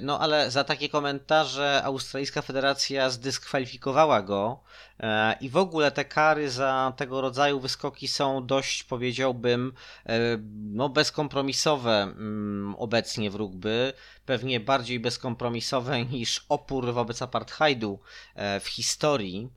No 0.00 0.20
ale 0.20 0.50
za 0.50 0.64
takie 0.64 0.88
komentarze 0.88 1.82
Australijska 1.84 2.42
Federacja 2.42 3.10
zdyskwalifikowała 3.10 4.22
go 4.22 4.60
E, 5.00 5.36
I 5.40 5.50
w 5.50 5.56
ogóle 5.56 5.90
te 5.90 6.04
kary 6.04 6.50
za 6.50 6.92
tego 6.96 7.20
rodzaju 7.20 7.60
wyskoki 7.60 8.08
są 8.08 8.46
dość, 8.46 8.84
powiedziałbym, 8.84 9.72
e, 10.06 10.18
no 10.52 10.88
bezkompromisowe 10.88 12.02
mm, 12.02 12.74
obecnie 12.78 13.30
w 13.30 13.34
rugby. 13.34 13.92
Pewnie 14.26 14.60
bardziej 14.60 15.00
bezkompromisowe 15.00 16.04
niż 16.12 16.46
opór 16.48 16.92
wobec 16.92 17.22
apartheidu 17.22 17.98
e, 18.34 18.60
w 18.60 18.68
historii. 18.68 19.50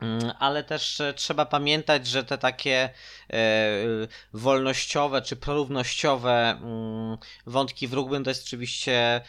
Mm, 0.00 0.32
ale 0.38 0.64
też 0.64 1.02
trzeba 1.16 1.46
pamiętać, 1.46 2.06
że 2.06 2.24
te 2.24 2.38
takie 2.38 2.90
wolnościowe 4.32 5.22
czy 5.22 5.36
prorównościowe 5.36 6.50
mm, 6.50 7.18
wątki 7.46 7.88
w 7.88 7.92
rugby 7.92 8.22
to 8.22 8.30
jest 8.30 8.46
oczywiście 8.46 9.20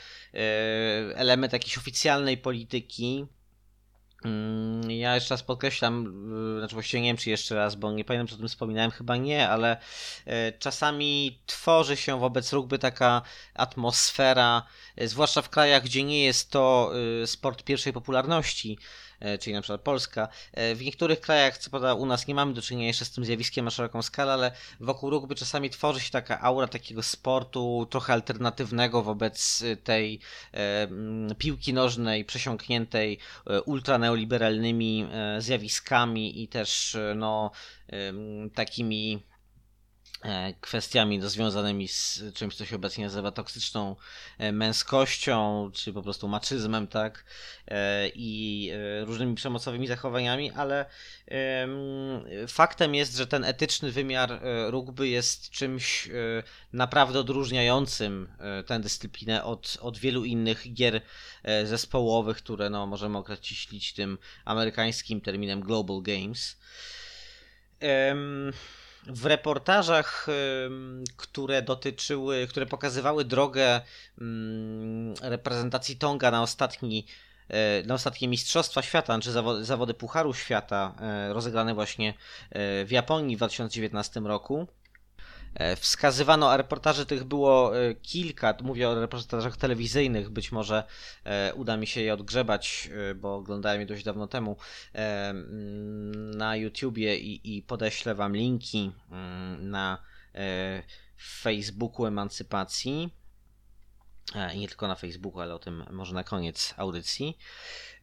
element 1.16 1.54
jakiejś 1.54 1.78
oficjalnej 1.78 2.38
polityki. 2.38 3.26
Mm, 4.26 4.92
ja 4.92 5.16
jeszcze 5.16 5.34
raz 5.34 5.44
podkreślam, 5.44 6.14
znaczy 6.60 6.74
właściwie 6.74 7.02
nie 7.02 7.10
wiem 7.10 7.18
czy 7.18 7.30
jeszcze 7.30 7.56
raz, 7.56 7.76
bo 7.76 7.92
nie 7.92 8.06
pamiętam, 8.06 8.28
czy 8.28 8.36
o 8.36 8.38
tym 8.38 8.48
wspominałem, 8.48 8.92
chyba 8.92 9.18
nie, 9.18 9.50
ale 9.50 9.78
czasami 10.60 11.40
tworzy 11.46 11.98
się 11.98 12.20
wobec 12.20 12.54
rugby 12.54 12.80
taka 12.80 13.22
atmosfera, 13.54 14.64
zwłaszcza 15.02 15.42
w 15.42 15.50
krajach, 15.50 15.84
gdzie 15.84 16.04
nie 16.04 16.24
jest 16.24 16.52
to 16.52 16.92
sport 17.26 17.64
pierwszej 17.64 17.94
popularności, 17.94 18.78
E, 18.78 19.05
czyli 19.40 19.54
na 19.54 19.62
przykład 19.62 19.82
Polska. 19.82 20.28
E, 20.54 20.76
w 20.76 20.82
niektórych 20.82 21.22
krajach, 21.22 21.58
co 21.58 21.70
prawda 21.70 21.94
u 21.94 22.06
nas 22.06 22.28
nie 22.28 22.36
mamy 22.36 22.54
do 22.54 22.62
czynienia 22.62 22.88
jeszcze 22.88 23.06
z 23.06 23.12
tym 23.12 23.26
zjawiskiem 23.26 23.66
na 23.66 23.72
szeroką 23.72 24.02
skalę, 24.02 24.34
ale 24.34 24.52
wokół 24.80 25.10
rugby 25.10 25.36
czasami 25.36 25.70
tworzy 25.70 26.00
się 26.00 26.12
taka 26.12 26.42
aura 26.42 26.68
takiego 26.68 27.04
sportu 27.04 27.88
trochę 27.90 28.14
alternatywnego 28.14 29.04
wobec 29.04 29.64
tej 29.84 30.20
e, 30.54 30.88
piłki 31.38 31.74
nożnej 31.74 32.26
przesiąkniętej 32.26 33.20
ultraneoliberalnymi 33.66 35.08
zjawiskami 35.40 36.44
i 36.44 36.48
też 36.48 36.98
no 37.16 37.52
takimi 38.56 39.06
E, 39.16 39.35
kwestiami 40.62 41.20
no, 41.20 41.30
związanymi 41.30 41.88
z 41.88 42.24
czymś, 42.34 42.56
co 42.56 42.66
się 42.66 42.76
obecnie 42.76 43.04
nazywa 43.04 43.32
toksyczną 43.32 43.96
e, 44.38 44.52
męskością, 44.52 45.72
czy 45.74 45.94
po 45.94 46.02
prostu 46.02 46.28
maczyzmem, 46.28 46.88
tak, 46.88 47.26
e, 47.68 48.10
i 48.16 48.72
różnymi 49.02 49.36
przemocowymi 49.36 49.88
zachowaniami, 49.88 50.52
ale 50.52 50.86
faktem 52.48 52.96
jest, 52.96 53.18
że 53.18 53.28
ten 53.28 53.44
etyczny 53.44 53.92
wymiar 53.92 54.42
rugby 54.68 55.08
jest 55.08 55.50
czymś 55.50 56.10
naprawdę 56.74 57.20
odróżniającym 57.20 58.28
tę 58.66 58.80
dyscyplinę 58.80 59.44
od, 59.44 59.78
od 59.82 59.98
wielu 59.98 60.26
innych 60.26 60.74
gier 60.74 61.02
zespołowych, 61.64 62.38
które 62.38 62.70
no, 62.70 62.88
możemy 62.88 63.18
określić 63.18 63.94
tym 63.94 64.18
amerykańskim 64.46 65.22
terminem 65.22 65.62
Global 65.62 66.02
Games 66.02 66.58
w 69.08 69.26
reportażach, 69.26 70.28
które 71.18 71.62
dotyczyły, 71.62 72.48
które 72.48 72.66
pokazywały 72.66 73.26
drogę 73.26 73.82
reprezentacji 75.22 75.96
Tonga 75.96 76.32
na 76.32 76.42
ostatni 76.42 77.06
e, 77.48 77.84
na 77.84 77.94
ostatnie 77.94 78.28
Mistrzostwa 78.28 78.82
Świata, 78.82 79.20
czy 79.20 79.32
zawody, 79.32 79.66
zawody 79.66 79.94
Pucharu 79.94 80.34
Świata 80.34 80.96
e, 81.02 81.34
rozegrane 81.34 81.74
właśnie 81.74 82.10
e, 82.10 82.86
w 82.86 82.92
Japonii 82.92 83.36
w 83.36 83.40
2019 83.40 84.20
roku. 84.20 84.68
E, 85.56 85.76
wskazywano, 85.76 86.52
a 86.52 86.58
reportaży 86.58 87.06
tych 87.06 87.24
było 87.24 87.80
e, 87.80 87.96
kilka, 87.96 88.58
mówię 88.64 88.90
o 88.90 89.02
reportażach 89.02 89.58
telewizyjnych, 89.58 90.30
być 90.30 90.52
może 90.52 90.84
e, 91.24 91.54
uda 91.54 91.78
mi 91.78 91.88
się 91.88 92.02
je 92.02 92.14
odgrzebać, 92.14 92.90
bo 93.16 93.36
oglądałem 93.36 93.82
je 93.82 93.88
dość 93.88 94.04
dawno 94.04 94.28
temu 94.28 94.58
na 96.36 96.56
YouTubie 96.56 97.18
i, 97.18 97.58
i 97.58 97.62
podeślę 97.62 98.16
Wam 98.16 98.36
linki 98.36 98.92
mm, 99.12 99.70
na 99.70 99.98
Facebooku 101.18 102.06
Emancypacji 102.06 103.10
i 104.54 104.60
nie 104.60 104.68
tylko 104.68 104.88
na 104.88 104.96
Facebooku, 104.96 105.42
ale 105.42 105.56
o 105.56 105.60
tym 105.60 105.86
może 105.92 106.14
na 106.14 106.24
koniec 106.24 106.74
audycji. 106.78 107.38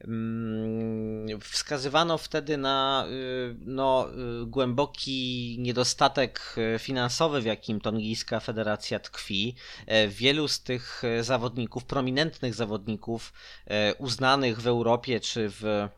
Mm, 0.05 1.41
wskazywano 1.41 2.19
wtedy 2.19 2.57
na 2.57 3.07
y, 3.11 3.57
no, 3.61 4.09
y, 4.43 4.47
głęboki 4.47 5.57
niedostatek 5.59 6.55
y, 6.75 6.79
finansowy, 6.79 7.41
w 7.41 7.45
jakim 7.45 7.81
tongijska 7.81 8.41
federacja 8.41 8.99
tkwi. 8.99 9.57
E, 9.87 10.09
wielu 10.09 10.49
z 10.49 10.63
tych 10.63 11.03
zawodników, 11.21 11.85
prominentnych 11.85 12.55
zawodników, 12.55 13.33
e, 13.67 13.95
uznanych 13.95 14.61
w 14.61 14.67
Europie 14.67 15.21
czy 15.21 15.49
w 15.51 15.89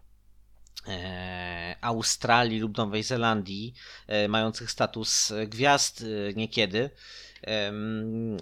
Australii 1.80 2.60
lub 2.60 2.76
Nowej 2.76 3.02
Zelandii, 3.02 3.74
mających 4.28 4.70
status 4.70 5.32
gwiazd 5.46 6.04
niekiedy, 6.36 6.90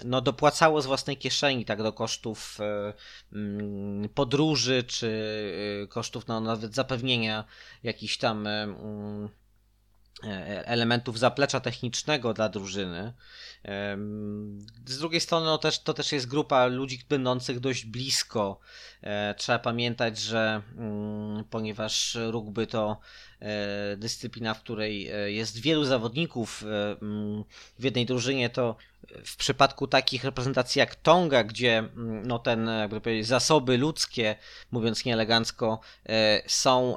no, 0.05 0.21
dopłacało 0.21 0.83
z 0.83 0.87
własnej 0.87 1.17
kieszeni 1.17 1.65
tak 1.65 1.83
do 1.83 1.93
kosztów 1.93 2.59
mm, 3.33 4.09
podróży, 4.09 4.83
czy 4.83 5.13
kosztów 5.89 6.27
no, 6.27 6.41
nawet 6.41 6.75
zapewnienia 6.75 7.45
jakichś 7.83 8.19
tam 8.19 8.49
E, 10.25 10.67
elementów 10.67 11.19
zaplecza 11.19 11.61
technicznego 11.61 12.35
dla 12.35 12.49
drużyny. 12.49 13.13
Z 14.87 14.99
drugiej 14.99 15.21
strony 15.21 15.47
no 15.47 15.59
też, 15.59 15.79
to 15.79 15.95
też 15.95 16.13
jest 16.13 16.27
grupa 16.27 16.67
ludzi 16.67 17.05
będących 17.09 17.61
dość 17.61 17.85
blisko. 17.85 18.61
E, 19.03 19.35
trzeba 19.35 19.59
pamiętać, 19.59 20.19
że 20.19 20.63
mm, 20.77 21.45
ponieważ 21.51 22.19
rugby 22.31 22.67
to 22.67 23.01
e, 23.41 23.97
dyscyplina, 23.97 24.55
w 24.55 24.61
której 24.61 25.11
jest 25.27 25.59
wielu 25.59 25.85
zawodników 25.85 26.65
mm, 27.03 27.45
w 27.79 27.85
jednej 27.85 28.07
drużynie, 28.07 28.51
to 28.51 28.77
w 29.25 29.37
przypadku 29.37 29.87
takich 29.87 30.25
reprezentacji 30.25 30.79
jak 30.79 30.95
Tonga, 30.95 31.45
gdzie 31.45 31.79
mm, 31.79 32.27
no 32.27 32.39
ten 32.39 32.67
jakby 32.67 33.01
powiedzieć, 33.01 33.27
zasoby 33.27 33.79
ludzkie, 33.79 34.37
mówiąc 34.71 35.05
nieelegancko, 35.05 35.81
e, 36.09 36.43
są 36.47 36.97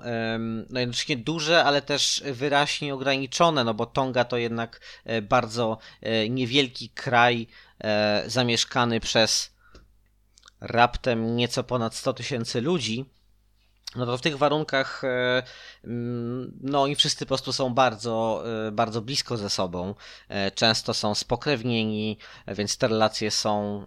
no 0.70 0.80
jednocześnie 0.80 1.18
duże, 1.18 1.64
ale 1.64 1.82
też 1.82 2.24
wyraźnie 2.26 2.94
ograniczone, 2.94 3.64
no 3.64 3.74
bo 3.74 3.86
Tonga 3.86 4.26
to 4.26 4.38
jednak 4.38 4.82
e, 5.06 5.22
bardzo 5.22 5.78
e, 6.02 6.30
niewielki 6.30 6.90
kraj 6.90 7.48
zamieszkany 8.28 9.00
przez 9.00 9.56
raptem 10.62 11.36
nieco 11.36 11.64
ponad 11.64 11.96
100 11.96 12.14
tysięcy 12.14 12.62
ludzi 12.62 13.06
no 13.96 14.06
to 14.06 14.18
w 14.18 14.22
tych 14.22 14.38
warunkach 14.38 15.04
e, 15.04 15.44
mm, 15.84 16.60
no 16.62 16.82
oni 16.82 16.96
wszyscy 16.96 17.26
po 17.26 17.28
prostu 17.28 17.54
są 17.54 17.74
bardzo, 17.74 18.44
e, 18.68 18.72
bardzo 18.72 19.02
blisko 19.02 19.38
ze 19.38 19.50
sobą. 19.50 19.96
E, 20.30 20.52
często 20.52 20.94
są 20.94 21.16
spokrewnieni, 21.16 22.18
więc 22.48 22.78
te 22.78 22.88
relacje 22.88 23.32
są 23.32 23.86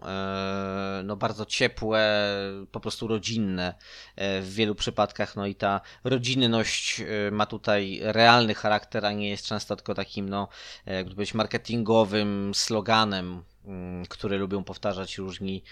no 1.05 1.17
bardzo 1.17 1.47
ciepłe, 1.47 2.29
po 2.73 2.81
prostu 2.81 3.09
rodzinne 3.09 3.75
w 4.17 4.49
wielu 4.55 4.75
przypadkach. 4.75 5.37
No 5.37 5.47
i 5.47 5.55
ta 5.55 5.81
rodzinność 6.05 7.03
ma 7.33 7.47
tutaj 7.47 8.01
realny 8.03 8.55
charakter, 8.55 9.07
a 9.07 9.13
nie 9.13 9.31
jest 9.31 9.47
często 9.47 9.77
tylko 9.77 9.95
takim, 9.95 10.29
no, 10.29 10.49
jakby 10.87 11.15
powiedzieć, 11.15 11.35
marketingowym 11.35 12.53
sloganem, 12.55 13.43
mm, 13.65 14.07
który 14.07 14.39
lubią 14.39 14.65
powtarzać 14.65 15.19
różni 15.19 15.63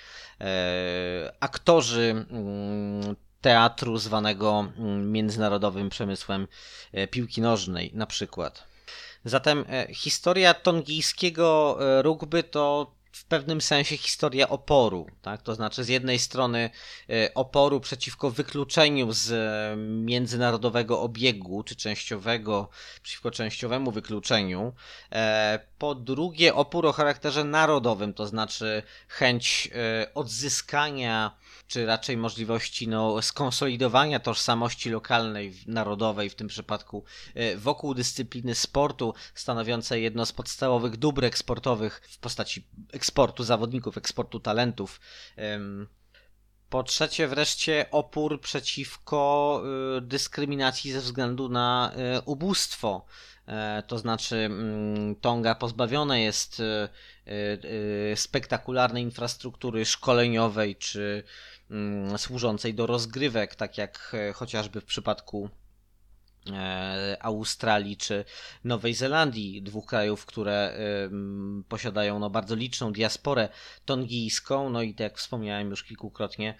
aktorzy 1.40 2.26
mm, 2.30 3.16
teatru 3.40 3.98
zwanego 3.98 4.72
mm, 4.78 5.12
międzynarodowym 5.12 5.88
przemysłem 5.88 6.48
e, 6.92 7.06
piłki 7.06 7.40
nożnej 7.40 7.90
na 7.94 8.06
przykład. 8.06 8.66
Zatem 9.24 9.64
e, 9.68 9.94
historia 9.94 10.54
tongijskiego 10.54 11.78
e, 11.80 12.02
rugby 12.02 12.42
to 12.42 12.96
w 13.12 13.24
pewnym 13.24 13.60
sensie 13.60 13.96
historia 13.96 14.48
oporu, 14.48 15.06
tak? 15.22 15.42
To 15.42 15.54
znaczy 15.54 15.84
z 15.84 15.88
jednej 15.88 16.18
strony 16.18 16.70
oporu 17.34 17.80
przeciwko 17.80 18.30
wykluczeniu 18.30 19.12
z 19.12 19.32
międzynarodowego 20.04 21.00
obiegu, 21.00 21.62
czy 21.62 21.76
częściowego, 21.76 22.68
przeciwko 23.02 23.30
częściowemu 23.30 23.90
wykluczeniu. 23.90 24.72
Po 25.78 25.94
drugie 25.94 26.54
opór 26.54 26.86
o 26.86 26.92
charakterze 26.92 27.44
narodowym, 27.44 28.14
to 28.14 28.26
znaczy 28.26 28.82
chęć 29.08 29.70
odzyskania 30.14 31.36
czy 31.66 31.86
raczej 31.86 32.16
możliwości 32.16 32.88
no, 32.88 33.22
skonsolidowania 33.22 34.20
tożsamości 34.20 34.90
lokalnej, 34.90 35.54
narodowej 35.66 36.30
w 36.30 36.34
tym 36.34 36.48
przypadku 36.48 37.04
e, 37.34 37.56
wokół 37.56 37.94
dyscypliny 37.94 38.54
sportu, 38.54 39.14
stanowiącej 39.34 40.02
jedno 40.02 40.26
z 40.26 40.32
podstawowych 40.32 40.96
dóbr 40.96 41.24
eksportowych 41.24 42.02
w 42.10 42.18
postaci 42.18 42.66
eksportu 42.92 43.44
zawodników, 43.44 43.98
eksportu 43.98 44.40
talentów. 44.40 45.00
Po 46.70 46.82
trzecie, 46.82 47.28
wreszcie 47.28 47.86
opór 47.90 48.40
przeciwko 48.40 49.62
e, 49.96 50.00
dyskryminacji 50.00 50.92
ze 50.92 51.00
względu 51.00 51.48
na 51.48 51.92
e, 51.96 52.20
ubóstwo. 52.20 53.06
To 53.86 53.98
znaczy, 53.98 54.36
mm, 54.36 55.16
Tonga 55.16 55.54
pozbawione 55.54 56.20
jest 56.20 56.62
spektakularnej 58.14 59.02
infrastruktury 59.02 59.84
szkoleniowej 59.84 60.76
czy 60.76 61.24
służącej 62.16 62.74
do 62.74 62.86
rozgrywek, 62.86 63.54
tak 63.54 63.78
jak 63.78 64.12
e, 64.14 64.32
chociażby 64.32 64.80
w 64.80 64.84
przypadku 64.84 65.50
e, 66.52 67.16
Australii 67.20 67.96
czy 67.96 68.24
Nowej 68.64 68.94
Zelandii, 68.94 69.62
dwóch 69.62 69.86
krajów, 69.86 70.26
które 70.26 70.78
posiadają 71.68 72.18
no, 72.18 72.30
bardzo 72.30 72.54
liczną 72.54 72.92
diasporę 72.92 73.48
tongijską. 73.84 74.70
No 74.70 74.82
i 74.82 74.94
tak 74.94 75.00
jak 75.00 75.18
wspomniałem 75.18 75.70
już 75.70 75.84
kilkukrotnie, 75.84 76.54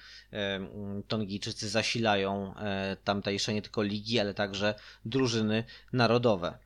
Tongijczycy 1.09 1.69
zasilają 1.69 2.55
e, 2.57 2.97
tamtejsze 3.05 3.55
nie 3.55 3.63
tylko 3.63 3.83
ligi, 3.83 4.21
ale 4.21 4.35
także 4.35 4.75
drużyny 5.05 5.65
narodowe. 5.93 6.59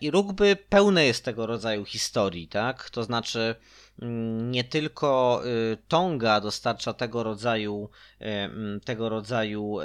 I 0.00 0.10
rugby 0.10 0.56
pełne 0.68 1.04
jest 1.04 1.24
tego 1.24 1.46
rodzaju 1.46 1.84
historii, 1.84 2.48
tak? 2.48 2.90
To 2.90 3.04
znaczy, 3.04 3.54
Mm, 4.02 4.50
nie 4.50 4.64
tylko 4.64 5.42
y, 5.46 5.78
Tonga 5.88 6.40
dostarcza 6.40 6.92
tego 6.92 7.22
rodzaju, 7.22 7.90
y, 8.20 8.24
mm, 8.24 8.80
tego 8.80 9.08
rodzaju 9.08 9.80
y, 9.80 9.84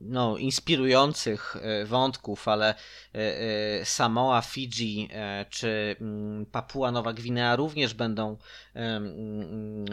no, 0.00 0.36
inspirujących 0.36 1.56
wątków, 1.84 2.48
ale 2.48 2.74
Samoa, 3.84 4.40
Fidżi 4.40 5.08
czy 5.50 5.96
mm, 6.00 6.46
Papua 6.46 6.90
Nowa 6.90 7.12
Gwinea 7.12 7.56
również 7.56 7.94
będą 7.94 8.36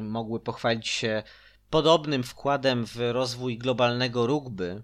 mogły 0.01 0.39
pochwalić 0.39 0.87
się 0.87 1.23
podobnym 1.69 2.23
wkładem 2.23 2.85
w 2.85 2.97
rozwój 3.11 3.57
globalnego 3.57 4.27
rugby. 4.27 4.83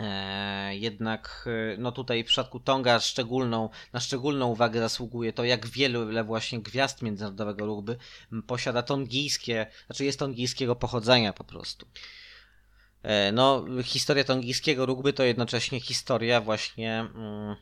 E, 0.00 0.76
jednak 0.76 1.48
e, 1.74 1.76
no 1.78 1.92
tutaj 1.92 2.24
w 2.24 2.26
przypadku 2.26 2.60
Tonga 2.60 3.00
szczególną, 3.00 3.68
na 3.92 4.00
szczególną 4.00 4.46
uwagę 4.46 4.80
zasługuje 4.80 5.32
to, 5.32 5.44
jak 5.44 5.66
wiele 5.66 6.24
właśnie 6.24 6.60
gwiazd 6.60 7.02
międzynarodowego 7.02 7.66
rugby 7.66 7.96
posiada 8.46 8.82
tongijskie, 8.82 9.66
znaczy 9.86 10.04
jest 10.04 10.18
tongijskiego 10.18 10.76
pochodzenia 10.76 11.32
po 11.32 11.44
prostu. 11.44 11.86
E, 13.02 13.32
no, 13.32 13.64
historia 13.84 14.24
tongijskiego 14.24 14.86
rugby 14.86 15.12
to 15.12 15.22
jednocześnie 15.22 15.80
historia 15.80 16.40
właśnie 16.40 17.00
mm, 17.00 17.56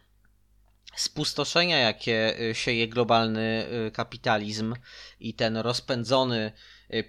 spustoszenia, 0.97 1.79
jakie 1.79 2.37
sieje 2.53 2.89
globalny 2.89 3.67
kapitalizm 3.93 4.75
i 5.21 5.35
ten 5.35 5.57
rozpędzony 5.57 6.53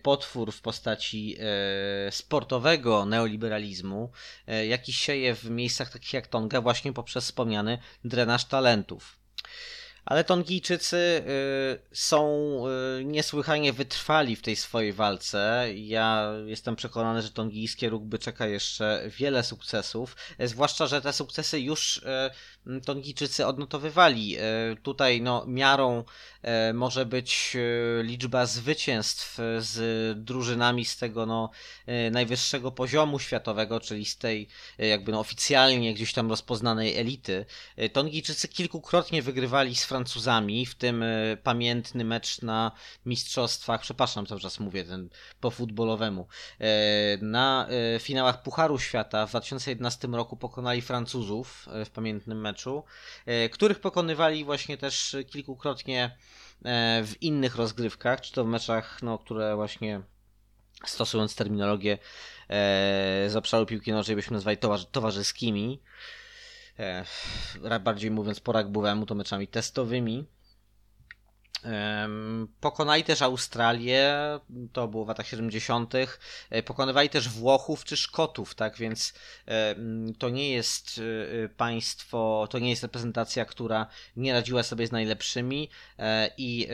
potwór 0.02 0.52
w 0.52 0.62
postaci 0.62 1.38
y, 2.08 2.12
sportowego 2.12 3.06
neoliberalizmu, 3.06 4.12
y, 4.50 4.66
jaki 4.66 4.94
sieje 4.94 5.36
w 5.36 5.50
miejscach 5.50 5.92
takich 5.92 6.14
jak 6.14 6.28
Tonga 6.28 6.62
właśnie 6.62 6.94
poprzez 6.94 7.26
wspomniany 7.26 7.78
drenaż 8.04 8.46
talentów. 8.46 9.20
Ale 10.06 10.24
Tongijczycy 10.24 11.24
są 11.94 12.64
niesłychanie 13.04 13.74
wytrwali 13.74 14.36
w 14.36 14.42
tej 14.42 14.56
swojej 14.56 14.94
walce. 14.94 15.66
Ja 15.76 16.32
jestem 16.46 16.76
przekonany, 16.76 17.22
że 17.22 17.30
tongijskie 17.30 17.90
rugby 17.90 18.20
czeka 18.20 18.48
jeszcze 18.48 19.04
wiele 19.08 19.44
sukcesów, 19.44 20.16
zwłaszcza, 20.40 20.88
że 20.88 21.02
te 21.02 21.14
sukcesy 21.14 21.60
już 21.60 22.02
Tongijczycy 22.86 23.46
odnotowywali. 23.48 24.38
Tutaj 24.84 25.22
no, 25.22 25.46
miarą 25.48 26.04
E, 26.42 26.74
może 26.74 27.06
być 27.06 27.56
e, 27.56 28.04
liczba 28.04 28.46
zwycięstw 28.46 29.38
z 29.60 29.80
drużynami 30.24 30.86
z 30.86 30.98
tego 30.98 31.26
no, 31.26 31.50
e, 31.86 32.12
najwyższego 32.12 32.72
poziomu 32.72 33.20
światowego, 33.20 33.80
czyli 33.80 34.06
z 34.06 34.18
tej 34.18 34.48
jakby 34.78 35.12
no, 35.12 35.20
oficjalnie 35.20 35.94
gdzieś 35.94 36.14
tam 36.14 36.30
rozpoznanej 36.30 36.98
elity. 36.98 37.46
Tongijczycy 37.94 38.48
kilkukrotnie 38.48 39.22
wygrywali 39.22 39.76
z 39.76 39.86
Francuzami, 39.86 40.66
w 40.66 40.76
tym 40.76 41.04
pamiętny 41.44 42.06
mecz 42.06 42.42
na 42.42 42.72
mistrzostwach, 43.06 43.82
przepraszam, 43.82 44.26
cały 44.26 44.42
czas 44.42 44.60
mówię 44.60 44.84
ten 44.84 45.10
po 45.40 45.52
futbolowemu, 45.52 46.28
na 47.22 47.68
finałach 48.00 48.44
Pucharu 48.44 48.80
Świata 48.80 49.26
w 49.26 49.30
2011 49.30 50.08
roku 50.08 50.38
pokonali 50.38 50.82
Francuzów 50.82 51.68
w 51.86 51.90
pamiętnym 51.90 52.42
meczu, 52.42 52.59
których 53.52 53.80
pokonywali 53.80 54.46
właśnie 54.46 54.78
też 54.78 55.16
kilkukrotnie 55.28 56.18
E, 56.66 57.04
w 57.06 57.22
innych 57.22 57.56
rozgrywkach, 57.56 58.22
czy 58.22 58.34
to 58.34 58.44
w 58.44 58.48
meczach, 58.48 59.02
no, 59.02 59.18
które 59.18 59.56
właśnie 59.56 60.02
stosując 60.86 61.36
terminologię 61.36 61.94
e, 61.94 61.98
z 63.30 63.36
obszaru 63.36 63.66
piłki 63.66 63.92
nożnej 63.92 64.16
byśmy 64.16 64.34
nazwali 64.34 64.58
towarzyskimi, 64.92 65.82
e, 66.80 67.06
bardziej 67.80 68.12
mówiąc 68.12 68.40
po 68.40 68.52
rugbowemu, 68.52 69.06
to 69.06 69.16
meczami 69.16 69.48
testowymi. 69.48 70.26
Pokonali 72.60 73.04
też 73.04 73.22
Australię, 73.22 74.14
to 74.74 74.88
było 74.88 75.06
w 75.06 75.08
latach 75.08 75.28
70. 75.28 75.94
E, 76.50 76.64
pokonywali 76.64 77.10
też 77.10 77.30
Włochów 77.30 77.84
czy 77.84 77.98
Szkotów, 77.98 78.56
tak 78.56 78.78
więc 78.78 79.14
to 80.20 80.30
nie 80.30 80.52
jest 80.52 81.02
e, 81.46 81.50
państwo, 81.50 82.48
to 82.50 82.60
nie 82.60 82.70
jest 82.70 82.84
reprezentacja, 82.84 83.46
która 83.46 83.88
nie 84.16 84.34
radziła 84.34 84.64
sobie 84.64 84.88
z 84.88 84.92
najlepszymi 84.92 85.70
e, 86.00 86.30
i 86.38 86.68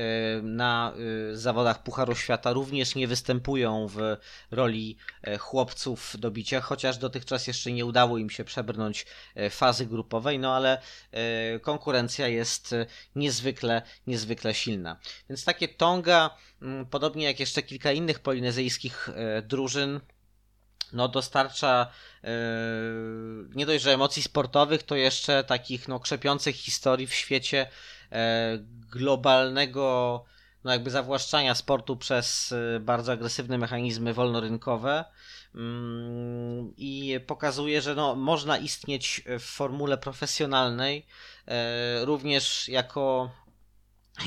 na 0.43 0.93
zawodach 1.34 1.84
Pucharu 1.84 2.15
Świata 2.15 2.53
również 2.53 2.95
nie 2.95 3.07
występują 3.07 3.88
w 3.88 4.17
roli 4.51 4.97
chłopców 5.39 6.15
do 6.19 6.32
bicia, 6.32 6.61
chociaż 6.61 6.97
dotychczas 6.97 7.47
jeszcze 7.47 7.71
nie 7.71 7.86
udało 7.86 8.17
im 8.17 8.30
się 8.30 8.43
przebrnąć 8.43 9.05
fazy 9.49 9.86
grupowej, 9.86 10.39
no 10.39 10.55
ale 10.55 10.82
konkurencja 11.61 12.28
jest 12.28 12.76
niezwykle, 13.15 13.82
niezwykle 14.07 14.53
silna 14.53 14.64
silna. 14.66 14.97
Więc 15.30 15.45
takie 15.45 15.68
Tonga, 15.68 16.38
mm, 16.61 16.86
podobnie 16.86 17.26
jak 17.26 17.39
jeszcze 17.39 17.63
kilka 17.63 17.91
innych 17.91 18.20
polinezyjskich 18.20 19.09
e, 19.09 19.41
drużyn, 19.41 19.99
no 20.93 21.07
dostarcza 21.07 21.91
yy, 22.24 22.30
nie 23.55 23.66
dość, 23.66 23.84
że 23.84 23.93
emocji 23.93 24.22
sportowych, 24.24 24.84
to 24.84 24.95
jeszcze 24.95 25.43
takich 25.43 25.88
no, 25.88 25.99
krzepiących 25.99 26.55
historii 26.55 27.07
w 27.07 27.13
świecie 27.13 27.68
yy, 28.11 28.18
globalnego 28.91 30.26
no 30.63 30.72
jakby 30.72 30.89
zawłaszczania 30.89 31.55
sportu 31.55 31.97
przez 31.97 32.53
bardzo 32.80 33.11
agresywne 33.11 33.57
mechanizmy 33.57 34.13
wolnorynkowe 34.13 35.05
mm, 35.55 36.74
i 36.78 37.20
pokazuje, 37.28 37.82
że 37.82 37.95
no, 37.95 38.16
można 38.16 38.57
istnieć 38.57 39.24
w 39.39 39.43
formule 39.43 39.97
profesjonalnej 39.97 41.05
również 42.03 42.70
jako 42.70 43.32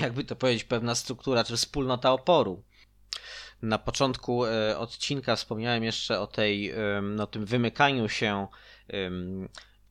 jakby 0.01 0.25
to 0.25 0.37
powiedzieć, 0.37 0.65
pewna 0.65 0.95
struktura 0.95 1.45
czy 1.45 1.57
wspólnota 1.57 2.13
oporu. 2.13 2.63
Na 3.63 3.79
początku 3.79 4.45
e, 4.45 4.79
odcinka 4.79 5.37
wspomniałem 5.37 5.85
jeszcze 5.85 6.21
o 6.21 6.27
tej, 6.27 6.73
no, 7.03 7.27
tym 7.27 7.45
wymykaniu 7.45 8.09
się 8.09 8.47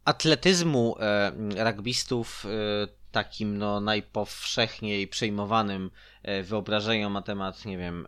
atletyzmu 0.05 0.95
e, 0.99 1.31
rugbystów 1.71 2.45
e, 2.45 2.87
takim 3.11 3.57
no, 3.57 3.79
najpowszechniej 3.79 5.07
przejmowanym 5.07 5.91
wyobrażeniom 6.43 7.13
na 7.13 7.21
temat, 7.21 7.65
nie 7.65 7.77
wiem, 7.77 8.07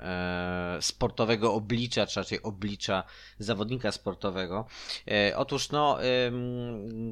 sportowego 0.82 1.54
oblicza, 1.54 2.08
czy 2.08 2.20
raczej 2.20 2.42
oblicza 2.44 3.04
zawodnika 3.40 3.92
sportowego. 3.92 4.68
Otóż, 5.36 5.70
no, 5.70 5.98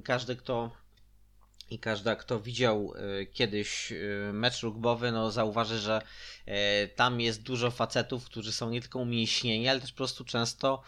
każdy, 0.04 0.36
kto 0.36 0.72
i 1.70 1.80
każda, 1.80 2.16
kto 2.16 2.40
widział 2.40 2.94
e, 2.96 3.26
kiedyś 3.26 3.92
e, 3.92 3.96
mecz 4.34 4.62
rugbowy, 4.62 5.12
no 5.12 5.32
zauważy, 5.32 5.80
że 5.80 6.02
e, 6.46 6.88
tam 6.88 7.22
jest 7.22 7.44
dużo 7.44 7.72
facetów, 7.72 8.26
którzy 8.26 8.52
są 8.52 8.70
nie 8.70 8.82
tylko 8.82 9.00
umięśnieni, 9.00 9.70
ale 9.70 9.82
też 9.82 9.92
po 9.92 9.98
prostu 9.98 10.26
często 10.26 10.82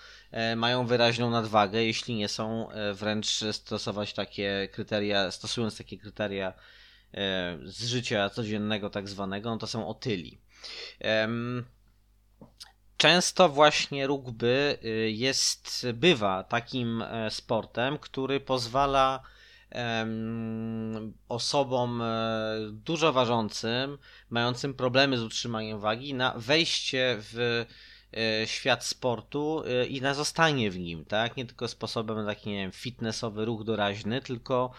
mają 0.55 0.87
wyraźną 0.87 1.29
nadwagę, 1.29 1.83
jeśli 1.83 2.15
nie 2.15 2.27
są 2.27 2.69
wręcz 2.93 3.43
stosować 3.51 4.13
takie 4.13 4.69
kryteria, 4.71 5.31
stosując 5.31 5.77
takie 5.77 5.97
kryteria 5.97 6.53
z 7.63 7.83
życia 7.83 8.29
codziennego 8.29 8.89
tak 8.89 9.09
zwanego, 9.09 9.49
no 9.49 9.57
to 9.57 9.67
są 9.67 9.87
otyli. 9.87 10.41
Często 12.97 13.49
właśnie 13.49 14.07
rugby 14.07 14.77
jest, 15.07 15.87
bywa 15.93 16.43
takim 16.43 17.03
sportem, 17.29 17.97
który 17.97 18.39
pozwala 18.39 19.23
osobom 21.29 22.01
e, 22.01 22.57
dużo 22.71 23.13
ważącym, 23.13 23.97
mającym 24.29 24.73
problemy 24.73 25.17
z 25.17 25.23
utrzymaniem 25.23 25.79
wagi, 25.79 26.13
na 26.13 26.33
wejście 26.37 27.17
w 27.19 27.65
e, 28.13 28.47
świat 28.47 28.85
sportu 28.85 29.63
e, 29.65 29.85
i 29.85 30.01
na 30.01 30.13
zostanie 30.13 30.71
w 30.71 30.79
nim, 30.79 31.05
tak? 31.05 31.37
Nie 31.37 31.45
tylko 31.45 31.67
sposobem 31.67 32.25
taki, 32.25 32.49
nie 32.49 32.55
wiem, 32.55 32.71
fitnessowy, 32.71 33.45
ruch 33.45 33.63
doraźny, 33.63 34.21
tylko 34.21 34.71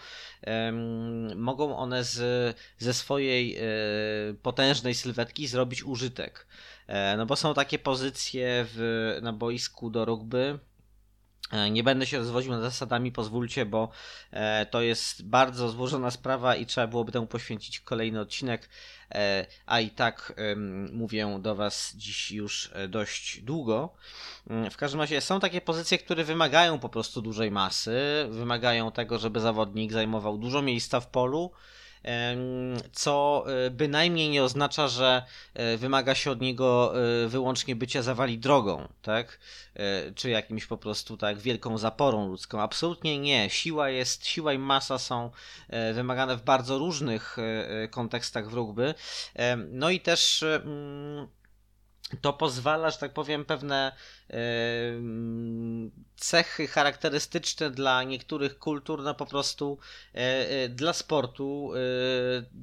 um, 0.47 1.39
mogą 1.39 1.77
one 1.77 2.03
z, 2.03 2.57
ze 2.77 2.93
swojej 2.93 3.57
potężnej 4.41 4.95
sylwetki 4.95 5.47
zrobić 5.47 5.83
użytek. 5.83 6.47
no 7.17 7.25
bo 7.25 7.35
są 7.35 7.53
takie 7.53 7.79
pozycje 7.79 8.65
w, 8.67 9.19
na 9.21 9.33
boisku 9.33 9.89
do 9.89 10.05
rugby, 10.05 10.59
E, 10.70 10.70
nie 11.71 11.83
będę 11.83 12.05
się 12.05 12.17
rozwodził 12.17 12.51
nad 12.51 12.61
zasadami, 12.61 13.11
pozwólcie, 13.11 13.65
bo 13.65 13.89
e, 14.31 14.65
to 14.65 14.81
jest 14.81 15.25
bardzo 15.25 15.69
złożona 15.69 16.11
sprawa 16.11 16.55
i 16.55 16.65
trzeba 16.65 16.87
byłoby 16.87 17.11
temu 17.11 17.27
poświęcić 17.27 17.79
kolejny 17.79 18.19
odcinek, 18.19 18.69
e, 19.11 19.45
a 19.65 19.79
i 19.79 19.89
tak 19.89 20.33
mówię 20.91 21.39
do 21.41 21.55
Was 21.55 21.93
dziś 21.95 22.31
już 22.31 22.71
dość 22.89 23.41
długo. 23.41 23.93
Mm, 24.49 24.71
w 24.71 24.77
każdym 24.77 24.99
razie 24.99 25.21
są 25.21 25.39
takie 25.39 25.61
pozycje, 25.61 25.97
które 25.97 26.23
wymagają 26.23 26.79
po 26.79 26.89
prostu 26.89 27.21
dużej 27.21 27.51
masy, 27.51 28.27
wymagają 28.29 28.91
tego, 28.91 29.19
żeby 29.19 29.39
zawodnik 29.39 29.91
zajmował 29.91 30.37
dużo 30.37 30.61
miejsca 30.61 30.99
w 30.99 31.07
polu, 31.07 31.51
co 32.93 33.45
e, 33.47 33.69
bynajmniej 33.69 34.29
nie 34.29 34.43
oznacza, 34.43 34.87
że 34.87 35.23
e, 35.53 35.77
wymaga 35.77 36.15
się 36.15 36.31
od 36.31 36.41
niego 36.41 36.93
e, 37.25 37.27
wyłącznie 37.27 37.75
bycia 37.75 38.01
zawali 38.01 38.39
drogą, 38.39 38.87
tak? 39.01 39.39
Czy 40.15 40.29
jakimś 40.29 40.65
po 40.65 40.77
prostu 40.77 41.17
tak 41.17 41.37
wielką 41.37 41.77
zaporą 41.77 42.27
ludzką. 42.27 42.61
Absolutnie 42.61 43.19
nie. 43.19 43.49
Siła 43.49 43.89
jest, 43.89 44.25
siła 44.25 44.53
i 44.53 44.57
masa 44.57 44.97
są 44.97 45.31
wymagane 45.93 46.37
w 46.37 46.43
bardzo 46.43 46.77
różnych 46.77 47.37
kontekstach 47.91 48.49
w 48.49 48.53
rugby. 48.53 48.93
No 49.71 49.89
i 49.89 49.99
też 49.99 50.43
mm, 50.43 51.27
to 52.21 52.33
pozwala, 52.33 52.89
że 52.89 52.97
tak 52.97 53.13
powiem, 53.13 53.45
pewne 53.45 53.91
cechy 56.21 56.67
charakterystyczne 56.67 57.71
dla 57.71 58.03
niektórych 58.03 58.59
kultur, 58.59 59.03
no 59.03 59.15
po 59.15 59.25
prostu 59.25 59.77
e, 60.15 60.17
e, 60.17 60.69
dla 60.69 60.93
sportu 60.93 61.71
e, 61.75 61.79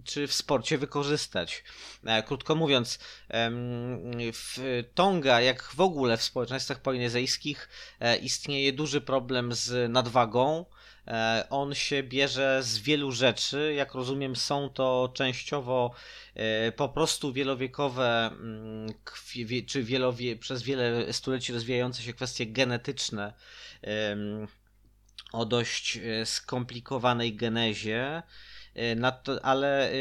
czy 0.05 0.27
w 0.27 0.33
sporcie 0.33 0.79
wykorzystać. 0.79 1.65
Krótko 2.27 2.55
mówiąc, 2.55 2.99
w 4.33 4.85
Tonga, 4.95 5.41
jak 5.41 5.63
w 5.63 5.81
ogóle 5.81 6.17
w 6.17 6.23
społeczeństwach 6.23 6.81
polinezyjskich, 6.81 7.69
istnieje 8.23 8.73
duży 8.73 9.01
problem 9.01 9.53
z 9.53 9.93
nadwagą. 9.93 10.65
On 11.51 11.75
się 11.75 12.03
bierze 12.03 12.63
z 12.63 12.79
wielu 12.79 13.13
rzeczy. 13.13 13.75
Jak 13.77 13.95
rozumiem, 13.95 14.37
są 14.37 14.69
to 14.69 15.11
częściowo 15.15 15.95
po 16.77 16.89
prostu 16.89 17.33
wielowiekowe, 17.33 18.31
mm, 18.33 18.89
czy 19.67 19.83
wielowie, 19.83 20.37
przez 20.37 20.63
wiele 20.63 21.13
stuleci 21.13 21.53
rozwijające 21.53 22.03
się 22.03 22.13
kwestie 22.13 22.47
genetyczne 22.47 23.33
o 25.33 25.47
dość 25.47 25.97
e, 25.97 26.27
skomplikowanej 26.27 27.37
genezie, 27.37 28.23
e, 28.77 29.13
ale 29.43 29.91
e, 29.91 29.95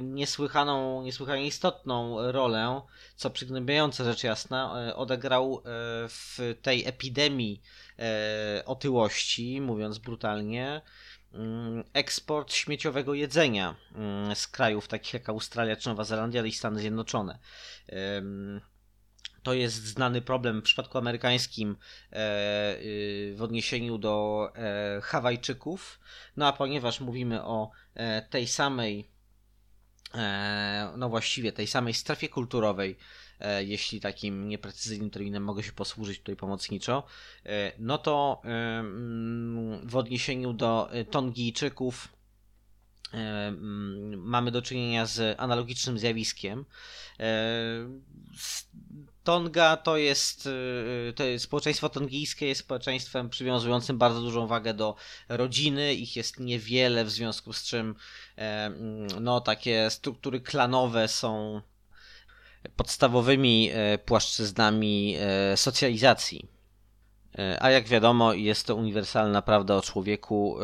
niesłychaną, 0.00 1.02
niesłychanie 1.02 1.46
istotną 1.46 2.32
rolę, 2.32 2.82
co 3.16 3.30
przygnębiające 3.30 4.04
rzecz 4.04 4.24
jasna, 4.24 4.94
odegrał 4.96 5.62
w 6.08 6.54
tej 6.62 6.86
epidemii 6.86 7.62
otyłości, 8.64 9.60
mówiąc 9.60 9.98
brutalnie, 9.98 10.82
mm, 11.32 11.84
eksport 11.92 12.52
śmieciowego 12.52 13.14
jedzenia 13.14 13.74
mm, 13.94 14.34
z 14.34 14.48
krajów 14.48 14.88
takich 14.88 15.14
jak 15.14 15.28
Australia 15.28 15.76
czy 15.76 15.88
Nowa 15.88 16.04
Zelandia 16.04 16.44
i 16.44 16.52
Stany 16.52 16.80
Zjednoczone. 16.80 17.38
To 19.44 19.54
jest 19.54 19.86
znany 19.86 20.22
problem 20.22 20.60
w 20.60 20.64
przypadku 20.64 20.98
amerykańskim 20.98 21.76
e, 22.12 22.76
y, 22.80 23.34
w 23.36 23.42
odniesieniu 23.42 23.98
do 23.98 24.48
e, 24.54 25.00
Hawajczyków. 25.00 26.00
No 26.36 26.46
a 26.46 26.52
ponieważ 26.52 27.00
mówimy 27.00 27.44
o 27.44 27.70
e, 27.94 28.22
tej 28.22 28.46
samej, 28.46 29.14
no 30.96 31.08
właściwie 31.08 31.52
tej 31.52 31.66
samej 31.66 31.94
strefie 31.94 32.28
kulturowej, 32.28 32.96
jeśli 33.58 34.00
takim 34.00 34.48
nieprecyzyjnym 34.48 35.10
terminem 35.10 35.44
mogę 35.44 35.62
się 35.62 35.72
posłużyć 35.72 36.18
tutaj 36.18 36.36
pomocniczo, 36.36 37.02
no 37.78 37.98
to 37.98 38.42
w 39.84 39.96
odniesieniu 39.96 40.52
do 40.52 40.90
Tongijczyków 41.10 42.08
mamy 44.16 44.50
do 44.50 44.62
czynienia 44.62 45.06
z 45.06 45.40
analogicznym 45.40 45.98
zjawiskiem. 45.98 46.64
Tonga 49.24 49.76
to 49.76 49.96
jest, 49.96 50.48
to 51.14 51.24
jest 51.24 51.44
społeczeństwo 51.44 51.88
tongijskie 51.88 52.46
jest 52.46 52.60
społeczeństwem 52.60 53.30
przywiązującym 53.30 53.98
bardzo 53.98 54.20
dużą 54.20 54.46
wagę 54.46 54.74
do 54.74 54.96
rodziny. 55.28 55.94
Ich 55.94 56.16
jest 56.16 56.40
niewiele, 56.40 57.04
w 57.04 57.10
związku 57.10 57.52
z 57.52 57.62
czym 57.62 57.94
e, 58.38 58.70
no, 59.20 59.40
takie 59.40 59.90
struktury 59.90 60.40
klanowe 60.40 61.08
są 61.08 61.60
podstawowymi 62.76 63.70
e, 63.72 63.98
płaszczyznami 63.98 65.16
e, 65.20 65.56
socjalizacji. 65.56 66.54
A 67.60 67.70
jak 67.70 67.88
wiadomo, 67.88 68.32
jest 68.32 68.66
to 68.66 68.76
uniwersalna 68.76 69.42
prawda 69.42 69.76
o 69.76 69.82
człowieku, 69.82 70.56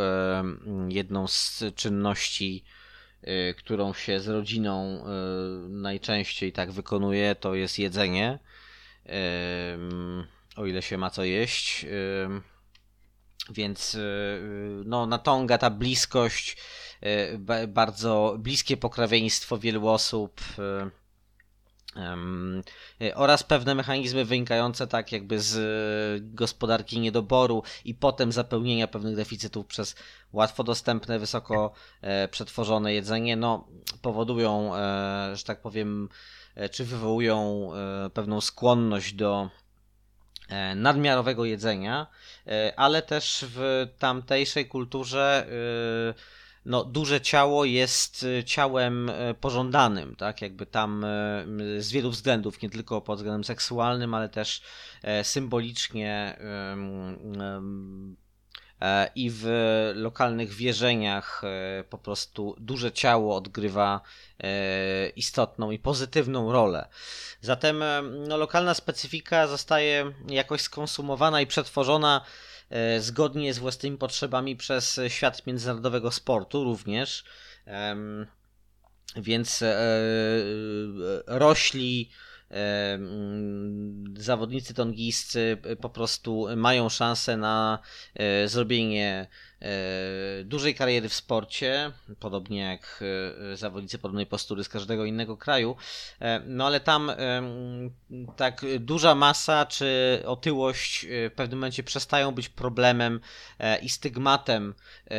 jedną 0.89 1.29
z 1.29 1.65
czynności 1.75 2.65
którą 3.57 3.93
się 3.95 4.21
z 4.21 4.29
rodziną 4.29 5.05
najczęściej 5.69 6.53
tak 6.53 6.73
wykonuje, 6.73 7.35
to 7.35 7.55
jest 7.55 7.79
jedzenie. 7.79 8.39
O 10.57 10.67
ile 10.67 10.83
się 10.83 10.99
ma 10.99 11.11
co 11.11 11.25
jeść. 11.25 11.87
Więc 13.51 13.97
no, 14.85 15.07
na 15.07 15.19
Tonga 15.19 15.59
ta 15.59 15.71
bliskość, 15.71 16.57
bardzo 17.69 18.37
bliskie 18.39 18.77
pokrewieństwo 18.77 19.59
wielu 19.59 19.89
osób 19.89 20.41
oraz 23.15 23.43
pewne 23.43 23.75
mechanizmy 23.75 24.25
wynikające 24.25 24.87
tak 24.87 25.13
jakby 25.13 25.41
z 25.41 26.25
gospodarki 26.35 27.01
niedoboru 27.01 27.63
i 27.85 27.95
potem 27.95 28.33
zapełnienia 28.33 28.89
pewnych 28.89 29.17
deficytów 29.17 29.67
przez 29.67 29.97
łatwo 30.33 30.65
dostępne, 30.65 31.19
wysoko 31.19 31.73
e, 32.01 32.29
przetworzone 32.29 32.95
jedzenie, 32.95 33.37
no 33.37 33.69
powodują, 34.03 34.77
e, 34.77 35.37
że 35.37 35.45
tak 35.45 35.61
powiem, 35.61 36.09
e, 36.55 36.69
czy 36.69 36.85
wywołują 36.85 37.71
pewną 38.15 38.41
skłonność 38.41 39.13
do 39.13 39.51
nadmiarowego 40.77 41.45
jedzenia, 41.45 42.07
ale 42.77 43.03
też 43.03 43.45
w 43.49 43.87
tamtejszej 43.99 44.69
kulturze 44.69 45.47
no, 46.65 46.85
duże 46.85 47.21
ciało 47.21 47.65
jest 47.65 48.23
y, 48.23 48.45
ciałem 48.45 49.09
y, 49.09 49.35
pożądanym, 49.41 50.17
tak? 50.17 50.43
Jakby 50.43 50.67
tam 50.67 51.05
y, 51.05 51.83
z 51.83 51.93
wielu 51.93 52.11
względów, 52.11 52.63
nie 52.63 52.71
tylko 52.71 53.01
pod 53.01 53.19
względem 53.19 53.45
seksualnym, 53.45 54.15
ale 54.15 54.29
też 54.29 54.63
e, 55.03 55.25
symbolicznie 55.25 56.37
e, 58.81 59.11
i 59.15 59.31
w 59.35 59.47
lokalnych 59.95 60.53
wierzeniach 60.53 61.43
e, 61.45 61.85
po 61.85 61.99
prostu 61.99 62.57
duże 62.59 62.93
ciało 62.93 63.37
odgrywa 63.37 64.01
istotną 65.17 65.71
i 65.71 65.79
pozytywną 65.79 66.53
rolę. 66.53 66.89
Zatem 67.41 67.85
no, 68.29 68.37
lokalna 68.37 68.75
specyfika 68.75 69.47
zostaje 69.47 70.13
jakoś 70.29 70.61
skonsumowana 70.61 71.41
i 71.41 71.47
przetworzona 71.47 72.25
zgodnie 72.99 73.55
z 73.55 73.59
własnymi 73.59 73.99
potrzebami 73.99 74.57
przez 74.57 75.01
świat 75.09 75.47
międzynarodowego 75.47 76.11
sportu 76.11 76.65
również. 76.65 77.25
Więc 79.17 79.63
e, 79.63 79.67
e, 79.67 79.81
rośli 81.27 82.11
zawodnicy 84.17 84.75
tongijscy 84.75 85.59
po 85.81 85.91
prostu 85.91 86.47
mają 86.57 86.89
szansę 86.89 87.37
na 87.37 87.79
zrobienie 88.47 89.29
E, 89.31 89.50
dużej 90.45 90.75
kariery 90.75 91.09
w 91.09 91.15
sporcie, 91.15 91.93
podobnie 92.21 92.59
jak 92.59 93.05
e, 93.53 93.57
zawodnicy 93.57 93.99
podobnej 93.99 94.27
postury 94.27 94.65
z 94.65 94.69
każdego 94.69 95.05
innego 95.05 95.37
kraju, 95.37 95.77
e, 96.21 96.43
no 96.47 96.67
ale 96.67 96.81
tam 96.81 97.13
tak 98.37 98.65
duża 98.79 99.15
masa 99.15 99.67
czy 99.67 100.23
otyłość 100.27 101.07
w 101.09 101.33
pewnym 101.37 101.59
momencie 101.59 101.83
przestają 101.83 102.33
być 102.33 102.49
problemem 102.49 103.21
i 103.83 103.89
stygmatem 103.89 104.75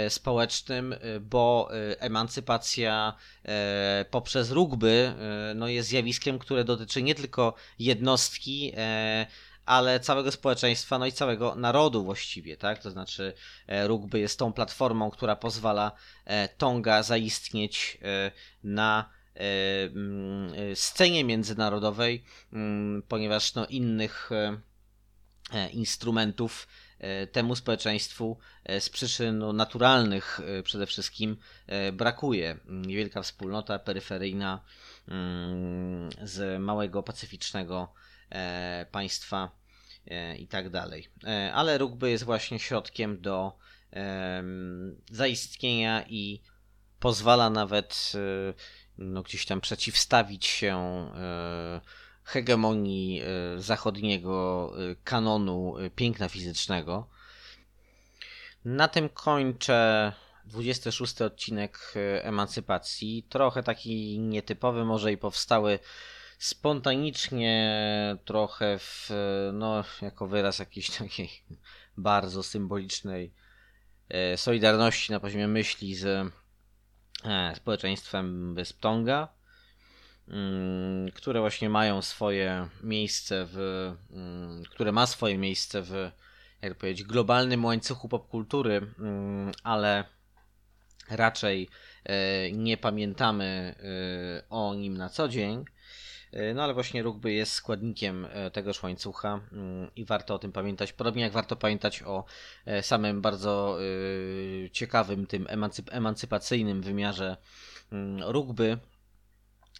społecznym, 0.09 0.95
bo 1.21 1.69
emancypacja 1.99 3.13
poprzez 4.11 4.51
rugby 4.51 5.13
no 5.55 5.67
jest 5.67 5.89
zjawiskiem, 5.89 6.39
które 6.39 6.63
dotyczy 6.63 7.03
nie 7.03 7.15
tylko 7.15 7.53
jednostki, 7.79 8.73
ale 9.65 9.99
całego 9.99 10.31
społeczeństwa, 10.31 10.99
no 10.99 11.05
i 11.05 11.11
całego 11.11 11.55
narodu 11.55 12.03
właściwie, 12.03 12.57
tak? 12.57 12.83
To 12.83 12.91
znaczy 12.91 13.33
e, 13.67 13.87
rugby 13.87 14.19
jest 14.19 14.39
tą 14.39 14.53
platformą, 14.53 15.11
która 15.11 15.35
pozwala 15.35 15.91
e, 16.25 16.47
Tonga 16.47 17.03
zaistnieć 17.03 17.97
e, 18.01 18.31
na 18.63 19.09
mm, 19.35 20.75
scenie 20.75 21.23
międzynarodowej, 21.23 22.23
mm, 22.53 23.03
ponieważ 23.07 23.53
no, 23.55 23.65
innych 23.65 24.29
instrumentów 25.73 26.67
temu 27.31 27.55
społeczeństwu 27.55 28.37
z 28.79 28.89
przyczyn 28.89 29.37
no, 29.37 29.53
naturalnych 29.53 30.39
przede 30.63 30.85
wszystkim 30.85 31.37
brakuje. 31.93 32.57
Niewielka 32.65 33.21
wspólnota 33.21 33.79
peryferyjna 33.79 34.61
mm, 35.07 36.09
z 36.23 36.61
małego 36.61 37.03
pacyficznego 37.03 37.93
państwa 38.91 39.61
E, 40.07 40.35
i 40.35 40.47
tak 40.47 40.69
dalej. 40.69 41.07
E, 41.23 41.51
ale 41.53 41.77
rugby 41.77 42.09
jest 42.09 42.23
właśnie 42.23 42.59
środkiem 42.59 43.21
do 43.21 43.57
zaistnienia 45.11 46.03
i 46.07 46.41
pozwala 46.99 47.49
nawet 47.49 48.11
e, 48.15 48.53
no, 48.97 49.23
gdzieś 49.23 49.45
tam 49.45 49.61
przeciwstawić 49.61 50.45
się 50.45 51.07
hegemonii 52.23 53.21
zachodniego 53.57 54.73
kanonu 55.03 55.75
piękna 55.95 56.29
fizycznego. 56.29 57.07
Na 58.65 58.87
tym 58.87 59.09
kończę 59.09 60.11
26 60.45 61.21
odcinek 61.21 61.93
Emancypacji. 62.21 63.25
Trochę 63.29 63.63
taki 63.63 64.19
nietypowy, 64.19 64.85
może 64.85 65.11
i 65.11 65.17
powstały 65.17 65.79
spontanicznie 66.41 67.77
trochę 68.25 68.79
w, 68.79 69.09
no, 69.53 69.83
jako 70.01 70.27
wyraz 70.27 70.59
jakiejś 70.59 70.89
takiej 70.97 71.29
bardzo 71.97 72.43
symbolicznej 72.43 73.33
e, 74.09 74.37
solidarności 74.37 75.11
na 75.11 75.19
poziomie 75.19 75.47
myśli 75.47 75.95
z 75.95 76.05
e, 77.25 77.55
społeczeństwem 77.55 78.55
Wysp 78.55 78.79
Tonga, 78.79 79.27
mm, 80.27 81.11
które 81.11 81.39
właśnie 81.39 81.69
mają 81.69 82.01
swoje 82.01 82.67
miejsce 82.83 83.47
w, 83.51 83.57
mm, 84.11 84.63
które 84.63 84.91
ma 84.91 85.05
swoje 85.07 85.37
miejsce 85.37 85.81
w, 85.81 86.11
jak 86.61 86.77
powiedzieć, 86.77 87.07
globalnym 87.07 87.65
łańcuchu 87.65 88.09
popkultury, 88.09 88.93
mm, 88.99 89.51
ale 89.63 90.03
raczej 91.09 91.69
e, 92.03 92.51
nie 92.51 92.77
pamiętamy 92.77 93.75
o 94.49 94.75
nim 94.75 94.97
na 94.97 95.09
co 95.09 95.27
dzień. 95.27 95.65
E, 96.31 96.53
no 96.53 96.63
ale 96.63 96.73
właśnie 96.73 97.03
rugby 97.03 97.33
jest 97.33 97.53
składnikiem 97.53 98.27
e, 98.31 98.51
tegoż 98.51 98.83
łańcucha 98.83 99.39
mm, 99.51 99.91
i 99.95 100.05
warto 100.05 100.35
o 100.35 100.39
tym 100.39 100.51
pamiętać. 100.51 100.93
Podobnie 100.93 101.23
jak 101.23 101.31
warto 101.31 101.55
pamiętać 101.55 102.03
o 102.03 102.25
e, 102.65 102.83
samym 102.83 103.21
bardzo 103.21 103.77
ciekawym, 104.71 105.27
tym 105.27 105.47
emancypacyjnym 105.91 106.81
wymiarze 106.81 107.37
mm, 107.91 108.23
rugby, 108.23 108.77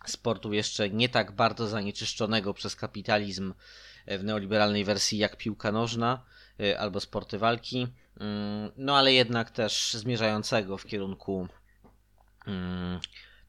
sportu 0.05 0.53
jeszcze 0.53 0.89
nie 0.89 1.09
tak 1.09 1.31
bardzo 1.31 1.67
zanieczyszczonego 1.67 2.53
przez 2.53 2.75
kapitalizm 2.75 3.53
w 4.07 4.23
neoliberalnej 4.23 4.85
wersji 4.85 5.17
jak 5.17 5.37
piłka 5.37 5.71
nożna 5.71 6.25
albo 6.79 6.99
sporty 6.99 7.39
walki, 7.39 7.87
mm, 8.19 8.71
no 8.77 8.97
ale 8.97 9.13
jednak 9.13 9.51
też 9.51 9.93
zmierzającego 9.93 10.77
w 10.77 10.85
kierunku 10.85 11.47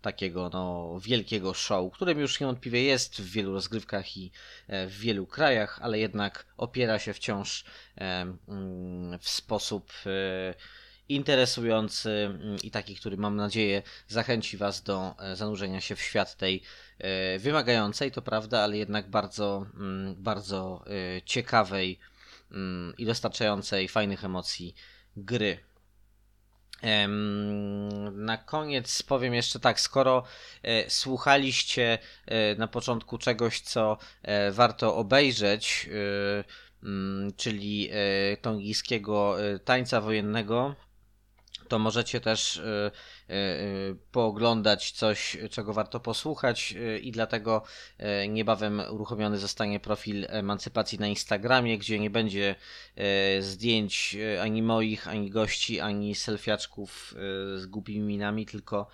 takiego 0.03 0.51
no, 0.53 0.97
wielkiego 1.01 1.55
show, 1.55 1.93
którym 1.93 2.19
już 2.19 2.41
niewątpliwie 2.41 2.83
jest 2.83 3.21
w 3.21 3.31
wielu 3.31 3.53
rozgrywkach 3.53 4.17
i 4.17 4.33
e, 4.69 4.87
w 4.87 4.99
wielu 4.99 5.27
krajach, 5.27 5.79
ale 5.83 5.99
jednak 5.99 6.47
opiera 6.57 6.99
się 6.99 7.13
wciąż 7.13 7.65
e, 7.99 8.03
mm, 8.49 9.19
w 9.19 9.29
sposób 9.29 9.93
e, 10.07 10.55
interesujący 11.09 12.11
mm, 12.11 12.57
i 12.63 12.71
taki, 12.71 12.97
który 12.97 13.17
mam 13.17 13.37
nadzieję 13.37 13.83
zachęci 14.09 14.57
Was 14.57 14.83
do 14.83 15.15
zanurzenia 15.35 15.81
się 15.81 15.97
w 15.97 16.03
świat 16.03 16.37
tej 16.37 16.63
wymagającej, 17.39 18.13
to 18.13 18.23
prawda, 18.23 18.61
ale 18.61 18.77
jednak 18.77 19.11
bardzo, 19.11 19.67
mm, 19.75 20.15
bardzo 20.19 20.85
ciekawej 21.25 21.99
i 22.99 23.07
dostarczającej 23.07 23.89
fajnych 23.89 24.25
emocji 24.25 24.75
gry. 25.17 25.72
Na 28.13 28.37
koniec 28.37 29.03
powiem 29.03 29.35
jeszcze 29.35 29.61
tak, 29.61 29.81
skoro 29.81 30.25
e, 30.63 30.91
słuchaliście 30.91 31.99
e, 32.27 32.55
na 32.55 32.69
początku 32.69 33.19
czegoś, 33.19 33.61
co 33.61 33.99
e, 34.23 34.53
warto 34.53 34.97
obejrzeć, 34.97 35.91
czyli 37.37 37.91
tongijskiego 38.41 39.37
tańca 39.65 40.01
wojennego, 40.01 40.75
to 41.73 41.79
możecie 41.79 42.21
też 42.21 42.57
y, 42.57 42.61
y, 42.61 43.35
y, 43.35 43.97
pooglądać 44.11 44.91
coś, 44.91 45.37
czego 45.51 45.73
warto 45.73 46.01
posłuchać 46.01 46.75
i 47.03 47.13
dlatego 47.13 47.63
niebawem 48.29 48.83
uruchomiony 48.91 49.39
zostanie 49.39 49.81
profil 49.81 50.27
Emancypacji 50.29 50.99
na 50.99 51.07
Instagramie, 51.07 51.79
gdzie 51.79 51.99
nie 51.99 52.11
będzie 52.11 52.55
zdjęć 53.41 54.17
ani 54.43 54.63
moich, 54.63 55.09
ani 55.09 55.31
gości, 55.31 55.81
ani 55.81 56.15
selfiaczków 56.15 57.15
z 57.57 57.67
głupimi 57.67 58.01
minami, 58.07 58.47
tylko 58.47 58.89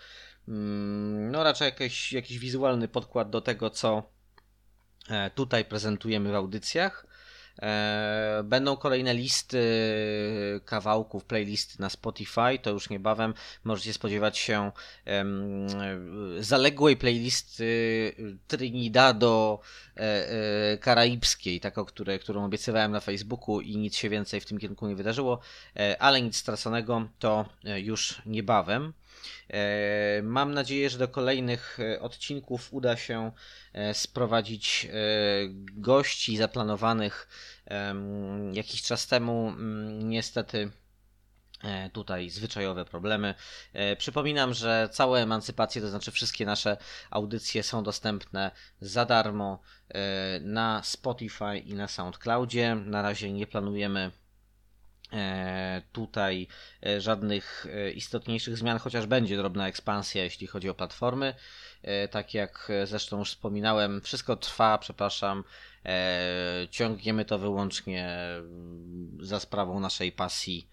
mm, 0.49 1.31
no 1.31 1.45
raczej 1.45 1.67
jakiś, 1.67 2.13
jakiś 2.13 2.39
wizualny 2.39 2.89
podkład 2.89 3.31
do 3.31 3.41
tego, 3.41 3.71
co 3.71 4.03
tutaj 5.35 5.65
prezentujemy 5.65 6.33
w 6.33 6.35
audycjach. 6.35 7.07
E, 7.63 8.43
będą 8.45 8.77
kolejne 8.77 9.15
listy 9.15 9.63
kawałków, 10.65 11.25
playlisty 11.25 11.83
na 11.83 11.91
Spotify, 11.91 12.59
to 12.63 12.71
już 12.71 12.91
niebawem 12.91 13.35
możecie 13.65 13.93
spodziewać 13.93 14.39
się 14.39 14.73
zaległej 16.39 16.97
playlisty 16.97 17.69
Trinidado 18.49 19.61
e, 19.95 20.79
karaibskiej, 20.79 21.61
taką, 21.61 21.85
które, 21.85 22.19
którą 22.19 22.45
obiecywałem 22.45 22.93
na 22.93 23.01
Facebooku 23.01 23.61
i 23.61 23.77
nic 23.77 23.97
się 23.97 24.09
więcej 24.09 24.41
w 24.41 24.47
tym 24.47 24.59
kierunku 24.59 24.89
nie 24.89 24.97
wydarzyło, 24.97 25.41
ale 25.99 26.23
nic 26.23 26.37
straconego 26.37 27.09
to 27.19 27.45
już 27.65 28.23
niebawem. 28.27 28.93
E, 29.51 30.23
mam 30.23 30.55
nadzieję, 30.55 30.91
że 30.91 30.99
do 30.99 31.09
kolejnych 31.09 31.79
e, 31.81 32.01
odcinków 32.01 32.69
uda 32.73 32.97
się 32.97 33.33
e, 33.73 33.95
sprowadzić 33.95 34.89
gości 35.75 36.37
zaplanowanych 36.37 37.29
jakiś 38.53 38.83
czas 38.83 39.07
temu. 39.07 39.49
Mm, 39.49 40.09
niestety 40.09 40.71
tutaj 41.93 42.31
zwyczajowe 42.31 42.85
problemy. 42.85 43.35
Przypominam, 43.99 44.55
że 44.55 44.89
całe 44.93 45.23
emancypacje, 45.23 45.83
to 45.83 45.89
znaczy 45.89 46.11
wszystkie 46.11 46.47
nasze 46.47 46.77
audycje 47.11 47.63
są 47.63 47.83
dostępne 47.83 48.51
za 48.81 49.05
darmo 49.05 49.63
na 50.41 50.83
Spotify 50.85 51.59
i 51.59 51.75
na 51.75 51.89
SoundCloudzie. 51.89 52.75
Na 52.75 53.03
razie 53.03 53.33
nie 53.33 53.47
planujemy 53.47 54.11
tutaj 55.93 56.47
e, 56.87 57.01
żadnych 57.01 57.67
e, 57.67 57.91
istotniejszych 57.91 58.57
zmian, 58.57 58.79
chociaż 58.79 59.07
będzie 59.07 59.37
drobna 59.37 59.69
ekspansja, 59.69 60.25
jeśli 60.25 60.47
chodzi 60.47 60.69
o 60.69 60.75
platformy. 60.75 61.35
Tak 62.11 62.35
jak 62.35 62.69
zresztą 62.85 63.19
już 63.19 63.31
wspominałem, 63.31 64.01
wszystko 64.01 64.37
trwa, 64.37 64.79
przepraszam. 64.79 65.45
Ciągniemy 66.71 67.25
to 67.25 67.39
wyłącznie 67.39 68.09
mm, 68.09 69.19
za 69.21 69.41
sprawą 69.41 69.81
naszej 69.81 70.13
pasji 70.13 70.69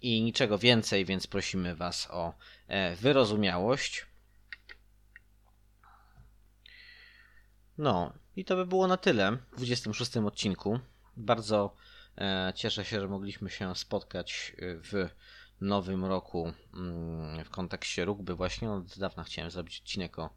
i 0.00 0.22
niczego 0.22 0.58
więcej, 0.58 1.04
więc 1.04 1.26
prosimy 1.26 1.76
Was 1.76 2.08
o 2.10 2.34
wyrozumiałość. 2.96 4.06
No, 7.78 8.12
i 8.36 8.44
to 8.44 8.56
by 8.56 8.66
było 8.66 8.86
na 8.86 8.96
tyle 8.96 9.32
w 9.52 9.56
26 9.56 10.16
odcinku. 10.16 10.80
Bardzo 11.16 11.76
E, 11.76 11.93
cieszę 12.54 12.84
się, 12.84 13.00
że 13.00 13.08
mogliśmy 13.08 13.50
się 13.50 13.76
spotkać 13.76 14.56
e, 14.58 14.60
w 14.76 15.08
nowym 15.60 16.04
roku 16.04 16.52
mm, 16.74 17.44
w 17.44 17.50
kontekście 17.50 18.04
rugby. 18.04 18.34
Właśnie 18.34 18.70
od 18.70 18.98
dawna 18.98 19.24
chciałem 19.24 19.50
zrobić 19.50 19.80
odcinek 19.80 20.18
o, 20.18 20.30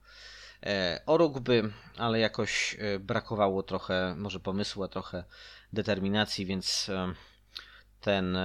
e, 0.64 1.02
o 1.06 1.18
rugby, 1.18 1.74
ale 1.98 2.20
jakoś 2.20 2.78
brakowało 3.00 3.64
trochę 3.64 4.16
może 4.18 4.40
pomysłu, 4.40 4.84
a 4.84 4.88
trochę 4.88 5.24
determinacji, 5.74 6.46
więc 6.46 6.92
ten, 8.02 8.38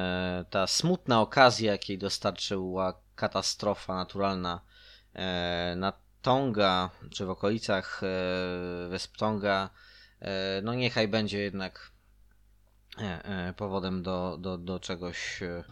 ta 0.50 0.66
smutna 0.66 1.20
okazja, 1.20 1.72
jakiej 1.72 1.98
dostarczyła 1.98 3.00
katastrofa 3.14 3.94
naturalna 3.94 4.60
na 5.76 5.92
Tonga, 6.22 6.90
czy 7.10 7.26
w 7.26 7.30
okolicach 7.30 8.00
Wysp 8.88 9.16
Tonga, 9.16 9.70
no 10.62 10.74
niechaj 10.74 11.08
będzie 11.08 11.38
jednak 11.38 11.92
E, 12.01 12.01
e, 12.01 12.01
powodem 13.56 14.02
do, 14.02 14.38
do, 14.40 14.58
do 14.58 14.80
czegoś 14.80 15.42
e, 15.42 15.64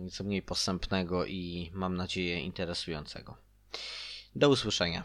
nieco 0.00 0.24
mniej 0.24 0.42
posępnego 0.42 1.26
i 1.26 1.70
mam 1.74 1.96
nadzieję 1.96 2.40
interesującego. 2.40 3.36
Do 4.36 4.48
usłyszenia. 4.48 5.04